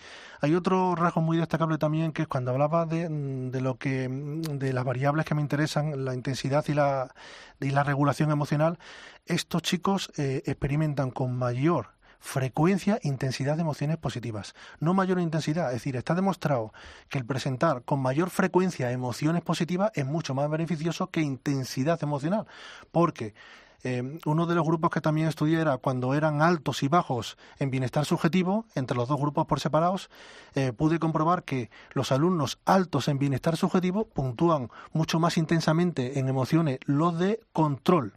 Hay 0.40 0.54
otro 0.54 0.94
rasgo 0.94 1.20
muy 1.22 1.38
destacable 1.38 1.76
también 1.76 2.12
que 2.12 2.22
es 2.22 2.28
cuando 2.28 2.52
hablaba 2.52 2.86
de, 2.86 3.08
mm, 3.08 3.50
de 3.50 3.60
lo 3.60 3.76
que 3.76 4.08
mm, 4.08 4.42
de 4.58 4.72
las 4.72 4.84
variables 4.84 5.26
que 5.26 5.34
me 5.34 5.40
interesan, 5.42 6.04
la 6.04 6.14
intensidad 6.14 6.64
y 6.68 6.74
la 6.74 7.12
y 7.60 7.70
la 7.70 7.82
regulación 7.82 8.30
emocional, 8.30 8.78
estos 9.26 9.62
chicos 9.62 10.12
eh, 10.18 10.42
experimentan 10.46 11.10
con 11.10 11.36
mayor 11.36 11.88
frecuencia, 12.24 12.98
intensidad 13.02 13.56
de 13.56 13.60
emociones 13.60 13.98
positivas. 13.98 14.54
No 14.80 14.94
mayor 14.94 15.20
intensidad, 15.20 15.68
es 15.68 15.74
decir, 15.74 15.94
está 15.94 16.14
demostrado 16.14 16.72
que 17.10 17.18
el 17.18 17.26
presentar 17.26 17.82
con 17.82 18.00
mayor 18.00 18.30
frecuencia 18.30 18.90
emociones 18.90 19.42
positivas 19.42 19.92
es 19.94 20.06
mucho 20.06 20.34
más 20.34 20.48
beneficioso 20.48 21.10
que 21.10 21.20
intensidad 21.20 22.02
emocional, 22.02 22.46
porque 22.90 23.34
eh, 23.82 24.18
uno 24.24 24.46
de 24.46 24.54
los 24.54 24.64
grupos 24.64 24.90
que 24.90 25.02
también 25.02 25.28
estudié 25.28 25.60
era 25.60 25.76
cuando 25.76 26.14
eran 26.14 26.40
altos 26.40 26.82
y 26.82 26.88
bajos 26.88 27.36
en 27.58 27.70
bienestar 27.70 28.06
subjetivo, 28.06 28.64
entre 28.74 28.96
los 28.96 29.06
dos 29.06 29.20
grupos 29.20 29.46
por 29.46 29.60
separados, 29.60 30.08
eh, 30.54 30.72
pude 30.72 30.98
comprobar 30.98 31.44
que 31.44 31.70
los 31.92 32.10
alumnos 32.10 32.58
altos 32.64 33.08
en 33.08 33.18
bienestar 33.18 33.58
subjetivo 33.58 34.06
puntúan 34.06 34.70
mucho 34.94 35.20
más 35.20 35.36
intensamente 35.36 36.18
en 36.18 36.28
emociones 36.30 36.78
los 36.86 37.18
de 37.18 37.40
control 37.52 38.14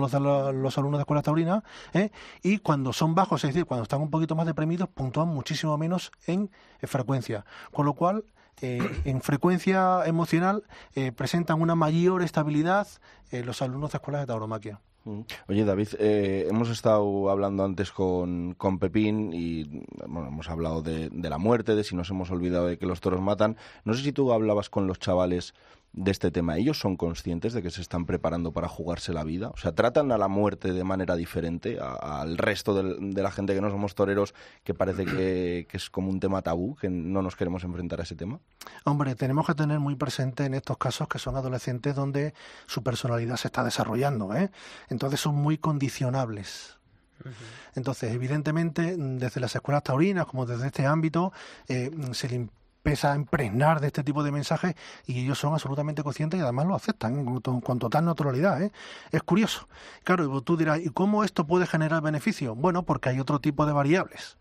los 0.00 0.78
alumnos 0.78 0.98
de 0.98 1.02
escuela 1.02 1.22
taurina, 1.22 1.64
¿eh? 1.92 2.10
y 2.42 2.58
cuando 2.58 2.92
son 2.92 3.14
bajos, 3.14 3.44
es 3.44 3.54
decir, 3.54 3.66
cuando 3.66 3.82
están 3.82 4.00
un 4.00 4.10
poquito 4.10 4.34
más 4.34 4.46
deprimidos, 4.46 4.88
puntúan 4.88 5.28
muchísimo 5.28 5.76
menos 5.78 6.12
en 6.26 6.50
eh, 6.80 6.86
frecuencia. 6.86 7.44
Con 7.72 7.86
lo 7.86 7.94
cual, 7.94 8.24
eh, 8.60 8.80
en 9.04 9.20
frecuencia 9.22 10.02
emocional 10.04 10.62
presentan 11.16 11.60
una 11.60 11.74
mayor 11.74 12.22
estabilidad 12.22 12.86
los 13.32 13.62
alumnos 13.62 13.92
de 13.92 13.96
escuelas 13.96 14.22
de 14.22 14.26
tauromaquia. 14.26 14.78
Mm. 15.04 15.20
Oye, 15.48 15.64
David, 15.64 15.88
hemos 15.98 16.68
estado 16.68 17.30
hablando 17.30 17.64
antes 17.64 17.90
con, 17.90 18.54
con 18.54 18.78
Pepín 18.78 19.32
y 19.32 19.84
hemos 20.04 20.50
hablado 20.50 20.82
de 20.82 21.10
la 21.30 21.38
muerte, 21.38 21.74
de 21.74 21.82
si 21.82 21.96
nos 21.96 22.10
hemos 22.10 22.30
olvidado 22.30 22.66
de 22.66 22.78
que 22.78 22.86
los 22.86 23.00
toros 23.00 23.22
matan. 23.22 23.56
No 23.84 23.94
sé 23.94 24.02
si 24.02 24.12
tú 24.12 24.32
hablabas 24.32 24.68
con 24.68 24.86
los 24.86 24.98
chavales 24.98 25.54
de 25.92 26.10
este 26.10 26.30
tema. 26.30 26.56
¿Ellos 26.56 26.78
son 26.78 26.96
conscientes 26.96 27.52
de 27.52 27.62
que 27.62 27.70
se 27.70 27.82
están 27.82 28.06
preparando 28.06 28.52
para 28.52 28.68
jugarse 28.68 29.12
la 29.12 29.24
vida? 29.24 29.50
O 29.50 29.56
sea, 29.56 29.72
¿tratan 29.72 30.10
a 30.10 30.18
la 30.18 30.28
muerte 30.28 30.72
de 30.72 30.84
manera 30.84 31.16
diferente 31.16 31.78
al 31.80 32.38
resto 32.38 32.74
del- 32.74 33.12
de, 33.14 33.22
la 33.22 33.30
gente 33.30 33.54
que 33.54 33.60
no 33.60 33.70
somos 33.70 33.94
toreros, 33.94 34.34
que 34.64 34.72
parece 34.74 35.04
que, 35.04 35.66
que 35.68 35.76
es 35.76 35.90
como 35.90 36.10
un 36.10 36.18
tema 36.20 36.40
tabú, 36.42 36.76
que 36.76 36.88
no 36.88 37.20
nos 37.20 37.36
queremos 37.36 37.62
enfrentar 37.64 38.00
a 38.00 38.04
ese 38.04 38.16
tema? 38.16 38.40
Hombre, 38.84 39.14
tenemos 39.14 39.46
que 39.46 39.54
tener 39.54 39.80
muy 39.80 39.96
presente 39.96 40.44
en 40.46 40.54
estos 40.54 40.78
casos 40.78 41.08
que 41.08 41.18
son 41.18 41.36
adolescentes 41.36 41.94
donde 41.94 42.32
su 42.66 42.82
personalidad 42.82 43.36
se 43.36 43.48
está 43.48 43.62
desarrollando, 43.62 44.34
¿eh? 44.34 44.50
Entonces 44.88 45.20
son 45.20 45.34
muy 45.34 45.58
condicionables. 45.58 46.78
Entonces, 47.74 48.12
evidentemente, 48.12 48.96
desde 48.98 49.40
las 49.40 49.54
escuelas 49.54 49.84
taurinas, 49.84 50.26
como 50.26 50.44
desde 50.46 50.66
este 50.66 50.86
ámbito, 50.86 51.32
eh, 51.68 51.90
se 52.12 52.28
le 52.28 52.48
empieza 52.84 53.12
a 53.12 53.16
impregnar 53.16 53.80
de 53.80 53.86
este 53.86 54.02
tipo 54.02 54.24
de 54.24 54.32
mensajes 54.32 54.74
y 55.06 55.20
ellos 55.20 55.38
son 55.38 55.52
absolutamente 55.52 56.02
conscientes 56.02 56.40
y 56.40 56.42
además 56.42 56.66
lo 56.66 56.74
aceptan 56.74 57.24
con, 57.24 57.40
to- 57.40 57.60
con 57.60 57.78
total 57.78 58.04
naturalidad. 58.04 58.60
¿eh? 58.60 58.72
Es 59.12 59.22
curioso. 59.22 59.68
Claro, 60.02 60.24
y 60.36 60.42
tú 60.42 60.56
dirás, 60.56 60.80
¿y 60.80 60.88
cómo 60.90 61.22
esto 61.22 61.46
puede 61.46 61.66
generar 61.68 62.02
beneficio? 62.02 62.56
Bueno, 62.56 62.82
porque 62.82 63.10
hay 63.10 63.20
otro 63.20 63.38
tipo 63.40 63.66
de 63.66 63.72
variables. 63.72 64.36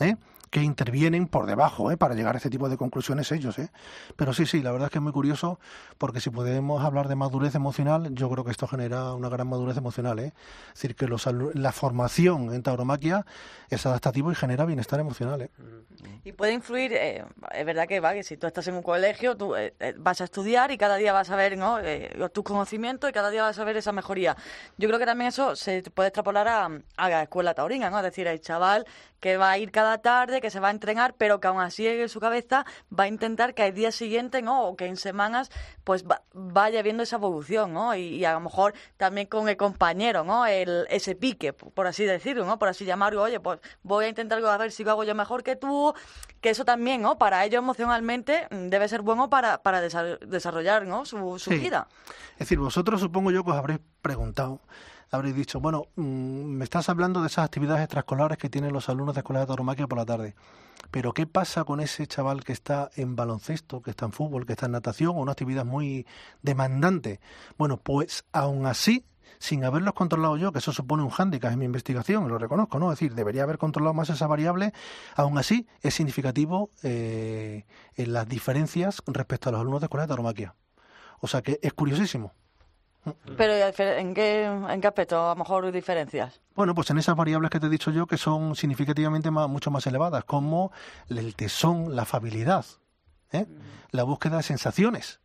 ¿eh? 0.00 0.16
Que 0.56 0.62
intervienen 0.62 1.26
por 1.26 1.44
debajo 1.44 1.90
¿eh? 1.90 1.98
para 1.98 2.14
llegar 2.14 2.34
a 2.34 2.38
este 2.38 2.48
tipo 2.48 2.70
de 2.70 2.78
conclusiones 2.78 3.30
ellos. 3.30 3.58
¿eh? 3.58 3.68
Pero 4.16 4.32
sí, 4.32 4.46
sí, 4.46 4.62
la 4.62 4.72
verdad 4.72 4.86
es 4.86 4.90
que 4.92 4.96
es 5.00 5.02
muy 5.02 5.12
curioso 5.12 5.60
porque 5.98 6.18
si 6.18 6.30
podemos 6.30 6.82
hablar 6.82 7.08
de 7.08 7.14
madurez 7.14 7.54
emocional, 7.54 8.08
yo 8.14 8.30
creo 8.30 8.42
que 8.42 8.52
esto 8.52 8.66
genera 8.66 9.12
una 9.12 9.28
gran 9.28 9.46
madurez 9.48 9.76
emocional. 9.76 10.18
¿eh? 10.18 10.32
Es 10.68 10.80
decir, 10.80 10.96
que 10.96 11.08
los, 11.08 11.28
la 11.52 11.72
formación 11.72 12.54
en 12.54 12.62
tauromaquia 12.62 13.26
es 13.68 13.84
adaptativo 13.84 14.32
y 14.32 14.34
genera 14.34 14.64
bienestar 14.64 14.98
emocional. 14.98 15.42
¿eh? 15.42 15.50
Y 16.24 16.32
puede 16.32 16.52
influir, 16.52 16.92
eh, 16.92 17.24
es 17.52 17.66
verdad 17.66 17.86
que 17.86 18.00
va, 18.00 18.12
que 18.12 18.22
si 18.22 18.36
tú 18.36 18.46
estás 18.46 18.66
en 18.68 18.74
un 18.74 18.82
colegio, 18.82 19.36
tú 19.36 19.54
eh, 19.54 19.74
eh, 19.78 19.94
vas 19.96 20.20
a 20.20 20.24
estudiar 20.24 20.70
y 20.70 20.78
cada 20.78 20.96
día 20.96 21.12
vas 21.12 21.30
a 21.30 21.36
ver 21.36 21.56
¿no? 21.56 21.78
Eh, 21.78 22.16
tus 22.32 22.44
conocimientos 22.44 23.08
y 23.08 23.12
cada 23.12 23.30
día 23.30 23.42
vas 23.42 23.58
a 23.58 23.64
ver 23.64 23.76
esa 23.76 23.92
mejoría. 23.92 24.36
Yo 24.76 24.88
creo 24.88 24.98
que 24.98 25.06
también 25.06 25.28
eso 25.28 25.54
se 25.54 25.82
puede 25.82 26.08
extrapolar 26.08 26.48
a, 26.48 26.68
a 26.96 27.08
la 27.08 27.22
escuela 27.22 27.54
taurina, 27.54 27.90
¿no? 27.90 27.98
Es 27.98 28.04
decir, 28.04 28.26
el 28.26 28.40
chaval 28.40 28.86
que 29.20 29.36
va 29.36 29.50
a 29.50 29.58
ir 29.58 29.70
cada 29.70 29.98
tarde, 29.98 30.40
que 30.40 30.45
se 30.50 30.60
va 30.60 30.68
a 30.68 30.70
entrenar, 30.70 31.14
pero 31.18 31.40
que 31.40 31.48
aún 31.48 31.60
así 31.60 31.86
en 31.86 32.08
su 32.08 32.20
cabeza 32.20 32.64
va 32.96 33.04
a 33.04 33.08
intentar 33.08 33.54
que 33.54 33.62
al 33.62 33.74
día 33.74 33.92
siguiente, 33.92 34.42
¿no? 34.42 34.64
O 34.66 34.76
que 34.76 34.86
en 34.86 34.96
semanas, 34.96 35.50
pues 35.84 36.04
va- 36.06 36.22
vaya 36.32 36.82
viendo 36.82 37.02
esa 37.02 37.16
evolución, 37.16 37.72
¿no? 37.72 37.94
Y, 37.94 38.00
y 38.16 38.24
a 38.24 38.32
lo 38.32 38.40
mejor 38.40 38.74
también 38.96 39.26
con 39.26 39.48
el 39.48 39.56
compañero, 39.56 40.24
¿no? 40.24 40.46
El, 40.46 40.86
ese 40.90 41.14
pique, 41.14 41.52
por 41.52 41.86
así 41.86 42.04
decirlo, 42.04 42.44
¿no? 42.46 42.58
Por 42.58 42.68
así 42.68 42.84
llamarlo, 42.84 43.22
oye, 43.22 43.40
pues 43.40 43.60
voy 43.82 44.04
a 44.06 44.08
intentar 44.08 44.44
a 44.44 44.56
ver 44.58 44.72
si 44.72 44.84
lo 44.84 44.90
hago 44.92 45.04
yo 45.04 45.14
mejor 45.14 45.42
que 45.42 45.56
tú, 45.56 45.94
que 46.40 46.50
eso 46.50 46.64
también, 46.64 47.02
¿no? 47.02 47.18
Para 47.18 47.44
ellos 47.44 47.58
emocionalmente 47.58 48.46
mm, 48.50 48.68
debe 48.68 48.88
ser 48.88 49.02
bueno 49.02 49.28
para, 49.30 49.62
para 49.62 49.82
desa- 49.82 50.18
desarrollar, 50.20 50.86
¿no? 50.86 51.04
Su, 51.04 51.38
su 51.38 51.50
Sí. 51.50 51.58
vida. 51.58 51.88
Es 52.34 52.40
decir, 52.40 52.58
vosotros 52.58 53.00
supongo 53.00 53.30
yo 53.30 53.44
que 53.44 53.50
os 53.50 53.56
habréis 53.56 53.80
preguntado, 54.02 54.60
habréis 55.10 55.36
dicho, 55.36 55.60
bueno, 55.60 55.84
mm, 55.96 56.02
me 56.02 56.64
estás 56.64 56.88
hablando 56.88 57.20
de 57.20 57.28
esas 57.28 57.44
actividades 57.44 57.82
extraescolares 57.82 58.38
que 58.38 58.48
tienen 58.48 58.72
los 58.72 58.88
alumnos 58.88 59.14
de 59.14 59.20
escuela 59.20 59.40
de 59.40 59.46
tauromaquia 59.46 59.86
por 59.86 59.98
la 59.98 60.06
tarde. 60.06 60.34
Pero 60.90 61.12
¿qué 61.12 61.26
pasa 61.26 61.64
con 61.64 61.80
ese 61.80 62.06
chaval 62.06 62.44
que 62.44 62.52
está 62.52 62.90
en 62.96 63.16
baloncesto, 63.16 63.82
que 63.82 63.90
está 63.90 64.06
en 64.06 64.12
fútbol, 64.12 64.46
que 64.46 64.52
está 64.52 64.66
en 64.66 64.72
natación 64.72 65.10
o 65.10 65.20
una 65.20 65.32
actividad 65.32 65.64
muy 65.64 66.06
demandante? 66.42 67.20
Bueno, 67.58 67.78
pues 67.78 68.24
aún 68.32 68.66
así, 68.66 69.04
sin 69.38 69.64
haberlos 69.64 69.94
controlado 69.94 70.36
yo, 70.36 70.52
que 70.52 70.58
eso 70.58 70.72
supone 70.72 71.02
un 71.02 71.10
hándicap 71.10 71.52
en 71.52 71.58
mi 71.58 71.64
investigación, 71.64 72.28
lo 72.28 72.38
reconozco, 72.38 72.78
¿no? 72.78 72.92
Es 72.92 72.98
decir, 72.98 73.14
debería 73.14 73.42
haber 73.42 73.58
controlado 73.58 73.94
más 73.94 74.10
esa 74.10 74.26
variable, 74.26 74.72
aún 75.14 75.38
así 75.38 75.66
es 75.82 75.94
significativo 75.94 76.70
eh, 76.82 77.64
en 77.94 78.12
las 78.12 78.28
diferencias 78.28 79.02
respecto 79.06 79.48
a 79.48 79.52
los 79.52 79.60
alumnos 79.60 79.80
de 79.80 79.86
escuela 79.86 80.04
de 80.04 80.08
tauromaquia. 80.08 80.54
O 81.20 81.26
sea 81.26 81.42
que 81.42 81.58
es 81.62 81.72
curiosísimo. 81.72 82.32
Pero 83.36 83.52
¿en 83.54 84.14
qué, 84.14 84.44
¿en 84.44 84.80
qué 84.80 84.86
aspecto 84.86 85.30
a 85.30 85.34
lo 85.34 85.36
mejor 85.36 85.70
diferencias? 85.70 86.40
Bueno, 86.54 86.74
pues 86.74 86.90
en 86.90 86.98
esas 86.98 87.16
variables 87.16 87.50
que 87.50 87.60
te 87.60 87.66
he 87.66 87.70
dicho 87.70 87.90
yo 87.90 88.06
que 88.06 88.16
son 88.16 88.56
significativamente 88.56 89.30
más, 89.30 89.48
mucho 89.48 89.70
más 89.70 89.86
elevadas, 89.86 90.24
como 90.24 90.72
el 91.08 91.34
tesón, 91.36 91.94
la 91.94 92.02
afabilidad, 92.02 92.64
¿eh? 93.32 93.46
la 93.90 94.02
búsqueda 94.02 94.38
de 94.38 94.42
sensaciones. 94.42 95.20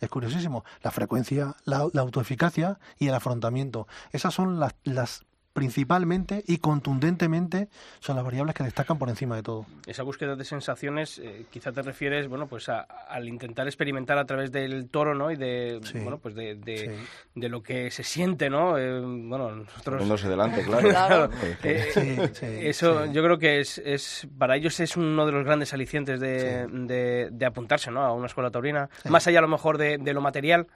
Es 0.00 0.08
curiosísimo. 0.08 0.64
La 0.82 0.90
frecuencia, 0.90 1.56
la, 1.64 1.86
la 1.92 2.00
autoeficacia 2.00 2.78
y 2.98 3.08
el 3.08 3.14
afrontamiento. 3.14 3.86
Esas 4.12 4.32
son 4.32 4.58
las, 4.58 4.74
las 4.84 5.26
principalmente 5.52 6.44
y 6.46 6.58
contundentemente 6.58 7.68
son 7.98 8.16
las 8.16 8.24
variables 8.24 8.54
que 8.54 8.62
destacan 8.64 8.98
por 8.98 9.08
encima 9.08 9.36
de 9.36 9.42
todo. 9.42 9.66
Esa 9.86 10.02
búsqueda 10.04 10.36
de 10.36 10.44
sensaciones, 10.44 11.18
eh, 11.18 11.44
quizá 11.50 11.72
te 11.72 11.82
refieres, 11.82 12.28
bueno, 12.28 12.46
pues 12.46 12.68
a- 12.68 12.82
al 13.08 13.28
intentar 13.28 13.66
experimentar 13.66 14.16
a 14.18 14.24
través 14.24 14.52
del 14.52 14.88
toro, 14.88 15.14
¿no? 15.14 15.30
Y 15.30 15.36
de, 15.36 15.80
Sí. 15.82 15.98
bueno, 15.98 16.18
pues 16.18 16.34
de, 16.34 16.54
de, 16.54 16.76
Sí. 16.78 16.90
de 17.34 17.48
lo 17.48 17.62
que 17.62 17.90
se 17.90 18.02
siente, 18.04 18.48
¿no? 18.48 18.78
Eh, 18.78 19.00
bueno, 19.00 19.50
nosotros... 19.56 19.96
Poniéndose 19.98 20.28
delante, 20.28 20.62
claro. 20.64 20.88
Claro. 20.88 21.30
Eh, 21.64 21.90
Sí, 21.92 22.16
sí, 22.34 22.46
eso 22.60 23.06
sí. 23.06 23.12
yo 23.12 23.22
creo 23.22 23.38
que 23.38 23.60
es, 23.60 23.78
es 23.78 24.28
para 24.38 24.56
ellos 24.56 24.78
es 24.80 24.96
uno 24.96 25.26
de 25.26 25.32
los 25.32 25.44
grandes 25.44 25.72
alicientes 25.74 26.20
de, 26.20 26.66
de, 26.68 27.28
de 27.32 27.46
apuntarse 27.46 27.90
¿no? 27.90 28.02
a 28.02 28.12
una 28.12 28.26
escuela 28.26 28.50
taurina, 28.50 28.88
más 29.08 29.26
allá 29.26 29.40
a 29.40 29.42
lo 29.42 29.48
mejor 29.48 29.78
de, 29.78 29.98
de 29.98 30.14
lo 30.14 30.20
material. 30.20 30.68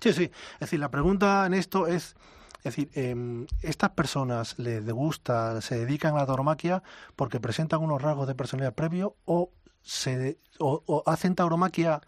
Sí, 0.00 0.12
sí. 0.12 0.30
Es 0.54 0.60
decir, 0.60 0.80
la 0.80 0.90
pregunta 0.90 1.44
en 1.46 1.54
esto 1.54 1.86
es, 1.86 2.16
es 2.68 2.76
decir, 2.76 2.90
em, 2.94 3.46
estas 3.62 3.90
personas 3.90 4.58
les 4.58 4.84
gusta, 4.90 5.60
se 5.60 5.78
dedican 5.78 6.14
a 6.14 6.18
la 6.18 6.26
tauromaquia 6.26 6.82
porque 7.16 7.40
presentan 7.40 7.80
unos 7.82 8.00
rasgos 8.02 8.26
de 8.28 8.34
personalidad 8.34 8.74
previo 8.74 9.16
o 9.24 9.50
se 9.82 10.38
o, 10.58 10.82
o 10.86 11.02
hacen 11.06 11.34
tauromaquia 11.34 12.00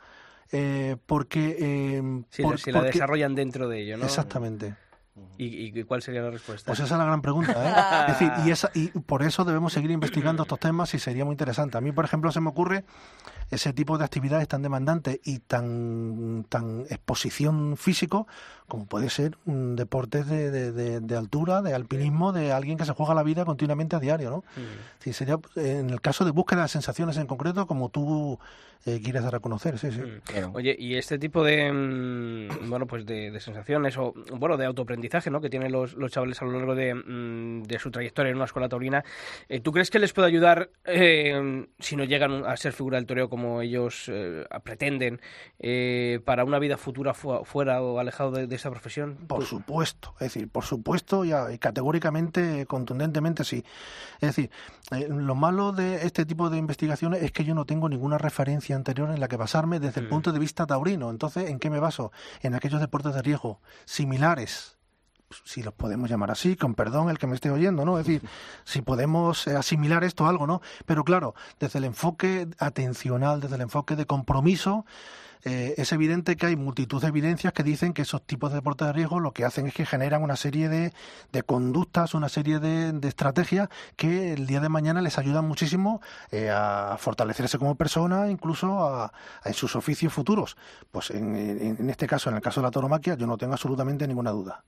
eh, 0.50 0.96
porque, 1.06 2.02
Si, 2.30 2.42
por- 2.42 2.58
si 2.58 2.72
la 2.72 2.80
porque- 2.80 2.92
desarrollan 2.92 3.34
dentro 3.34 3.68
de 3.68 3.82
ello, 3.82 3.96
¿no? 3.98 4.04
exactamente. 4.04 4.76
¿Y, 5.36 5.76
y 5.78 5.82
cuál 5.82 6.00
sería 6.00 6.22
la 6.22 6.30
respuesta? 6.30 6.66
Pues 6.66 6.78
esa 6.78 6.94
es 6.94 6.98
la 6.98 7.04
gran 7.04 7.20
pregunta, 7.22 7.52
¿eh? 7.52 8.06
Es 8.12 8.18
decir, 8.18 8.32
y, 8.46 8.50
esa, 8.52 8.70
y 8.72 8.86
por 9.00 9.22
eso 9.24 9.44
debemos 9.44 9.72
seguir 9.72 9.90
investigando 9.90 10.44
estos 10.44 10.60
temas 10.60 10.94
y 10.94 10.98
sería 11.00 11.24
muy 11.24 11.32
interesante. 11.32 11.76
A 11.76 11.80
mí, 11.80 11.90
por 11.90 12.04
ejemplo, 12.04 12.30
se 12.30 12.40
me 12.40 12.48
ocurre 12.50 12.84
ese 13.50 13.72
tipo 13.72 13.98
de 13.98 14.04
actividades 14.04 14.48
tan 14.48 14.62
demandantes 14.62 15.20
y 15.24 15.38
tan, 15.40 16.44
tan 16.48 16.82
exposición 16.90 17.76
físico 17.76 18.26
como 18.66 18.84
puede 18.84 19.08
ser 19.08 19.38
un 19.46 19.76
deporte 19.76 20.24
de, 20.24 20.50
de, 20.50 20.72
de- 20.72 21.00
de 21.00 21.16
altura, 21.16 21.62
de 21.62 21.72
alpinismo, 21.72 22.32
de 22.32 22.52
alguien 22.52 22.76
que 22.76 22.84
se 22.84 22.92
juega 22.92 23.14
la 23.14 23.22
vida 23.22 23.46
continuamente 23.46 23.96
a 23.96 23.98
diario, 24.00 24.28
¿no? 24.30 24.44
Sí, 24.98 25.14
sería 25.14 25.38
eh, 25.56 25.78
en 25.80 25.88
el 25.88 26.02
caso 26.02 26.26
de 26.26 26.32
búsqueda 26.32 26.62
de 26.62 26.68
sensaciones 26.68 27.16
en 27.16 27.26
concreto, 27.26 27.66
como 27.66 27.88
tú 27.88 28.38
eh, 28.84 29.00
quieres 29.02 29.22
dar 29.22 29.34
a 29.36 29.40
conocer, 29.40 29.78
sí, 29.78 29.90
sí. 29.90 30.00
Mm. 30.02 30.54
Oye, 30.54 30.76
y 30.78 30.96
este 30.96 31.18
tipo 31.18 31.42
de 31.42 31.72
mm, 31.72 32.68
bueno 32.68 32.86
pues 32.86 33.06
de, 33.06 33.30
de 33.30 33.40
sensaciones 33.40 33.96
o 33.96 34.12
bueno 34.34 34.58
de 34.58 34.66
autoaprendizaje 34.66 35.30
¿no? 35.30 35.40
que 35.40 35.48
tienen 35.48 35.72
los, 35.72 35.94
los 35.94 36.12
chavales 36.12 36.40
a 36.42 36.44
lo 36.44 36.52
largo 36.52 36.74
de, 36.74 36.94
mm, 36.94 37.62
de 37.62 37.78
su 37.78 37.90
trayectoria 37.90 38.30
en 38.30 38.36
una 38.36 38.44
escuela 38.44 38.68
taurina, 38.68 39.02
eh, 39.48 39.60
¿tú 39.60 39.72
crees 39.72 39.90
que 39.90 39.98
les 39.98 40.12
puede 40.12 40.28
ayudar 40.28 40.68
eh, 40.84 41.66
si 41.78 41.96
no 41.96 42.04
llegan 42.04 42.44
a 42.44 42.54
ser 42.58 42.74
figura 42.74 42.98
del 42.98 43.06
toreo 43.06 43.30
como 43.30 43.37
ellos 43.62 44.04
eh, 44.08 44.44
pretenden 44.62 45.20
eh, 45.58 46.20
para 46.24 46.44
una 46.44 46.58
vida 46.58 46.76
futura 46.76 47.14
fu- 47.14 47.44
fuera 47.44 47.82
o 47.82 47.98
alejado 47.98 48.30
de, 48.32 48.46
de 48.46 48.56
esa 48.56 48.70
profesión? 48.70 49.16
Por 49.26 49.40
Tú- 49.40 49.46
supuesto, 49.46 50.14
es 50.20 50.32
decir, 50.32 50.48
por 50.48 50.64
supuesto 50.64 51.24
y, 51.24 51.32
a- 51.32 51.52
y 51.52 51.58
categóricamente, 51.58 52.66
contundentemente 52.66 53.44
sí. 53.44 53.64
Es 54.20 54.28
decir, 54.34 54.50
eh, 54.92 55.06
lo 55.08 55.34
malo 55.34 55.72
de 55.72 56.06
este 56.06 56.24
tipo 56.26 56.50
de 56.50 56.58
investigaciones 56.58 57.22
es 57.22 57.32
que 57.32 57.44
yo 57.44 57.54
no 57.54 57.64
tengo 57.64 57.88
ninguna 57.88 58.18
referencia 58.18 58.76
anterior 58.76 59.10
en 59.10 59.20
la 59.20 59.28
que 59.28 59.36
basarme 59.36 59.80
desde 59.80 60.00
el 60.00 60.06
Mm. 60.06 60.10
punto 60.10 60.32
de 60.32 60.38
vista 60.38 60.66
taurino. 60.66 61.10
Entonces, 61.10 61.50
¿en 61.50 61.58
qué 61.58 61.70
me 61.70 61.80
baso? 61.80 62.12
En 62.42 62.54
aquellos 62.54 62.80
deportes 62.80 63.14
de 63.14 63.22
riesgo 63.22 63.60
similares 63.84 64.77
si 65.44 65.62
los 65.62 65.74
podemos 65.74 66.08
llamar 66.08 66.30
así, 66.30 66.56
con 66.56 66.74
perdón 66.74 67.10
el 67.10 67.18
que 67.18 67.26
me 67.26 67.34
esté 67.34 67.50
oyendo, 67.50 67.84
¿no? 67.84 67.98
Es 67.98 68.06
decir, 68.06 68.22
si 68.64 68.82
podemos 68.82 69.46
eh, 69.46 69.56
asimilar 69.56 70.04
esto 70.04 70.26
a 70.26 70.30
algo, 70.30 70.46
¿no? 70.46 70.60
Pero 70.86 71.04
claro, 71.04 71.34
desde 71.60 71.78
el 71.78 71.84
enfoque 71.84 72.48
atencional, 72.58 73.40
desde 73.40 73.56
el 73.56 73.62
enfoque 73.62 73.94
de 73.96 74.06
compromiso, 74.06 74.86
eh, 75.44 75.74
es 75.76 75.92
evidente 75.92 76.34
que 76.36 76.46
hay 76.46 76.56
multitud 76.56 77.00
de 77.00 77.08
evidencias 77.08 77.52
que 77.52 77.62
dicen 77.62 77.92
que 77.92 78.02
esos 78.02 78.22
tipos 78.22 78.50
de 78.50 78.56
deportes 78.56 78.88
de 78.88 78.92
riesgo 78.92 79.20
lo 79.20 79.32
que 79.32 79.44
hacen 79.44 79.68
es 79.68 79.74
que 79.74 79.86
generan 79.86 80.22
una 80.22 80.34
serie 80.34 80.68
de, 80.68 80.92
de 81.30 81.42
conductas, 81.44 82.14
una 82.14 82.28
serie 82.28 82.58
de, 82.58 82.90
de 82.92 83.08
estrategias 83.08 83.68
que 83.96 84.32
el 84.32 84.46
día 84.48 84.58
de 84.60 84.68
mañana 84.68 85.00
les 85.00 85.16
ayudan 85.16 85.46
muchísimo 85.46 86.00
eh, 86.32 86.50
a 86.50 86.96
fortalecerse 86.98 87.56
como 87.58 87.76
persona, 87.76 88.28
incluso 88.30 88.82
a, 88.84 89.12
en 89.44 89.54
sus 89.54 89.76
oficios 89.76 90.12
futuros. 90.12 90.56
Pues 90.90 91.10
en, 91.10 91.36
en- 91.36 91.76
en 91.78 91.90
este 91.90 92.06
caso, 92.08 92.30
en 92.30 92.36
el 92.36 92.42
caso 92.42 92.60
de 92.60 92.66
la 92.66 92.70
tauromaquia, 92.72 93.14
yo 93.14 93.26
no 93.28 93.36
tengo 93.38 93.52
absolutamente 93.52 94.08
ninguna 94.08 94.30
duda. 94.32 94.64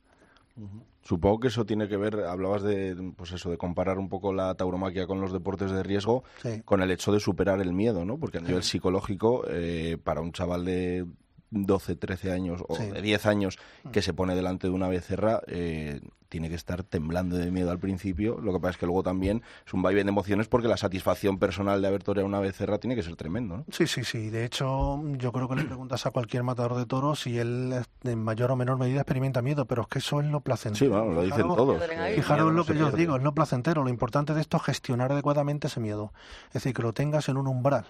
Supongo 1.03 1.41
que 1.41 1.49
eso 1.49 1.65
tiene 1.65 1.89
que 1.89 1.97
ver, 1.97 2.21
hablabas 2.25 2.63
de, 2.63 3.13
pues 3.17 3.33
eso, 3.33 3.51
de 3.51 3.57
comparar 3.57 3.99
un 3.99 4.09
poco 4.09 4.33
la 4.33 4.55
tauromaquia 4.55 5.07
con 5.07 5.21
los 5.21 5.33
deportes 5.33 5.71
de 5.71 5.83
riesgo, 5.83 6.25
Sí. 6.43 6.61
con 6.65 6.83
el 6.83 6.91
hecho 6.91 7.11
de 7.13 7.21
superar 7.21 7.61
el 7.61 7.73
miedo, 7.73 8.05
¿no? 8.05 8.19
Porque 8.19 8.39
a 8.39 8.43
nivel 8.43 8.63
psicológico, 8.63 9.45
eh, 9.49 9.97
para 10.03 10.21
un 10.21 10.33
chaval 10.33 10.65
de 10.65 11.07
12, 11.51 11.97
13 11.97 12.31
años 12.33 12.63
o 12.69 12.77
Sí. 12.77 12.87
de 12.87 13.01
10 13.03 13.27
años 13.27 13.59
que 13.93 14.03
se 14.03 14.13
pone 14.13 14.35
delante 14.37 14.67
de 14.69 14.73
una 14.75 14.89
becerra, 14.89 15.41
eh, 15.47 16.01
tiene 16.31 16.49
que 16.49 16.55
estar 16.55 16.83
temblando 16.85 17.37
de 17.37 17.51
miedo 17.51 17.71
al 17.71 17.79
principio. 17.79 18.39
Lo 18.41 18.53
que 18.55 18.61
pasa 18.61 18.71
es 18.71 18.77
que 18.79 18.87
luego 18.87 19.03
también 19.03 19.43
es 19.67 19.75
un 19.75 19.83
vaivén 19.83 20.07
de 20.07 20.13
emociones 20.13 20.49
porque 20.49 20.69
la 20.69 20.77
satisfacción 20.79 21.39
personal 21.39 21.83
de 21.83 21.89
haber 21.89 22.03
toreado 22.03 22.27
una 22.27 22.41
becerra 22.41 22.79
tiene 22.79 22.95
que 22.97 23.03
ser 23.03 23.17
tremendo, 23.17 23.59
¿no? 23.59 23.65
Sí, 23.71 23.87
sí, 23.87 24.05
sí. 24.05 24.31
De 24.31 24.45
hecho, 24.45 25.03
yo 25.19 25.33
creo 25.33 25.49
que 25.49 25.57
le 25.57 25.65
preguntas 25.65 26.07
a 26.07 26.13
cualquier 26.13 26.45
matador 26.45 26.77
de 26.77 26.87
toros 26.87 27.21
si 27.21 27.37
él 27.39 27.75
en 28.05 28.23
mayor 28.23 28.53
o 28.53 28.57
menor 28.57 28.79
medida 28.79 29.01
experimenta 29.01 29.43
miedo, 29.43 29.67
pero 29.67 29.83
es 29.83 29.89
que 29.89 29.99
eso 29.99 30.21
es 30.21 30.27
lo 30.29 30.41
placentero. 30.41 30.87
Sí, 30.87 30.89
bueno, 30.89 31.13
lo 31.13 31.23
dicen 31.23 31.39
Fijaros- 31.43 31.57
todos. 31.57 31.83
Fijaros 32.15 32.45
miedo 32.47 32.51
lo 32.53 32.65
que 32.65 32.79
yo 32.79 32.87
os 32.87 32.95
digo, 32.95 33.17
es 33.17 33.23
lo 33.23 33.35
placentero. 33.35 33.83
Lo 33.83 33.91
importante 33.91 34.33
de 34.33 34.41
esto 34.41 34.57
es 34.57 34.63
gestionar 34.63 35.11
adecuadamente 35.13 35.67
ese 35.67 35.81
miedo. 35.81 36.13
Es 36.49 36.55
decir, 36.55 36.73
que 36.73 36.83
lo 36.83 36.93
tengas 36.93 37.29
en 37.29 37.37
un 37.37 37.49
umbral, 37.49 37.87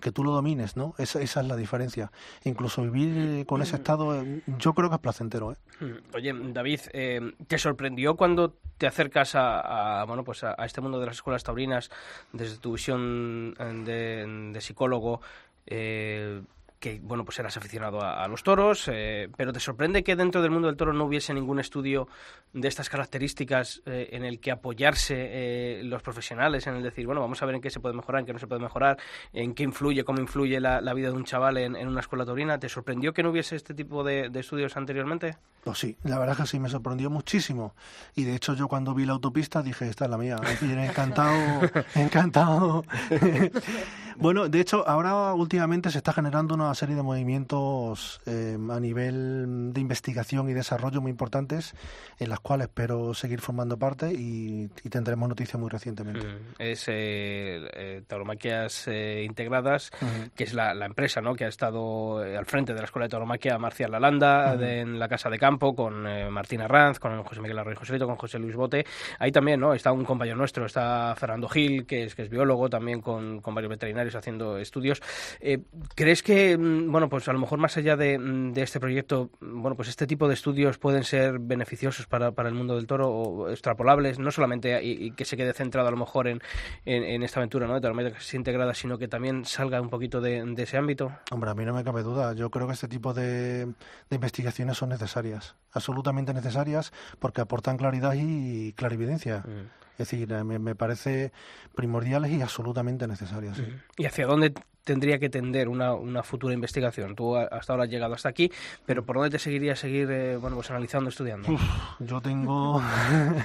que 0.00 0.12
tú 0.12 0.24
lo 0.24 0.32
domines, 0.32 0.76
¿no? 0.76 0.94
Esa, 0.98 1.20
esa 1.20 1.40
es 1.40 1.46
la 1.46 1.56
diferencia. 1.56 2.10
Incluso 2.44 2.82
vivir 2.82 3.40
eh, 3.40 3.44
con 3.46 3.62
ese 3.62 3.76
estado, 3.76 4.20
eh, 4.20 4.42
yo 4.58 4.74
creo 4.74 4.88
que 4.88 4.94
es 4.96 5.00
placentero, 5.00 5.52
¿eh? 5.52 5.56
Mm. 5.80 6.14
Oye, 6.14 6.34
David, 6.52 6.80
eh, 6.92 7.32
¿te 7.46 7.58
sorprendió 7.58 8.16
cuando 8.16 8.54
te 8.78 8.86
acercas 8.86 9.34
a, 9.34 10.00
a, 10.00 10.04
bueno, 10.04 10.24
pues 10.24 10.44
a, 10.44 10.54
a 10.56 10.66
este 10.66 10.80
mundo 10.80 11.00
de 11.00 11.06
las 11.06 11.16
escuelas 11.16 11.42
taurinas 11.42 11.90
desde 12.32 12.58
tu 12.58 12.72
visión 12.72 13.54
eh, 13.58 13.82
de, 13.84 14.52
de 14.52 14.60
psicólogo? 14.60 15.20
eh, 15.66 16.42
que 16.80 17.00
bueno 17.02 17.24
pues 17.24 17.38
eras 17.38 17.56
aficionado 17.56 18.00
a, 18.00 18.22
a 18.22 18.28
los 18.28 18.42
toros, 18.42 18.88
eh, 18.92 19.28
pero 19.36 19.52
te 19.52 19.60
sorprende 19.60 20.04
que 20.04 20.16
dentro 20.16 20.42
del 20.42 20.50
mundo 20.50 20.68
del 20.68 20.76
toro 20.76 20.92
no 20.92 21.04
hubiese 21.04 21.34
ningún 21.34 21.58
estudio 21.58 22.08
de 22.52 22.68
estas 22.68 22.88
características 22.88 23.82
eh, 23.86 24.10
en 24.12 24.24
el 24.24 24.40
que 24.40 24.50
apoyarse 24.50 25.14
eh, 25.18 25.82
los 25.84 26.02
profesionales, 26.02 26.66
en 26.66 26.74
el 26.76 26.82
decir, 26.82 27.06
bueno, 27.06 27.20
vamos 27.20 27.42
a 27.42 27.46
ver 27.46 27.56
en 27.56 27.60
qué 27.60 27.70
se 27.70 27.80
puede 27.80 27.94
mejorar, 27.94 28.20
en 28.20 28.26
qué 28.26 28.32
no 28.32 28.38
se 28.38 28.46
puede 28.46 28.60
mejorar, 28.60 28.98
en 29.32 29.54
qué 29.54 29.64
influye, 29.64 30.04
cómo 30.04 30.20
influye 30.20 30.60
la, 30.60 30.80
la 30.80 30.94
vida 30.94 31.08
de 31.08 31.16
un 31.16 31.24
chaval 31.24 31.58
en, 31.58 31.76
en 31.76 31.88
una 31.88 32.00
escuela 32.00 32.24
taurina. 32.24 32.58
¿Te 32.58 32.68
sorprendió 32.68 33.12
que 33.12 33.22
no 33.22 33.30
hubiese 33.30 33.56
este 33.56 33.74
tipo 33.74 34.04
de, 34.04 34.28
de 34.30 34.40
estudios 34.40 34.76
anteriormente? 34.76 35.36
Pues 35.64 35.78
sí, 35.78 35.96
la 36.04 36.18
verdad 36.18 36.36
es 36.36 36.42
que 36.42 36.46
sí, 36.46 36.60
me 36.60 36.68
sorprendió 36.68 37.10
muchísimo. 37.10 37.74
Y 38.14 38.24
de 38.24 38.34
hecho 38.34 38.54
yo 38.54 38.68
cuando 38.68 38.94
vi 38.94 39.04
la 39.04 39.12
autopista 39.12 39.62
dije, 39.62 39.88
esta 39.88 40.04
es 40.04 40.10
la 40.10 40.18
mía. 40.18 40.36
Encantado, 40.62 41.60
encantado. 41.94 42.84
bueno, 44.16 44.48
de 44.48 44.60
hecho, 44.60 44.88
ahora 44.88 45.34
últimamente 45.34 45.90
se 45.90 45.98
está 45.98 46.12
generando 46.12 46.54
una 46.54 46.67
serie 46.74 46.94
de 46.96 47.02
movimientos 47.02 48.20
eh, 48.26 48.56
a 48.70 48.80
nivel 48.80 49.72
de 49.72 49.80
investigación 49.80 50.48
y 50.48 50.54
desarrollo 50.54 51.00
muy 51.00 51.10
importantes, 51.10 51.74
en 52.18 52.28
las 52.28 52.40
cuales 52.40 52.68
espero 52.68 53.14
seguir 53.14 53.40
formando 53.40 53.78
parte 53.78 54.12
y, 54.12 54.68
y 54.84 54.88
tendremos 54.90 55.28
noticias 55.28 55.58
muy 55.60 55.68
recientemente. 55.70 56.26
Mm, 56.26 56.38
Es 56.58 56.84
eh, 56.88 57.68
eh, 57.72 58.02
Tauromaquias 58.06 58.86
eh, 58.88 59.22
Integradas, 59.24 59.90
Ujú. 60.00 60.30
que 60.34 60.44
es 60.44 60.54
la, 60.54 60.74
la 60.74 60.86
empresa 60.86 61.20
¿no? 61.20 61.34
que 61.34 61.44
ha 61.44 61.48
estado 61.48 62.24
eh, 62.24 62.36
al 62.36 62.46
frente 62.46 62.72
de 62.74 62.80
la 62.80 62.84
Escuela 62.86 63.06
de 63.06 63.10
Tauromaquia 63.10 63.58
Marcial 63.58 63.90
Lalanda, 63.90 64.50
Ujú. 64.54 64.58
de- 64.60 64.80
en 64.80 64.98
la 64.98 65.08
Casa 65.08 65.30
de 65.30 65.38
Campo, 65.38 65.74
con 65.74 66.02
Martín 66.32 66.60
Arranz, 66.60 66.98
con 66.98 67.22
José 67.22 67.40
Miguel 67.40 67.58
Arroyo 67.58 67.78
Joselito, 67.78 68.06
con 68.06 68.16
José 68.16 68.38
Luis 68.38 68.54
Bote. 68.56 68.84
Ahí 69.18 69.32
también 69.32 69.60
¿no? 69.60 69.74
está 69.74 69.92
un 69.92 70.04
compañero 70.04 70.36
nuestro, 70.36 70.66
está 70.66 71.14
Fernando 71.16 71.48
Gil, 71.48 71.86
que 71.86 72.04
es, 72.04 72.14
que 72.14 72.22
es 72.22 72.28
biólogo, 72.30 72.68
también 72.68 73.00
con, 73.00 73.40
con 73.40 73.54
varios 73.54 73.70
veterinarios 73.70 74.14
haciendo 74.14 74.58
estudios. 74.58 75.00
Eh, 75.40 75.60
¿Crees 75.94 76.22
que, 76.22 76.57
bueno, 76.58 77.08
pues 77.08 77.28
a 77.28 77.32
lo 77.32 77.38
mejor 77.38 77.58
más 77.58 77.76
allá 77.76 77.96
de, 77.96 78.18
mm, 78.18 78.52
de 78.52 78.62
este 78.62 78.80
proyecto, 78.80 79.30
mm, 79.40 79.62
bueno, 79.62 79.76
pues 79.76 79.88
este 79.88 80.06
tipo 80.06 80.28
de 80.28 80.34
estudios 80.34 80.78
pueden 80.78 81.04
ser 81.04 81.38
beneficiosos 81.38 82.06
para, 82.06 82.32
para 82.32 82.48
el 82.48 82.54
mundo 82.54 82.76
del 82.76 82.86
toro 82.86 83.08
o 83.10 83.50
extrapolables, 83.50 84.18
no 84.18 84.30
solamente 84.30 84.82
y, 84.82 85.06
y 85.06 85.10
que 85.12 85.24
se 85.24 85.36
quede 85.36 85.52
centrado 85.52 85.88
a 85.88 85.90
lo 85.90 85.96
mejor 85.96 86.28
en, 86.28 86.40
en, 86.84 87.02
en 87.02 87.22
esta 87.22 87.40
aventura 87.40 87.66
¿no? 87.66 87.74
de 87.74 87.80
tauromaquias 87.80 88.34
integradas, 88.34 88.78
sino 88.78 88.98
que 88.98 89.08
también 89.08 89.44
salga 89.44 89.80
un 89.80 89.90
poquito 89.90 90.20
de, 90.20 90.44
de 90.44 90.62
ese 90.62 90.76
ámbito? 90.76 91.12
Hombre, 91.30 91.50
a 91.50 91.54
mí 91.54 91.64
no 91.64 91.74
me 91.74 91.84
cabe 91.84 92.02
duda. 92.02 92.34
Yo 92.34 92.50
creo 92.50 92.66
que 92.66 92.74
este 92.74 92.88
tipo 92.88 93.14
de, 93.14 93.66
de 93.66 94.14
investigaciones 94.14 94.76
son 94.76 94.90
necesarias, 94.90 95.56
absolutamente 95.72 96.34
necesarias, 96.34 96.92
porque 97.18 97.40
aportan 97.40 97.76
claridad 97.76 98.14
y 98.16 98.72
clarividencia. 98.74 99.44
Mm. 99.46 99.78
Es 99.98 100.10
decir, 100.10 100.32
eh, 100.32 100.44
me, 100.44 100.58
me 100.58 100.74
parece 100.74 101.32
primordiales 101.74 102.30
y 102.30 102.40
absolutamente 102.40 103.06
necesarias. 103.08 103.56
sí. 103.56 103.64
¿Y 103.96 104.06
hacia 104.06 104.26
dónde 104.26 104.54
tendría 104.84 105.18
que 105.18 105.28
tender 105.28 105.68
una, 105.68 105.92
una 105.92 106.22
futura 106.22 106.54
investigación? 106.54 107.14
Tú 107.14 107.36
hasta 107.36 107.72
ahora 107.72 107.84
has 107.84 107.90
llegado 107.90 108.14
hasta 108.14 108.28
aquí, 108.28 108.50
pero 108.86 109.04
¿por 109.04 109.16
dónde 109.16 109.30
te 109.30 109.38
seguirías 109.38 109.78
seguir 109.78 110.10
eh, 110.10 110.36
bueno, 110.36 110.56
pues 110.56 110.70
analizando, 110.70 111.10
estudiando? 111.10 111.48
Yo 111.98 112.20
tengo, 112.20 112.80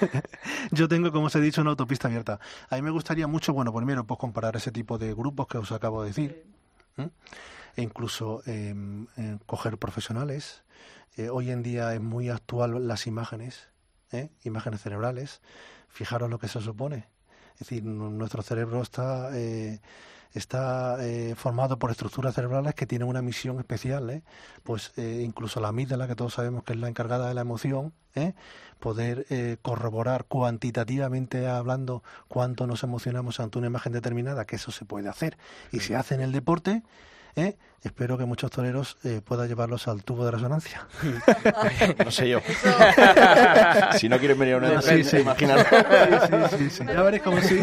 yo 0.72 0.88
tengo, 0.88 1.12
como 1.12 1.26
os 1.26 1.36
he 1.36 1.42
dicho, 1.42 1.62
una 1.62 1.72
autopista 1.72 2.08
abierta. 2.08 2.40
A 2.70 2.76
mí 2.76 2.82
me 2.82 2.92
gustaría 2.92 3.28
mucho, 3.28 3.52
bueno, 3.52 3.74
primero, 3.74 4.06
pues 4.06 4.20
comparar 4.20 4.56
ese 4.56 4.72
tipo 4.72 4.98
de 4.98 5.14
grupos 5.14 5.48
que 5.48 5.58
os 5.58 5.72
acabo 5.72 6.04
de 6.04 6.10
decir, 6.10 6.46
e 7.76 7.82
incluso 7.82 8.44
eh, 8.46 8.76
eh, 9.18 9.38
coger 9.48 9.78
profesionales. 9.78 10.64
Eh, 11.18 11.30
hoy 11.30 11.52
en 11.52 11.62
día 11.64 11.94
es 11.94 12.02
muy 12.02 12.30
actual 12.30 12.88
las 12.88 13.06
imágenes, 13.08 13.70
¿eh? 14.12 14.30
imágenes 14.44 14.82
cerebrales. 14.82 15.42
Fijaros 15.94 16.30
lo 16.30 16.38
que 16.40 16.48
se 16.48 16.60
supone. 16.60 17.08
Es 17.54 17.60
decir, 17.60 17.84
nu- 17.86 18.10
nuestro 18.12 18.42
cerebro 18.42 18.82
está 18.82 19.30
eh, 19.34 19.80
está 20.34 20.98
eh, 21.06 21.36
formado 21.38 21.78
por 21.78 21.92
estructuras 21.92 22.34
cerebrales 22.34 22.74
que 22.74 22.88
tienen 22.88 23.08
una 23.08 23.22
misión 23.22 23.60
especial, 23.60 24.10
¿eh? 24.10 24.24
pues 24.64 24.92
eh, 24.98 25.22
incluso 25.24 25.60
la 25.62 25.68
amígdala, 25.68 26.08
que 26.08 26.16
todos 26.16 26.34
sabemos 26.34 26.64
que 26.64 26.74
es 26.74 26.80
la 26.80 26.88
encargada 26.88 27.28
de 27.28 27.36
la 27.36 27.42
emoción, 27.42 27.94
¿eh? 28.16 28.34
poder 28.80 29.28
eh, 29.30 29.58
corroborar 29.62 30.26
cuantitativamente 30.26 31.48
hablando 31.48 32.02
cuánto 32.28 32.66
nos 32.66 32.82
emocionamos 32.82 33.40
ante 33.40 33.60
una 33.60 33.68
imagen 33.68 33.94
determinada, 33.94 34.46
que 34.46 34.56
eso 34.56 34.72
se 34.72 34.86
puede 34.86 35.08
hacer 35.08 35.38
y 35.72 35.82
se 35.82 35.96
hace 35.96 36.16
en 36.16 36.22
el 36.22 36.32
deporte. 36.32 36.82
¿Eh? 37.36 37.56
Espero 37.82 38.18
que 38.18 38.26
muchos 38.26 38.50
toreros 38.50 38.98
eh, 39.04 39.22
puedan 39.24 39.48
llevarlos 39.48 39.88
al 39.88 40.04
tubo 40.04 40.26
de 40.26 40.32
resonancia. 40.32 40.88
No 42.04 42.12
sé 42.12 42.30
yo. 42.30 42.40
si 43.98 44.10
no 44.10 44.18
quieren 44.20 44.40
venir 44.40 44.56
a 44.56 44.58
una 44.58 44.82
sí, 44.82 45.04
sí. 45.04 45.18
imagínate. 45.18 45.66
Sí, 46.50 46.58
sí, 46.58 46.70
sí. 46.70 46.84
Ya 46.86 47.02
verás 47.02 47.22
como 47.22 47.42
sí. 47.42 47.60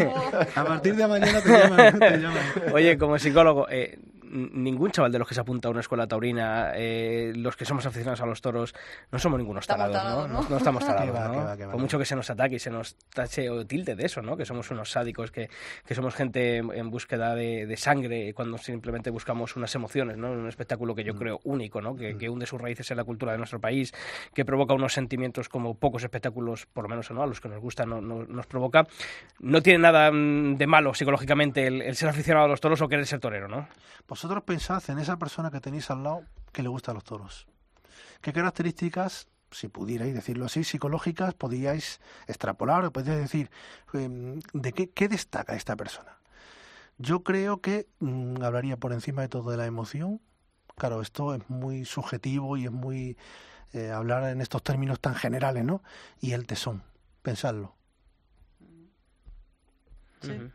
A 0.55 0.63
partir 0.63 0.95
de 0.95 1.07
mañana 1.07 1.41
te 1.41 1.49
llaman. 1.49 1.99
te 1.99 2.17
llaman. 2.17 2.43
Oye, 2.73 2.97
como 2.97 3.17
psicólogo, 3.17 3.67
eh, 3.69 3.99
ningún 4.31 4.91
chaval 4.91 5.11
de 5.11 5.19
los 5.19 5.27
que 5.27 5.35
se 5.35 5.41
apunta 5.41 5.67
a 5.67 5.71
una 5.71 5.81
escuela 5.81 6.07
taurina, 6.07 6.71
eh, 6.75 7.33
los 7.35 7.55
que 7.55 7.65
somos 7.65 7.85
aficionados 7.85 8.21
a 8.21 8.25
los 8.25 8.41
toros, 8.41 8.73
no 9.11 9.19
somos 9.19 9.39
ningunos 9.39 9.67
tarados, 9.67 10.29
¿no? 10.29 10.43
¿no? 10.49 10.57
Estamos 10.57 10.85
tarados, 10.85 11.15
va, 11.15 11.27
¿no? 11.27 11.33
qué 11.33 11.39
va, 11.39 11.57
qué 11.57 11.65
va, 11.65 11.71
Por 11.73 11.81
mucho 11.81 11.99
que 11.99 12.05
se 12.05 12.15
nos 12.15 12.29
ataque 12.29 12.55
y 12.55 12.59
se 12.59 12.69
nos 12.71 12.95
tache 13.13 13.49
o 13.49 13.65
tilde 13.65 13.95
de 13.95 14.05
eso, 14.05 14.21
¿no? 14.21 14.37
Que 14.37 14.45
somos 14.45 14.69
unos 14.71 14.89
sádicos, 14.91 15.31
que, 15.31 15.49
que 15.85 15.95
somos 15.95 16.15
gente 16.15 16.57
en 16.57 16.89
búsqueda 16.89 17.35
de, 17.35 17.65
de 17.65 17.77
sangre 17.77 18.33
cuando 18.33 18.57
simplemente 18.57 19.09
buscamos 19.09 19.55
unas 19.55 19.73
emociones, 19.75 20.17
¿no? 20.17 20.31
Un 20.31 20.47
espectáculo 20.47 20.93
Mm. 20.93 20.95
que 20.95 21.03
yo 21.03 21.15
creo 21.15 21.39
único, 21.43 21.81
¿no? 21.81 21.95
Que, 21.95 22.17
que 22.17 22.29
hunde 22.29 22.45
sus 22.45 22.59
raíces 22.61 22.89
en 22.91 22.97
la 22.97 23.03
cultura 23.03 23.31
de 23.33 23.37
nuestro 23.37 23.59
país, 23.59 23.93
que 24.33 24.45
provoca 24.45 24.73
unos 24.73 24.93
sentimientos 24.93 25.49
como 25.49 25.75
pocos 25.75 26.03
espectáculos, 26.03 26.65
por 26.65 26.83
lo 26.83 26.89
menos 26.89 27.09
¿no? 27.11 27.21
a 27.23 27.27
los 27.27 27.39
que 27.41 27.49
nos 27.49 27.59
gusta, 27.59 27.85
no, 27.85 28.01
no- 28.01 28.23
nos 28.25 28.47
provoca. 28.47 28.87
No 29.39 29.61
tiene 29.61 29.79
nada 29.79 30.11
mm, 30.11 30.57
de 30.57 30.67
malo 30.67 30.93
psicológicamente 30.93 31.67
el, 31.67 31.81
el 31.81 31.95
ser 31.95 32.09
aficionado 32.09 32.45
a 32.45 32.49
los 32.49 32.61
toros 32.61 32.81
o 32.81 32.87
querer 32.87 33.05
ser 33.05 33.19
torero, 33.19 33.47
¿no? 33.47 33.67
Vosotros 34.21 34.43
pensad 34.43 34.83
en 34.91 34.99
esa 34.99 35.17
persona 35.17 35.49
que 35.49 35.59
tenéis 35.59 35.89
al 35.89 36.03
lado 36.03 36.25
que 36.51 36.61
le 36.61 36.69
gustan 36.69 36.93
los 36.93 37.03
toros. 37.03 37.47
¿Qué 38.21 38.31
características, 38.31 39.27
si 39.49 39.67
pudierais 39.67 40.13
decirlo 40.13 40.45
así, 40.45 40.63
psicológicas, 40.63 41.33
podíais 41.33 41.99
extrapolar 42.27 42.85
o 42.85 42.91
decir 42.91 43.49
em, 43.93 44.39
de 44.53 44.73
qué, 44.73 44.91
qué 44.91 45.07
destaca 45.07 45.55
esta 45.55 45.75
persona? 45.75 46.19
Yo 46.99 47.23
creo 47.23 47.61
que 47.61 47.87
mm, 47.97 48.43
hablaría 48.43 48.77
por 48.77 48.93
encima 48.93 49.23
de 49.23 49.27
todo 49.27 49.49
de 49.49 49.57
la 49.57 49.65
emoción. 49.65 50.21
Claro, 50.75 51.01
esto 51.01 51.33
es 51.33 51.49
muy 51.49 51.83
subjetivo 51.85 52.57
y 52.57 52.65
es 52.65 52.71
muy 52.71 53.17
eh, 53.73 53.89
hablar 53.89 54.29
en 54.29 54.39
estos 54.41 54.61
términos 54.61 54.99
tan 54.99 55.15
generales, 55.15 55.65
¿no? 55.65 55.81
Y 56.19 56.33
el 56.33 56.45
tesón, 56.45 56.83
pensadlo. 57.23 57.73
Ujú. 60.21 60.51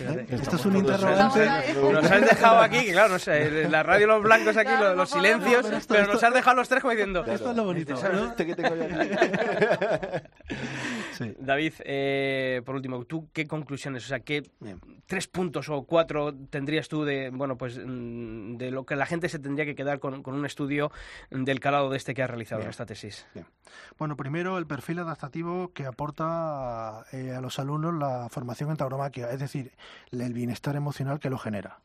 ¿Eh? 0.00 0.26
Esto 0.30 0.56
es 0.56 0.66
un 0.66 0.76
interrogante. 0.76 1.48
Nos 1.92 2.10
has 2.10 2.20
dejado 2.20 2.58
aquí, 2.60 2.84
que 2.86 2.92
claro, 2.92 3.08
no 3.14 3.18
sé, 3.18 3.62
en 3.62 3.72
la 3.72 3.82
radio 3.82 4.06
los 4.08 4.22
blancos 4.22 4.56
aquí, 4.56 4.68
Claro, 4.70 4.88
los, 4.88 4.96
los 4.96 5.10
no 5.14 5.16
silencios, 5.20 5.62
Pero 5.64 5.76
esto- 5.78 5.88
pero 5.94 6.00
esto- 6.02 6.14
nos 6.14 6.22
has 6.24 6.34
dejado 6.34 6.56
los 6.56 6.68
tres 6.68 6.82
como 6.82 6.90
diciendo... 6.92 7.24
Esto 7.26 7.50
es 7.50 7.56
lo 7.56 7.64
bonito. 7.64 7.94
¿no? 7.94 8.26
Este 8.26 8.46
que 8.46 8.54
tengo 8.56 8.74
yo 8.76 8.84
aquí. 8.84 9.10
Sí. 11.16 11.34
David, 11.38 11.72
eh, 11.84 12.62
por 12.64 12.74
último, 12.74 13.04
¿tú 13.04 13.28
qué 13.32 13.46
conclusiones, 13.46 14.04
o 14.04 14.08
sea, 14.08 14.20
qué 14.20 14.42
Bien. 14.60 14.80
tres 15.06 15.26
puntos 15.26 15.68
o 15.68 15.84
cuatro 15.84 16.34
tendrías 16.50 16.88
tú 16.88 17.04
de, 17.04 17.30
bueno, 17.30 17.56
pues 17.56 17.78
mm, 17.78 18.56
de 18.56 18.70
lo 18.70 18.84
que 18.84 18.96
la 18.96 19.06
gente 19.06 19.28
se 19.28 19.38
tendría 19.38 19.64
que 19.64 19.74
quedar 19.74 19.98
con, 19.98 20.22
con 20.22 20.34
un 20.34 20.44
estudio 20.44 20.92
del 21.30 21.60
calado 21.60 21.90
de 21.90 21.96
este 21.96 22.14
que 22.14 22.22
has 22.22 22.28
realizado 22.30 22.60
en 22.60 22.66
Bien. 22.66 22.70
esta 22.70 22.86
tesis? 22.86 23.26
Bueno, 23.98 24.16
primero 24.16 24.58
el 24.58 24.66
perfil 24.66 24.98
adaptativo 24.98 25.72
que 25.72 25.86
aporta 25.86 27.04
eh, 27.12 27.32
a 27.32 27.40
los 27.40 27.58
alumnos 27.58 27.94
la 27.94 28.28
formación 28.30 28.70
en 28.70 28.76
tauromaquia, 28.76 29.30
es 29.30 29.40
decir, 29.40 29.72
el 30.10 30.32
bienestar 30.32 30.76
emocional 30.76 31.18
que 31.18 31.30
lo 31.30 31.38
genera. 31.38 31.80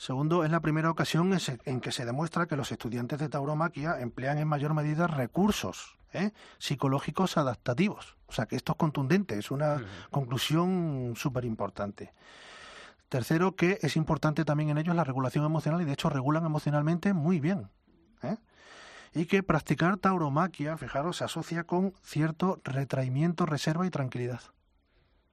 Segundo, 0.00 0.44
es 0.44 0.50
la 0.50 0.60
primera 0.60 0.90
ocasión 0.90 1.36
en, 1.66 1.80
que 1.82 1.92
se 1.92 2.06
demuestra 2.06 2.46
que 2.46 2.56
los 2.56 2.72
estudiantes 2.72 3.18
de 3.18 3.28
tauromaquia 3.28 4.00
emplean 4.00 4.38
en 4.38 4.48
mayor 4.48 4.72
medida 4.72 5.06
recursos 5.06 5.98
¿eh? 6.14 6.30
psicológicos 6.56 7.36
adaptativos. 7.36 8.16
O 8.24 8.32
sea 8.32 8.46
que 8.46 8.56
esto 8.56 8.72
es 8.72 8.78
contundente, 8.78 9.38
es 9.38 9.50
una 9.50 9.84
conclusión 10.10 11.12
súper 11.16 11.44
importante. 11.44 12.14
Tercero, 13.10 13.56
que 13.56 13.78
es 13.82 13.94
importante 13.94 14.46
también 14.46 14.70
en 14.70 14.78
ellos 14.78 14.96
la 14.96 15.04
regulación 15.04 15.44
emocional 15.44 15.82
y 15.82 15.84
de 15.84 15.92
hecho 15.92 16.08
regulan 16.08 16.46
emocionalmente 16.46 17.12
muy 17.12 17.38
bien. 17.38 17.68
¿eh? 18.22 18.38
y 19.12 19.26
que 19.26 19.42
practicar 19.42 19.98
tauromaquia, 19.98 20.78
fijaros, 20.78 21.18
se 21.18 21.24
asocia 21.24 21.64
con 21.64 21.92
cierto 22.02 22.58
retraimiento, 22.64 23.44
reserva 23.44 23.86
y 23.86 23.90
tranquilidad, 23.90 24.40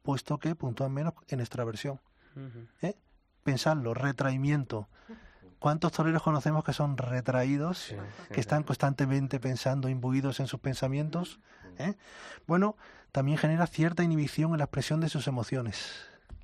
puesto 0.02 0.40
que 0.40 0.56
puntúan 0.56 0.94
menos 0.94 1.14
en 1.30 1.40
extraversión. 1.40 2.02
¿eh? 2.82 2.96
Pensadlo, 3.48 3.94
retraimiento. 3.94 4.90
¿Cuántos 5.60 5.94
toreros 5.94 6.22
conocemos 6.22 6.66
que 6.66 6.74
son 6.74 6.98
retraídos, 6.98 7.96
que 8.30 8.42
están 8.42 8.64
constantemente 8.64 9.40
pensando, 9.40 9.88
imbuidos 9.88 10.42
en 10.42 10.48
sus 10.48 10.60
pensamientos? 10.60 11.40
¿eh? 11.78 11.96
Bueno, 12.46 12.76
también 13.14 13.38
genera 13.38 13.66
cierta 13.66 14.04
inhibición 14.04 14.52
en 14.52 14.58
la 14.58 14.66
expresión 14.66 15.00
de 15.00 15.08
sus 15.08 15.30
emociones. 15.30 15.96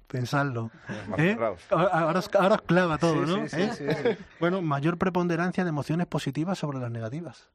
Pensadlo. 0.08 0.72
¿eh? 1.18 1.36
Ahora, 1.38 2.20
os, 2.20 2.30
ahora 2.34 2.56
os 2.56 2.62
clava 2.62 2.97
todo, 2.97 3.26
¿no? 3.26 3.47
¿Eh? 3.51 4.18
Bueno, 4.39 4.62
mayor 4.62 4.97
preponderancia 4.97 5.66
de 5.66 5.72
emociones 5.72 6.08
positivas 6.08 6.58
sobre 6.58 6.80
las 6.80 6.89
negativas. 6.89 7.49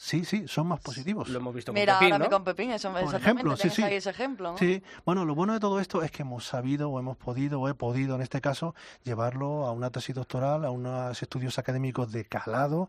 Sí, 0.00 0.24
sí, 0.24 0.46
son 0.46 0.68
más 0.68 0.78
positivos. 0.78 1.28
Lo 1.28 1.40
hemos 1.40 1.52
visto 1.52 1.72
Mira, 1.72 1.94
con 1.94 1.98
Pepín, 1.98 2.12
ahora 2.12 2.24
¿no? 2.26 2.30
con 2.30 2.44
Pepín, 2.44 2.70
eso 2.70 2.92
Por 2.92 3.02
exactamente, 3.02 3.40
ejemplo, 3.40 3.56
sí, 3.56 3.68
sí. 3.68 3.82
ahí 3.82 3.94
ese 3.96 4.10
ejemplo, 4.10 4.52
¿no? 4.52 4.56
Sí, 4.56 4.80
bueno, 5.04 5.24
lo 5.24 5.34
bueno 5.34 5.54
de 5.54 5.58
todo 5.58 5.80
esto 5.80 6.04
es 6.04 6.12
que 6.12 6.22
hemos 6.22 6.46
sabido 6.46 6.88
o 6.88 7.00
hemos 7.00 7.16
podido 7.16 7.60
o 7.60 7.68
he 7.68 7.74
podido 7.74 8.14
en 8.14 8.22
este 8.22 8.40
caso 8.40 8.76
llevarlo 9.02 9.66
a 9.66 9.72
una 9.72 9.90
tesis 9.90 10.14
doctoral, 10.14 10.64
a 10.64 10.70
unos 10.70 11.20
estudios 11.20 11.58
académicos 11.58 12.12
de 12.12 12.24
calado. 12.24 12.88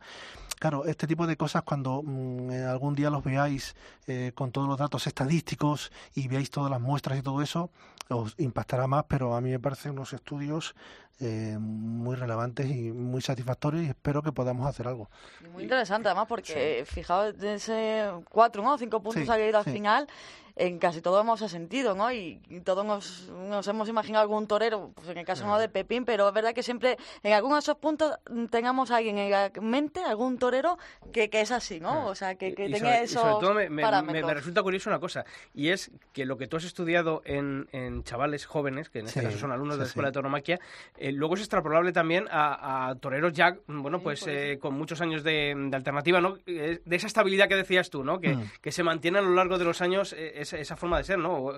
Claro, 0.60 0.86
este 0.86 1.08
tipo 1.08 1.26
de 1.26 1.36
cosas 1.36 1.64
cuando 1.64 2.04
mm, 2.04 2.52
eh, 2.52 2.64
algún 2.66 2.94
día 2.94 3.10
los 3.10 3.24
veáis 3.24 3.76
eh, 4.06 4.32
con 4.36 4.52
todos 4.52 4.68
los 4.68 4.78
datos 4.78 5.08
estadísticos 5.08 5.92
y 6.14 6.28
veáis 6.28 6.52
todas 6.52 6.70
las 6.70 6.80
muestras 6.80 7.18
y 7.18 7.24
todo 7.24 7.42
eso, 7.42 7.72
os 8.10 8.36
impactará 8.38 8.86
más, 8.86 9.06
pero 9.08 9.36
a 9.36 9.42
mí 9.42 9.50
me 9.50 9.60
parecen 9.60 9.94
unos 9.94 10.14
estudios 10.14 10.76
eh, 11.22 11.58
muy 11.60 12.16
relevantes 12.16 12.66
y 12.70 12.94
muy 12.94 13.22
satisfactorios 13.22 13.84
y 13.84 13.90
espero 13.90 14.24
que 14.24 14.32
podamos 14.32 14.66
hacer 14.66 14.88
algo. 14.88 15.10
Y 15.44 15.48
Muy 15.50 15.64
interesante, 15.64 16.08
además, 16.08 16.28
porque 16.30 16.86
fijaos, 17.00 17.38
de 17.38 17.54
ese 17.56 18.12
cuatro 18.30 18.62
¿no? 18.64 18.78
cinco 18.78 19.02
puntos 19.02 19.24
Sí, 19.26 19.32
ha 19.32 19.40
ido 19.40 19.58
al 19.58 19.64
sí. 19.66 19.72
final, 19.72 20.08
en 20.56 20.80
casi 20.80 21.02
todo 21.02 21.20
hemos 21.22 21.40
sentido, 21.40 21.96
¿no? 21.96 22.12
Y, 22.12 22.42
y 22.50 22.60
todos 22.62 22.86
nos, 22.86 23.30
nos 23.30 23.68
hemos 23.68 23.88
imaginado 23.90 24.22
algún 24.24 24.48
torero, 24.48 24.92
pues 24.96 25.08
en 25.10 25.18
el 25.18 25.26
caso 25.26 25.46
no 25.48 25.58
de 25.58 25.70
Pepín, 25.70 26.06
pero 26.06 26.28
es 26.28 26.34
verdad 26.34 26.54
que 26.54 26.64
siempre 26.64 26.98
en 27.24 27.34
algunos 27.34 27.58
de 27.58 27.72
esos 27.72 27.78
puntos 27.78 28.14
tengamos 28.50 28.92
a 28.92 28.98
alguien 28.98 29.18
en 29.18 29.32
la 29.32 29.52
mente, 29.62 30.02
algún 30.04 30.38
torero, 30.38 30.78
que, 31.14 31.30
que 31.30 31.42
es 31.42 31.52
así, 31.52 31.80
¿no? 31.80 32.08
O 32.08 32.16
sea, 32.16 32.36
que, 32.36 32.54
que 32.54 32.68
Y 32.68 32.72
tenga 32.74 32.80
sobre, 32.90 33.02
y 33.02 33.04
esos 33.06 33.22
sobre 33.22 33.34
todo 33.40 33.54
me, 33.54 33.64
me- 33.64 33.76
me- 33.78 33.82
parámetros. 33.82 34.26
me 34.28 34.34
resulta 34.34 34.64
curioso 34.64 34.90
una 34.90 35.00
cosa, 35.00 35.26
y 35.54 35.70
es 35.70 35.92
que 36.14 36.26
lo 36.26 36.38
que 36.38 36.48
tú 36.48 36.58
has 36.58 36.64
estudiado 36.64 37.22
en, 37.26 37.68
en 37.72 38.04
chavales 38.04 38.46
jóvenes, 38.46 38.90
que 38.90 39.00
en 39.00 39.08
este 39.08 39.20
Sí, 39.22 39.26
caso 39.26 39.38
son 39.38 39.52
alumnos 39.52 39.76
sí, 39.76 39.80
de 39.80 39.84
la 39.86 39.88
Escuela 39.88 40.08
sí. 40.08 40.12
de 40.12 40.14
Tauromaquia, 40.14 40.60
eh, 40.98 41.12
luego 41.12 41.36
es 41.36 41.42
extrapolable 41.42 41.92
también 41.92 42.28
a, 42.32 42.90
a 42.90 42.96
toreros 42.96 43.34
ya, 43.34 43.56
bueno, 43.68 43.98
Sí, 44.00 44.04
pues 44.04 44.26
eh, 44.28 44.58
con 44.62 44.74
muchos 44.76 45.02
años 45.02 45.24
de, 45.24 45.54
de 45.56 45.76
alternativa, 45.76 46.22
¿no? 46.22 46.38
Eh, 46.46 46.80
De 46.86 46.96
esa 46.96 47.08
estabilidad 47.08 47.48
que 47.48 47.56
decías 47.56 47.90
tú, 47.90 48.04
¿no? 48.04 48.20
Que, 48.20 48.30
Mm. 48.36 48.52
que 48.62 48.72
se 48.72 48.84
mantiene 48.84 49.20
a 49.20 49.22
lo 49.22 49.32
largo 49.34 49.58
de 49.58 49.66
los 49.66 49.82
años 49.82 50.14
eh, 50.14 50.34
esa, 50.54 50.76
forma 50.76 50.98
de 50.98 51.04
ser, 51.04 51.18
¿no? 51.20 51.54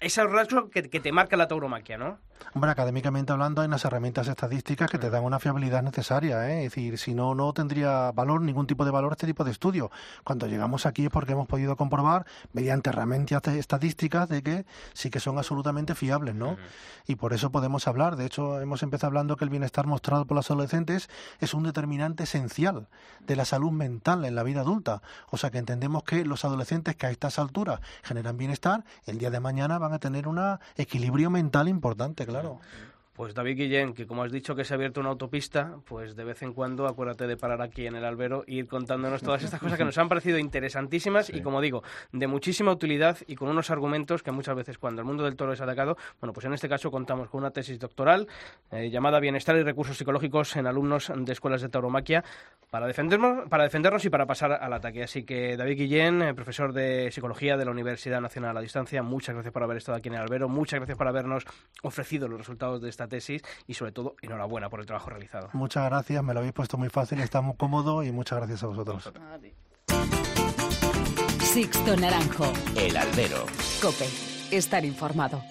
O 0.00 0.04
Ese 0.04 0.22
rasgo 0.24 0.70
que, 0.70 0.88
que 0.88 1.00
te 1.00 1.12
marca 1.12 1.36
la 1.36 1.48
tauromaquia, 1.48 1.98
¿no? 1.98 2.18
Hombre, 2.54 2.70
académicamente 2.70 3.32
hablando 3.32 3.60
hay 3.60 3.68
unas 3.68 3.84
herramientas 3.84 4.26
estadísticas 4.26 4.90
que 4.90 4.98
te 4.98 5.10
dan 5.10 5.22
una 5.22 5.38
fiabilidad 5.38 5.82
necesaria, 5.82 6.48
¿eh? 6.48 6.64
es 6.64 6.72
decir, 6.72 6.98
si 6.98 7.14
no, 7.14 7.34
no 7.34 7.52
tendría 7.52 8.10
valor, 8.12 8.40
ningún 8.40 8.66
tipo 8.66 8.84
de 8.84 8.90
valor 8.90 9.12
este 9.12 9.26
tipo 9.26 9.44
de 9.44 9.50
estudio. 9.50 9.90
Cuando 10.24 10.46
llegamos 10.46 10.86
aquí 10.86 11.04
es 11.04 11.10
porque 11.10 11.32
hemos 11.32 11.46
podido 11.46 11.76
comprobar, 11.76 12.26
mediante 12.52 12.90
herramientas 12.90 13.46
estadísticas, 13.48 14.28
de 14.28 14.42
que 14.42 14.66
sí 14.94 15.10
que 15.10 15.20
son 15.20 15.36
absolutamente 15.36 15.94
fiables, 15.94 16.34
¿no? 16.34 16.56
Y 17.06 17.16
por 17.16 17.32
eso 17.32 17.50
podemos 17.50 17.86
hablar, 17.86 18.16
de 18.16 18.26
hecho, 18.26 18.60
hemos 18.60 18.82
empezado 18.82 19.08
hablando 19.08 19.36
que 19.36 19.44
el 19.44 19.50
bienestar 19.50 19.86
mostrado 19.86 20.24
por 20.24 20.36
los 20.36 20.50
adolescentes 20.50 21.10
es 21.40 21.54
un 21.54 21.64
determinante 21.64 22.24
esencial 22.24 22.88
de 23.20 23.36
la 23.36 23.44
salud 23.44 23.72
mental 23.72 24.24
en 24.24 24.34
la 24.34 24.42
vida 24.42 24.62
adulta. 24.62 25.02
O 25.30 25.36
sea 25.36 25.50
que 25.50 25.58
entendemos 25.58 26.02
que 26.04 26.24
los 26.24 26.44
adolescentes 26.44 26.96
que 26.96 27.06
a 27.06 27.10
estas 27.10 27.38
alturas 27.38 27.80
generan 28.02 28.36
bienestar, 28.36 28.84
el 29.06 29.18
día 29.18 29.30
de 29.30 29.40
mañana 29.40 29.77
van 29.78 29.92
a 29.92 29.98
tener 29.98 30.28
un 30.28 30.40
equilibrio 30.76 31.30
mental 31.30 31.68
importante, 31.68 32.26
claro. 32.26 32.60
Pues 33.18 33.34
David 33.34 33.56
Guillén, 33.56 33.94
que 33.94 34.06
como 34.06 34.22
has 34.22 34.30
dicho 34.30 34.54
que 34.54 34.62
se 34.62 34.72
ha 34.72 34.76
abierto 34.76 35.00
una 35.00 35.08
autopista, 35.08 35.80
pues 35.86 36.14
de 36.14 36.22
vez 36.22 36.40
en 36.42 36.52
cuando 36.52 36.86
acuérdate 36.86 37.26
de 37.26 37.36
parar 37.36 37.60
aquí 37.62 37.84
en 37.84 37.96
el 37.96 38.04
albero 38.04 38.44
e 38.46 38.54
ir 38.54 38.68
contándonos 38.68 39.22
todas 39.22 39.42
estas 39.42 39.58
cosas 39.58 39.76
que 39.76 39.84
nos 39.84 39.98
han 39.98 40.08
parecido 40.08 40.38
interesantísimas 40.38 41.28
y 41.28 41.42
como 41.42 41.60
digo, 41.60 41.82
de 42.12 42.28
muchísima 42.28 42.70
utilidad 42.70 43.18
y 43.26 43.34
con 43.34 43.48
unos 43.48 43.70
argumentos 43.70 44.22
que 44.22 44.30
muchas 44.30 44.54
veces 44.54 44.78
cuando 44.78 45.02
el 45.02 45.04
mundo 45.04 45.24
del 45.24 45.34
toro 45.34 45.52
es 45.52 45.60
atacado, 45.60 45.96
bueno, 46.20 46.32
pues 46.32 46.46
en 46.46 46.52
este 46.52 46.68
caso 46.68 46.92
contamos 46.92 47.28
con 47.28 47.40
una 47.40 47.50
tesis 47.50 47.80
doctoral 47.80 48.28
eh, 48.70 48.88
llamada 48.88 49.18
Bienestar 49.18 49.56
y 49.56 49.64
Recursos 49.64 49.98
Psicológicos 49.98 50.54
en 50.54 50.68
alumnos 50.68 51.10
de 51.12 51.32
escuelas 51.32 51.60
de 51.60 51.70
tauromaquia 51.70 52.22
para 52.70 52.86
defendernos, 52.86 53.48
para 53.48 53.64
defendernos 53.64 54.04
y 54.04 54.10
para 54.10 54.26
pasar 54.26 54.52
al 54.52 54.72
ataque. 54.72 55.02
Así 55.02 55.24
que 55.24 55.56
David 55.56 55.76
Guillén, 55.76 56.22
eh, 56.22 56.34
profesor 56.34 56.72
de 56.72 57.10
Psicología 57.10 57.56
de 57.56 57.64
la 57.64 57.72
Universidad 57.72 58.20
Nacional 58.20 58.56
a 58.56 58.60
Distancia, 58.60 59.02
muchas 59.02 59.34
gracias 59.34 59.52
por 59.52 59.64
haber 59.64 59.78
estado 59.78 59.98
aquí 59.98 60.08
en 60.08 60.14
el 60.14 60.20
albero, 60.20 60.48
muchas 60.48 60.78
gracias 60.78 60.96
por 60.96 61.08
habernos 61.08 61.42
ofrecido 61.82 62.28
los 62.28 62.38
resultados 62.38 62.80
de 62.80 62.88
esta 62.90 63.07
tesis 63.08 63.42
y 63.66 63.74
sobre 63.74 63.92
todo 63.92 64.16
enhorabuena 64.22 64.68
por 64.68 64.80
el 64.80 64.86
trabajo 64.86 65.10
realizado. 65.10 65.50
Muchas 65.52 65.84
gracias, 65.84 66.22
me 66.22 66.34
lo 66.34 66.40
habéis 66.40 66.54
puesto 66.54 66.78
muy 66.78 66.88
fácil, 66.88 67.20
está 67.20 67.40
muy 67.40 67.56
cómodo 67.56 68.02
y 68.02 68.12
muchas 68.12 68.38
gracias 68.38 68.62
a 68.62 68.66
vosotros. 68.66 69.12
Sixto 71.42 71.96
Naranjo. 71.96 72.52
El 72.76 72.96
albero. 72.96 73.46
Cope. 73.80 74.06
Estar 74.50 74.84
informado. 74.84 75.42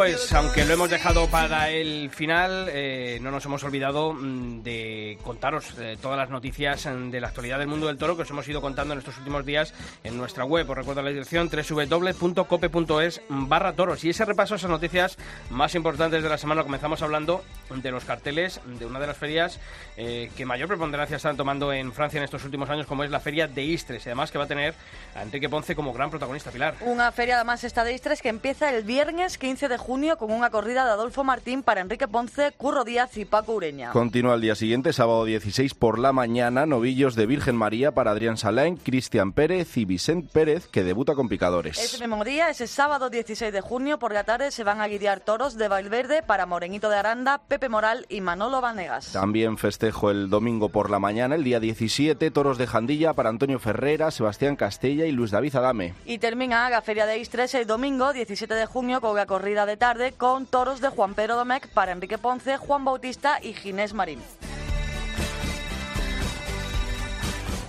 Pues 0.00 0.32
aunque 0.32 0.64
lo 0.64 0.72
hemos 0.72 0.88
dejado 0.88 1.28
para 1.28 1.68
el 1.68 2.08
final, 2.08 2.70
eh, 2.72 3.18
no 3.20 3.30
nos 3.30 3.44
hemos 3.44 3.62
olvidado 3.64 4.14
mm, 4.14 4.62
de 4.62 5.18
contaros 5.22 5.74
eh, 5.78 5.98
todas 6.00 6.16
las 6.16 6.30
noticias 6.30 6.86
mm, 6.86 7.10
de 7.10 7.20
la 7.20 7.28
actualidad 7.28 7.58
del 7.58 7.68
mundo 7.68 7.86
del 7.86 7.98
toro 7.98 8.16
que 8.16 8.22
os 8.22 8.30
hemos 8.30 8.48
ido 8.48 8.62
contando 8.62 8.94
en 8.94 9.00
estos 9.00 9.18
últimos 9.18 9.44
días 9.44 9.74
en 10.02 10.16
nuestra 10.16 10.46
web. 10.46 10.70
Os 10.70 10.74
recuerdo 10.74 11.02
la 11.02 11.10
dirección 11.10 11.50
www.cope.es 11.50 13.20
barra 13.28 13.74
toros. 13.74 14.02
Y 14.02 14.08
ese 14.08 14.24
repaso 14.24 14.54
a 14.54 14.56
esas 14.56 14.70
noticias 14.70 15.18
más 15.50 15.74
importantes 15.74 16.22
de 16.22 16.30
la 16.30 16.38
semana 16.38 16.62
comenzamos 16.62 17.02
hablando 17.02 17.44
de 17.68 17.90
los 17.90 18.06
carteles 18.06 18.58
de 18.64 18.86
una 18.86 19.00
de 19.00 19.06
las 19.06 19.18
ferias 19.18 19.60
eh, 19.98 20.30
que 20.34 20.46
mayor 20.46 20.68
preponderancia 20.68 21.18
están 21.18 21.36
tomando 21.36 21.74
en 21.74 21.92
Francia 21.92 22.16
en 22.16 22.24
estos 22.24 22.42
últimos 22.46 22.70
años, 22.70 22.86
como 22.86 23.04
es 23.04 23.10
la 23.10 23.20
feria 23.20 23.48
de 23.48 23.64
Istres. 23.64 24.06
Y 24.06 24.08
además 24.08 24.30
que 24.30 24.38
va 24.38 24.44
a 24.44 24.48
tener 24.48 24.72
a 25.14 25.20
Enrique 25.20 25.50
Ponce 25.50 25.76
como 25.76 25.92
gran 25.92 26.08
protagonista, 26.08 26.50
Pilar. 26.50 26.76
Una 26.80 27.12
feria 27.12 27.36
además 27.36 27.64
esta 27.64 27.84
de 27.84 27.92
Istres 27.92 28.22
que 28.22 28.30
empieza 28.30 28.70
el 28.70 28.82
viernes 28.82 29.36
15 29.36 29.68
de 29.68 29.76
junio 29.90 30.18
con 30.18 30.30
una 30.30 30.50
corrida 30.50 30.84
de 30.84 30.92
Adolfo 30.92 31.24
Martín 31.24 31.64
para 31.64 31.80
Enrique 31.80 32.06
Ponce, 32.06 32.52
Curro 32.52 32.84
Díaz 32.84 33.16
y 33.16 33.24
Paco 33.24 33.54
Ureña. 33.54 33.90
Continúa 33.90 34.36
el 34.36 34.40
día 34.40 34.54
siguiente, 34.54 34.92
sábado 34.92 35.24
16 35.24 35.74
por 35.74 35.98
la 35.98 36.12
mañana, 36.12 36.64
novillos 36.64 37.16
de 37.16 37.26
Virgen 37.26 37.56
María 37.56 37.90
para 37.90 38.12
Adrián 38.12 38.36
Salain, 38.36 38.76
Cristian 38.76 39.32
Pérez 39.32 39.76
y 39.76 39.86
Vicente 39.86 40.30
Pérez, 40.32 40.68
que 40.68 40.84
debuta 40.84 41.16
con 41.16 41.28
picadores. 41.28 41.76
Ese 41.76 41.98
mismo 41.98 42.24
día, 42.24 42.50
ese 42.50 42.68
sábado 42.68 43.10
16 43.10 43.52
de 43.52 43.60
junio, 43.62 43.98
por 43.98 44.12
la 44.12 44.22
tarde 44.22 44.52
se 44.52 44.62
van 44.62 44.80
a 44.80 44.86
guiar 44.86 45.18
toros 45.18 45.56
de 45.56 45.66
Valverde 45.66 46.22
para 46.22 46.46
Morenito 46.46 46.88
de 46.88 46.94
Aranda, 46.94 47.38
Pepe 47.48 47.68
Moral 47.68 48.06
y 48.08 48.20
Manolo 48.20 48.60
Vanegas. 48.60 49.10
También 49.10 49.58
festejo 49.58 50.12
el 50.12 50.30
domingo 50.30 50.68
por 50.68 50.88
la 50.90 51.00
mañana, 51.00 51.34
el 51.34 51.42
día 51.42 51.58
17, 51.58 52.30
toros 52.30 52.58
de 52.58 52.68
Jandilla 52.68 53.14
para 53.14 53.28
Antonio 53.28 53.58
Ferrera, 53.58 54.12
Sebastián 54.12 54.54
Castella 54.54 55.06
y 55.06 55.10
Luis 55.10 55.32
David 55.32 55.56
Adame. 55.56 55.94
Y 56.06 56.18
termina 56.18 56.70
la 56.70 56.80
Feria 56.80 57.06
de 57.06 57.18
Istres 57.18 57.56
el 57.56 57.66
domingo 57.66 58.12
17 58.12 58.54
de 58.54 58.66
junio 58.66 59.00
con 59.00 59.16
la 59.16 59.26
corrida 59.26 59.66
de 59.66 59.69
tarde 59.76 60.12
con 60.12 60.46
toros 60.46 60.80
de 60.80 60.88
Juan 60.88 61.14
Pedro 61.14 61.36
Domecq 61.36 61.68
para 61.68 61.92
Enrique 61.92 62.18
Ponce, 62.18 62.56
Juan 62.56 62.84
Bautista 62.84 63.38
y 63.42 63.52
Ginés 63.54 63.94
Marín. 63.94 64.20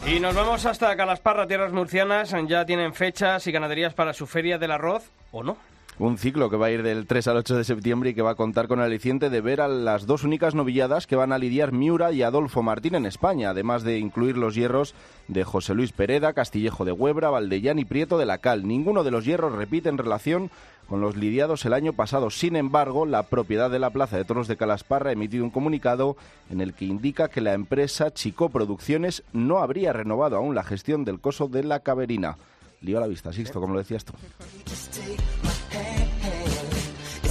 Y 0.08 0.20
nos 0.20 0.34
vamos 0.34 0.66
hasta 0.66 0.96
Calasparra, 0.96 1.46
tierras 1.46 1.72
murcianas. 1.72 2.34
Ya 2.48 2.66
tienen 2.66 2.94
fechas 2.94 3.46
y 3.46 3.52
ganaderías 3.52 3.94
para 3.94 4.14
su 4.14 4.26
feria 4.26 4.58
del 4.58 4.72
arroz, 4.72 5.12
¿o 5.32 5.44
no? 5.44 5.58
Un 6.00 6.18
ciclo 6.18 6.50
que 6.50 6.58
va 6.58 6.66
a 6.66 6.72
ir 6.72 6.82
del 6.82 7.06
3 7.06 7.28
al 7.28 7.38
8 7.38 7.58
de 7.58 7.64
septiembre 7.64 8.10
y 8.10 8.14
que 8.16 8.24
va 8.24 8.32
a 8.32 8.36
contar 8.36 8.68
con 8.68 8.80
el 8.80 8.86
aliciente 8.86 9.30
de 9.30 9.42
ver 9.42 9.62
a 9.62 9.68
las 9.68 10.08
dos 10.08 10.24
únicas 10.24 10.56
novilladas 10.56 11.06
que 11.06 11.16
van 11.16 11.32
a 11.32 11.38
lidiar 11.38 11.74
Miura 11.74 12.12
y 12.12 12.24
Adolfo 12.24 12.64
Martín 12.64 12.96
en 12.96 13.06
España, 13.06 13.52
además 13.52 13.84
de 13.84 14.00
incluir 14.00 14.36
los 14.36 14.56
hierros 14.56 14.96
de 15.28 15.44
José 15.44 15.76
Luis 15.76 15.92
Pereda, 15.92 16.34
Castillejo 16.34 16.86
de 16.86 16.92
Huebra, 16.92 17.30
Valdellán 17.30 17.78
y 17.78 17.86
Prieto 17.86 18.18
de 18.18 18.26
la 18.26 18.40
Cal. 18.40 18.68
Ninguno 18.68 19.04
de 19.04 19.12
los 19.12 19.26
hierros 19.26 19.54
repite 19.54 19.90
en 19.90 20.00
relación 20.00 20.50
con 20.92 21.00
los 21.00 21.16
lidiados 21.16 21.64
el 21.64 21.72
año 21.72 21.94
pasado. 21.94 22.30
Sin 22.30 22.58
embargo, 22.58 23.06
la 23.06 23.24
propiedad 23.24 23.72
de 23.72 23.80
la 23.80 23.92
Plaza 23.92 24.18
de 24.18 24.26
Toros 24.26 24.50
de 24.50 24.58
Calasparra 24.58 25.10
ha 25.10 25.14
emitido 25.14 25.46
un 25.46 25.50
comunicado 25.50 26.18
en 26.50 26.60
el 26.60 26.74
que 26.74 26.84
indica 26.84 27.30
que 27.30 27.40
la 27.40 27.54
empresa 27.54 28.14
Chico 28.14 28.50
Producciones 28.50 29.24
no 29.32 29.60
habría 29.60 29.94
renovado 29.94 30.36
aún 30.36 30.54
la 30.54 30.64
gestión 30.64 31.06
del 31.06 31.22
coso 31.22 31.48
de 31.48 31.64
la 31.64 31.80
Caberina. 31.80 32.36
Lío 32.82 32.98
a 32.98 33.00
la 33.00 33.08
vista, 33.08 33.32
Sixto, 33.32 33.62
como 33.62 33.74
lo 33.74 33.80
decías 33.80 34.04
tú. 34.04 34.12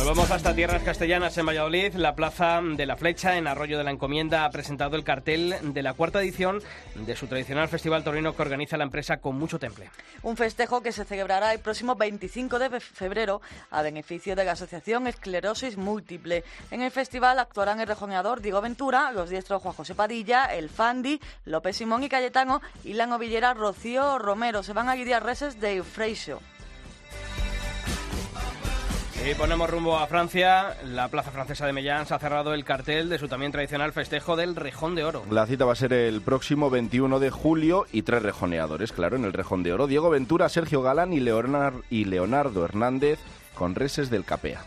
Nos 0.01 0.17
vamos 0.17 0.31
hasta 0.31 0.55
tierras 0.55 0.83
castellanas 0.83 1.37
en 1.37 1.45
Valladolid. 1.45 1.93
La 1.93 2.15
Plaza 2.15 2.63
de 2.63 2.87
la 2.87 2.97
Flecha, 2.97 3.37
en 3.37 3.47
Arroyo 3.47 3.77
de 3.77 3.85
la 3.85 3.91
Encomienda, 3.91 4.47
ha 4.47 4.51
presentado 4.51 4.97
el 4.97 5.05
cartel 5.05 5.55
de 5.63 5.83
la 5.83 5.93
cuarta 5.93 6.23
edición 6.23 6.63
de 6.95 7.15
su 7.15 7.27
tradicional 7.27 7.69
festival 7.69 8.03
torino 8.03 8.35
que 8.35 8.41
organiza 8.41 8.79
la 8.79 8.85
empresa 8.85 9.19
con 9.19 9.37
mucho 9.37 9.59
temple. 9.59 9.91
Un 10.23 10.39
festejo 10.39 10.83
que 10.83 10.93
se 10.93 11.05
celebrará 11.05 11.53
el 11.53 11.59
próximo 11.59 11.97
25 11.97 12.59
de 12.59 12.81
febrero 12.81 13.43
a 13.71 13.83
beneficio 13.83 14.35
de 14.35 14.45
la 14.45 14.53
Asociación 14.53 15.07
Esclerosis 15.07 15.77
Múltiple. 15.77 16.45
En 16.71 16.81
el 16.81 16.91
festival 16.91 17.39
actuarán 17.39 17.79
el 17.81 17.87
rejoneador 17.87 18.41
Diego 18.41 18.63
Ventura, 18.63 19.13
los 19.13 19.29
diestros 19.29 19.61
Juan 19.61 19.75
José 19.75 19.95
Padilla, 19.95 20.47
el 20.47 20.71
Fandi, 20.71 21.21
López 21.45 21.77
Simón 21.77 22.05
y 22.05 22.09
Cayetano 22.09 22.63
y 22.85 22.95
la 22.95 23.05
novillera 23.05 23.53
Rocío 23.53 24.19
Romero. 24.19 24.63
Se 24.63 24.73
van 24.73 24.89
a 24.89 24.97
guiar 24.97 25.27
reses 25.27 25.61
de 25.61 25.77
Eufrasio. 25.77 26.41
Y 29.29 29.35
ponemos 29.35 29.69
rumbo 29.69 29.99
a 29.99 30.07
Francia. 30.07 30.77
La 30.83 31.09
plaza 31.09 31.31
francesa 31.31 31.67
de 31.67 31.75
Mellán 31.75 32.07
se 32.07 32.15
ha 32.15 32.19
cerrado 32.19 32.55
el 32.55 32.65
cartel 32.65 33.11
de 33.11 33.19
su 33.19 33.29
también 33.29 33.53
tradicional 33.53 33.93
festejo 33.93 34.35
del 34.35 34.57
Rejón 34.57 34.95
de 34.95 35.05
Oro. 35.05 35.23
La 35.31 35.47
cita 35.47 35.67
va 35.67 35.73
a 35.73 35.77
ser 35.77 35.93
el 35.93 36.23
próximo 36.23 36.71
21 36.71 37.21
de 37.21 37.31
julio 37.31 37.87
y 37.93 38.03
tres 38.03 38.23
rejoneadores, 38.23 38.93
claro, 38.93 39.17
en 39.17 39.27
el 39.27 39.35
Rejón 39.35 39.63
de 39.63 39.75
Oro. 39.75 39.87
Diego 39.87 40.09
Ventura, 40.09 40.49
Sergio 40.49 40.81
Galán 40.81 41.13
y 41.13 41.21
Leonardo 41.21 42.65
Hernández 42.65 43.19
con 43.55 43.75
reses 43.75 44.09
del 44.09 44.25
Capea. 44.25 44.65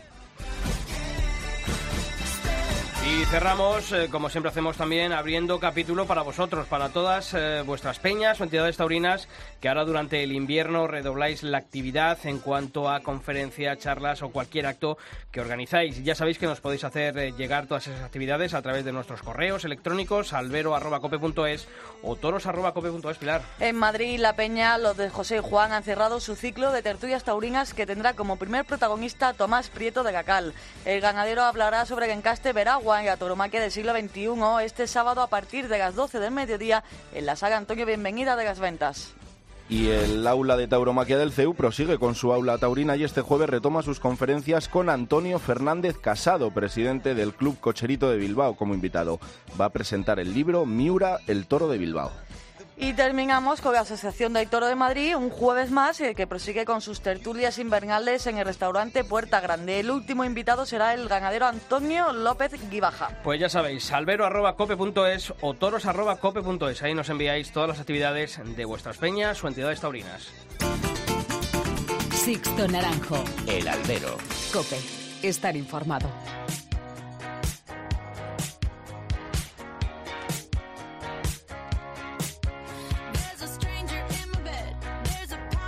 Y 3.14 3.24
cerramos, 3.26 3.92
eh, 3.92 4.08
como 4.10 4.28
siempre 4.28 4.50
hacemos 4.50 4.76
también, 4.76 5.12
abriendo 5.12 5.60
capítulo 5.60 6.04
para 6.04 6.22
vosotros, 6.22 6.66
para 6.66 6.88
todas 6.88 7.32
eh, 7.32 7.62
vuestras 7.64 8.00
peñas 8.00 8.40
o 8.40 8.44
entidades 8.44 8.76
taurinas 8.76 9.28
que 9.60 9.68
ahora 9.68 9.84
durante 9.84 10.24
el 10.24 10.32
invierno 10.32 10.88
redobláis 10.88 11.44
la 11.44 11.58
actividad 11.58 12.18
en 12.24 12.40
cuanto 12.40 12.90
a 12.90 13.00
conferencias, 13.00 13.78
charlas 13.78 14.22
o 14.22 14.30
cualquier 14.30 14.66
acto 14.66 14.98
que 15.30 15.40
organizáis. 15.40 16.02
Ya 16.02 16.16
sabéis 16.16 16.38
que 16.38 16.46
nos 16.46 16.60
podéis 16.60 16.82
hacer 16.82 17.16
eh, 17.16 17.32
llegar 17.32 17.66
todas 17.66 17.86
esas 17.86 18.02
actividades 18.02 18.52
a 18.52 18.62
través 18.62 18.84
de 18.84 18.92
nuestros 18.92 19.22
correos 19.22 19.64
electrónicos 19.64 20.32
albero.cope.es 20.32 21.68
o 22.02 22.16
toros.cope.es, 22.16 23.18
Pilar. 23.18 23.42
En 23.60 23.76
Madrid, 23.76 24.18
La 24.18 24.34
Peña, 24.34 24.76
los 24.76 24.96
de 24.96 25.08
José 25.08 25.36
y 25.36 25.40
Juan 25.40 25.70
han 25.70 25.84
cerrado 25.84 26.18
su 26.18 26.34
ciclo 26.34 26.72
de 26.72 26.82
tertulias 26.82 27.22
taurinas 27.22 27.74
que 27.74 27.86
tendrá 27.86 28.14
como 28.14 28.36
primer 28.36 28.64
protagonista 28.64 29.34
Tomás 29.34 29.70
Prieto 29.70 30.02
de 30.02 30.10
Gacal. 30.10 30.52
El 30.84 31.00
ganadero 31.00 31.42
hablará 31.42 31.86
sobre 31.86 32.06
el 32.06 32.12
encaste 32.12 32.52
Veragua 32.52 33.03
y 33.04 33.06
la 33.06 33.16
tauromaquia 33.18 33.60
del 33.60 33.70
siglo 33.70 33.92
XXI 33.92 34.64
este 34.64 34.86
sábado 34.86 35.20
a 35.20 35.26
partir 35.26 35.68
de 35.68 35.78
las 35.78 35.94
12 35.94 36.18
del 36.20 36.30
mediodía 36.30 36.82
en 37.12 37.26
la 37.26 37.36
saga 37.36 37.58
Antonio 37.58 37.84
Bienvenida 37.84 38.34
de 38.34 38.44
las 38.44 38.58
Ventas. 38.58 39.14
Y 39.68 39.88
el 39.88 40.26
aula 40.26 40.56
de 40.56 40.68
tauromaquia 40.68 41.18
del 41.18 41.32
CEU 41.32 41.54
prosigue 41.54 41.98
con 41.98 42.14
su 42.14 42.32
aula 42.32 42.58
taurina 42.58 42.96
y 42.96 43.04
este 43.04 43.22
jueves 43.22 43.48
retoma 43.48 43.82
sus 43.82 44.00
conferencias 44.00 44.68
con 44.68 44.90
Antonio 44.90 45.38
Fernández 45.38 45.96
Casado, 45.98 46.50
presidente 46.50 47.14
del 47.14 47.34
Club 47.34 47.58
Cocherito 47.60 48.10
de 48.10 48.18
Bilbao, 48.18 48.56
como 48.56 48.74
invitado. 48.74 49.20
Va 49.58 49.66
a 49.66 49.70
presentar 49.70 50.18
el 50.18 50.34
libro 50.34 50.66
Miura, 50.66 51.18
el 51.26 51.46
toro 51.46 51.68
de 51.68 51.78
Bilbao. 51.78 52.10
Y 52.76 52.92
terminamos 52.94 53.60
con 53.60 53.72
la 53.72 53.80
Asociación 53.80 54.32
del 54.32 54.48
Toro 54.48 54.66
de 54.66 54.74
Madrid, 54.74 55.16
un 55.16 55.30
jueves 55.30 55.70
más, 55.70 56.00
eh, 56.00 56.14
que 56.14 56.26
prosigue 56.26 56.64
con 56.64 56.80
sus 56.80 57.00
tertulias 57.00 57.58
invernales 57.58 58.26
en 58.26 58.38
el 58.38 58.44
restaurante 58.44 59.04
Puerta 59.04 59.40
Grande. 59.40 59.80
El 59.80 59.90
último 59.90 60.24
invitado 60.24 60.66
será 60.66 60.92
el 60.92 61.08
ganadero 61.08 61.46
Antonio 61.46 62.12
López 62.12 62.52
Guibaja. 62.70 63.10
Pues 63.22 63.38
ya 63.38 63.48
sabéis, 63.48 63.92
albero.cope.es 63.92 65.32
o 65.40 65.54
toros.cope.es. 65.54 66.82
Ahí 66.82 66.94
nos 66.94 67.08
enviáis 67.10 67.52
todas 67.52 67.68
las 67.68 67.80
actividades 67.80 68.40
de 68.44 68.64
vuestras 68.64 68.98
peñas 68.98 69.42
o 69.44 69.48
entidades 69.48 69.80
taurinas. 69.80 70.32
Sixto 72.10 72.66
Naranjo. 72.66 73.22
El 73.46 73.68
albero. 73.68 74.16
Cope. 74.52 74.78
Estar 75.22 75.56
informado. 75.56 76.08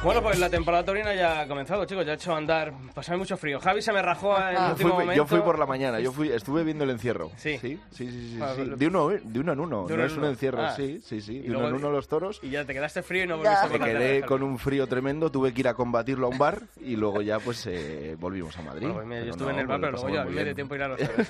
Bueno, 0.04 0.22
pues 0.22 0.38
la 0.38 0.48
temporada 0.48 0.84
taurina 0.84 1.14
ya 1.14 1.40
ha 1.40 1.48
comenzado, 1.48 1.84
chicos. 1.84 2.06
Ya 2.06 2.12
ha 2.12 2.14
hecho 2.14 2.32
andar. 2.32 2.72
Hay 3.08 3.16
mucho 3.18 3.36
frío. 3.36 3.58
Javi 3.58 3.82
se 3.82 3.92
me 3.92 4.00
rajó 4.02 4.36
en 4.38 4.48
el 4.50 4.56
Ah. 4.56 4.66
Yo 4.68 4.70
último 4.72 4.90
fui, 4.90 4.98
momento. 5.04 5.14
yo 5.14 5.26
fui 5.26 5.40
por 5.40 5.58
la 5.58 5.66
mañana, 5.66 5.98
yo 5.98 6.12
fui, 6.12 6.28
estuve 6.30 6.62
viendo 6.62 6.84
el 6.84 6.90
encierro. 6.90 7.32
Sí. 7.36 7.58
Sí, 7.58 7.80
sí, 7.90 8.08
sí. 8.08 8.30
sí, 8.34 8.38
Ah, 8.40 8.52
sí. 8.54 8.64
lo- 8.66 8.76
De, 8.76 8.86
uno, 8.86 9.08
de 9.08 9.40
uno 9.40 9.52
en 9.52 9.60
uno, 9.60 9.86
no 9.88 9.94
en 9.94 10.00
es 10.02 10.16
un 10.16 10.24
encierro, 10.26 10.62
Ah. 10.62 10.76
sí, 10.76 11.00
sí, 11.04 11.20
sí. 11.20 11.40
De 11.40 11.56
uno 11.56 11.66
en 11.68 11.74
uno 11.74 11.90
los 11.90 12.06
toros. 12.06 12.38
Y 12.42 12.50
ya 12.50 12.64
te 12.64 12.72
quedaste 12.72 13.02
frío 13.02 13.24
y 13.24 13.26
no 13.26 13.42
Ya. 13.42 13.50
volviste 13.64 13.66
a 13.66 13.78
Me 13.78 13.92
quedé 13.98 14.22
con 14.22 14.42
un 14.44 14.58
frío 14.60 14.86
tremendo, 14.86 15.32
tuve 15.32 15.52
que 15.52 15.60
ir 15.60 15.68
a 15.68 15.74
combatirlo 15.74 16.26
a 16.28 16.30
un 16.30 16.38
bar 16.38 16.60
y 16.80 16.94
luego 16.94 17.20
ya 17.22 17.40
pues 17.40 17.66
eh, 17.66 18.14
volvimos 18.20 18.56
a 18.58 18.62
Madrid. 18.62 18.86
Bueno, 18.88 18.94
pues 19.08 19.08
yo 19.08 19.10
Pero 19.24 19.30
estuve 19.32 19.50
en 19.50 19.56
no, 19.56 19.60
el 19.62 19.66
bar, 19.66 19.80
pues 19.80 19.90
pero 19.90 19.92
lo 19.92 20.02
luego 20.02 20.14
yo 20.14 20.20
a 20.20 20.24
pasamos 20.24 20.30
mí 20.30 20.34
muy 20.34 20.38
me 20.40 20.44
dio 20.44 20.54
tiempo 20.54 20.74
ir 20.76 20.82
a 20.82 20.88
los 20.88 20.98
toros. 21.00 21.28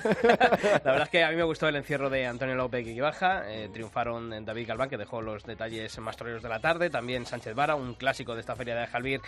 La 0.85 0.91
verdad 0.91 1.03
es 1.03 1.09
que 1.09 1.23
a 1.23 1.29
mí 1.31 1.35
me 1.35 1.43
gustó 1.43 1.67
el 1.67 1.75
encierro 1.77 2.09
de 2.11 2.27
Antonio 2.27 2.53
López 2.55 2.85
y 2.85 2.99
Baja. 2.99 3.43
Eh, 3.51 3.69
triunfaron 3.73 4.33
en 4.33 4.45
David 4.45 4.67
Galván, 4.67 4.89
que 4.89 4.97
dejó 4.97 5.21
los 5.21 5.43
detalles 5.45 5.97
más 5.99 6.15
toreros 6.15 6.43
de 6.43 6.49
la 6.49 6.59
tarde. 6.59 6.89
También 6.91 7.25
Sánchez 7.25 7.55
Vara, 7.55 7.73
un 7.73 7.95
clásico 7.95 8.35
de 8.35 8.41
esta 8.41 8.55
feria 8.55 8.66
de 8.75 8.87
Jalvir, 8.87 9.21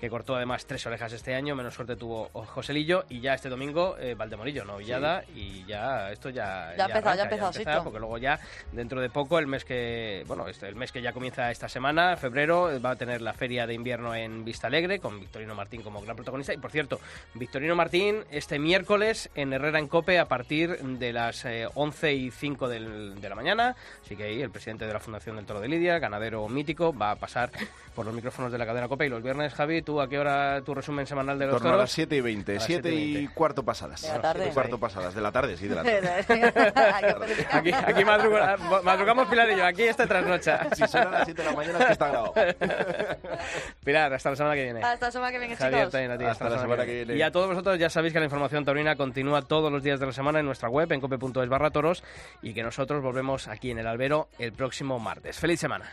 que 0.00 0.10
cortó 0.10 0.36
además 0.36 0.66
tres 0.66 0.84
orejas 0.86 1.12
este 1.12 1.34
año. 1.34 1.54
Menos 1.54 1.74
suerte 1.74 1.96
tuvo 1.96 2.28
Joselillo. 2.32 3.04
Y 3.08 3.20
ya 3.20 3.34
este 3.34 3.48
domingo, 3.48 3.96
eh, 3.98 4.14
Valdemorillo, 4.14 4.64
Novillada. 4.64 5.24
Y 5.34 5.64
ya, 5.66 6.10
esto 6.12 6.30
ya. 6.30 6.74
Ya 6.76 6.84
ha 6.84 6.88
empezado, 6.88 7.16
ya 7.16 7.22
ha 7.22 7.24
empezado. 7.24 7.84
Porque 7.84 7.98
luego 8.00 8.18
ya, 8.18 8.38
dentro 8.72 9.00
de 9.00 9.08
poco, 9.10 9.38
el 9.38 9.46
mes 9.46 9.64
que. 9.64 10.24
Bueno, 10.26 10.46
este, 10.48 10.68
el 10.68 10.76
mes 10.76 10.92
que 10.92 11.00
ya 11.00 11.12
comienza 11.12 11.50
esta 11.50 11.68
semana, 11.68 12.16
febrero, 12.16 12.70
va 12.84 12.90
a 12.90 12.96
tener 12.96 13.22
la 13.22 13.32
feria 13.32 13.66
de 13.66 13.74
invierno 13.74 14.14
en 14.14 14.44
Vista 14.44 14.66
Alegre, 14.66 14.98
con 14.98 15.18
Victorino 15.20 15.54
Martín 15.54 15.82
como 15.82 16.00
gran 16.02 16.16
protagonista. 16.16 16.52
Y 16.52 16.58
por 16.58 16.70
cierto, 16.70 17.00
Victorino 17.34 17.74
Martín 17.74 18.24
este 18.30 18.58
miércoles 18.58 19.30
en 19.34 19.52
Herrera 19.52 19.78
en 19.78 19.88
Cope 19.88 20.18
a 20.18 20.26
partir 20.26 20.76
de 20.78 21.12
las 21.12 21.44
eh, 21.44 21.66
11 21.74 22.12
y 22.12 22.30
5 22.30 22.68
del- 22.68 23.20
de 23.20 23.28
la 23.28 23.34
mañana. 23.34 23.76
Así 24.04 24.16
que 24.16 24.24
ahí 24.24 24.42
el 24.42 24.50
presidente 24.50 24.86
de 24.86 24.92
la 24.92 25.00
Fundación 25.00 25.36
del 25.36 25.46
Toro 25.46 25.60
de 25.60 25.68
Lidia, 25.68 25.98
ganadero 25.98 26.46
mítico, 26.48 26.92
va 26.96 27.12
a 27.12 27.16
pasar 27.16 27.50
por 27.94 28.04
los 28.04 28.14
micrófonos 28.14 28.50
de 28.52 28.58
la 28.58 28.64
cadena 28.74 28.88
Cope. 28.88 29.06
Y 29.06 29.08
los 29.08 29.22
viernes, 29.22 29.54
Javi, 29.54 29.82
¿tú 29.82 30.00
a 30.00 30.08
qué 30.08 30.18
hora 30.18 30.60
tu 30.62 30.74
resumen 30.74 31.06
semanal 31.06 31.38
de 31.38 31.46
los 31.46 31.54
Torno 31.54 31.68
a 31.68 31.72
toros? 31.72 31.82
las 31.84 31.92
7 31.92 32.16
y 32.16 32.20
20, 32.20 32.52
A 32.52 32.54
las 32.56 32.64
7 32.64 32.82
7 32.90 32.96
y 32.96 33.02
y 33.10 33.14
20. 33.14 33.34
cuarto 33.34 33.64
pasadas. 33.64 34.02
De 34.02 34.08
la 34.08 34.20
tarde. 34.20 34.40
Siete 34.40 34.50
y 34.50 34.54
cuarto 34.54 34.78
pasadas, 34.78 35.14
de 35.14 35.20
la 35.20 35.32
tarde, 35.32 35.56
sí, 35.56 35.68
de 35.68 35.74
la 35.74 35.82
tarde. 35.82 36.24
Aquí, 37.52 37.72
aquí 37.72 38.04
madruga- 38.04 38.56
madrugamos 38.84 39.28
Pilar 39.28 39.50
y 39.50 39.56
yo, 39.56 39.64
aquí 39.66 39.82
este 39.84 40.06
trasnocha. 40.06 40.68
Si 40.74 40.86
son 40.86 41.02
a 41.08 41.10
las 41.10 41.24
7 41.24 41.42
de 41.42 41.48
la 41.50 41.56
mañana 41.56 41.78
es 41.78 41.84
que 41.86 41.92
está 41.92 42.08
grabado. 42.08 42.34
Pilar, 43.84 44.12
hasta 44.12 44.30
la 44.30 44.36
semana 44.36 44.54
que 44.54 44.62
viene. 44.64 44.82
Hasta 44.82 45.06
la 45.06 45.12
semana 45.12 45.32
que 45.32 45.38
viene, 45.38 45.56
Javier, 45.56 45.80
chicos. 45.80 45.92
también 45.92 46.10
a 46.12 46.18
ti, 46.18 46.24
Hasta 46.24 46.48
la 46.48 46.58
semana 46.58 46.84
que 46.84 46.92
viene. 46.94 47.16
Y 47.16 47.22
a 47.22 47.30
todos 47.30 47.48
vosotros 47.48 47.78
ya 47.78 47.90
sabéis 47.90 48.12
que 48.12 48.18
la 48.18 48.24
información 48.26 48.64
taurina 48.64 48.96
continúa 48.96 49.42
todos 49.42 49.70
los 49.72 49.82
días 49.82 50.00
de 50.00 50.06
la 50.06 50.12
semana 50.12 50.40
en 50.40 50.46
nuestra 50.46 50.68
web, 50.68 50.90
en 50.92 51.00
cope.es 51.00 51.48
barra 51.48 51.70
toros, 51.70 52.02
y 52.42 52.54
que 52.54 52.62
nosotros 52.62 53.02
volvemos 53.02 53.48
aquí 53.48 53.70
en 53.70 53.78
el 53.78 53.86
albero 53.86 54.28
el 54.38 54.52
próximo 54.52 54.98
martes. 54.98 55.38
¡Feliz 55.38 55.60
semana! 55.60 55.92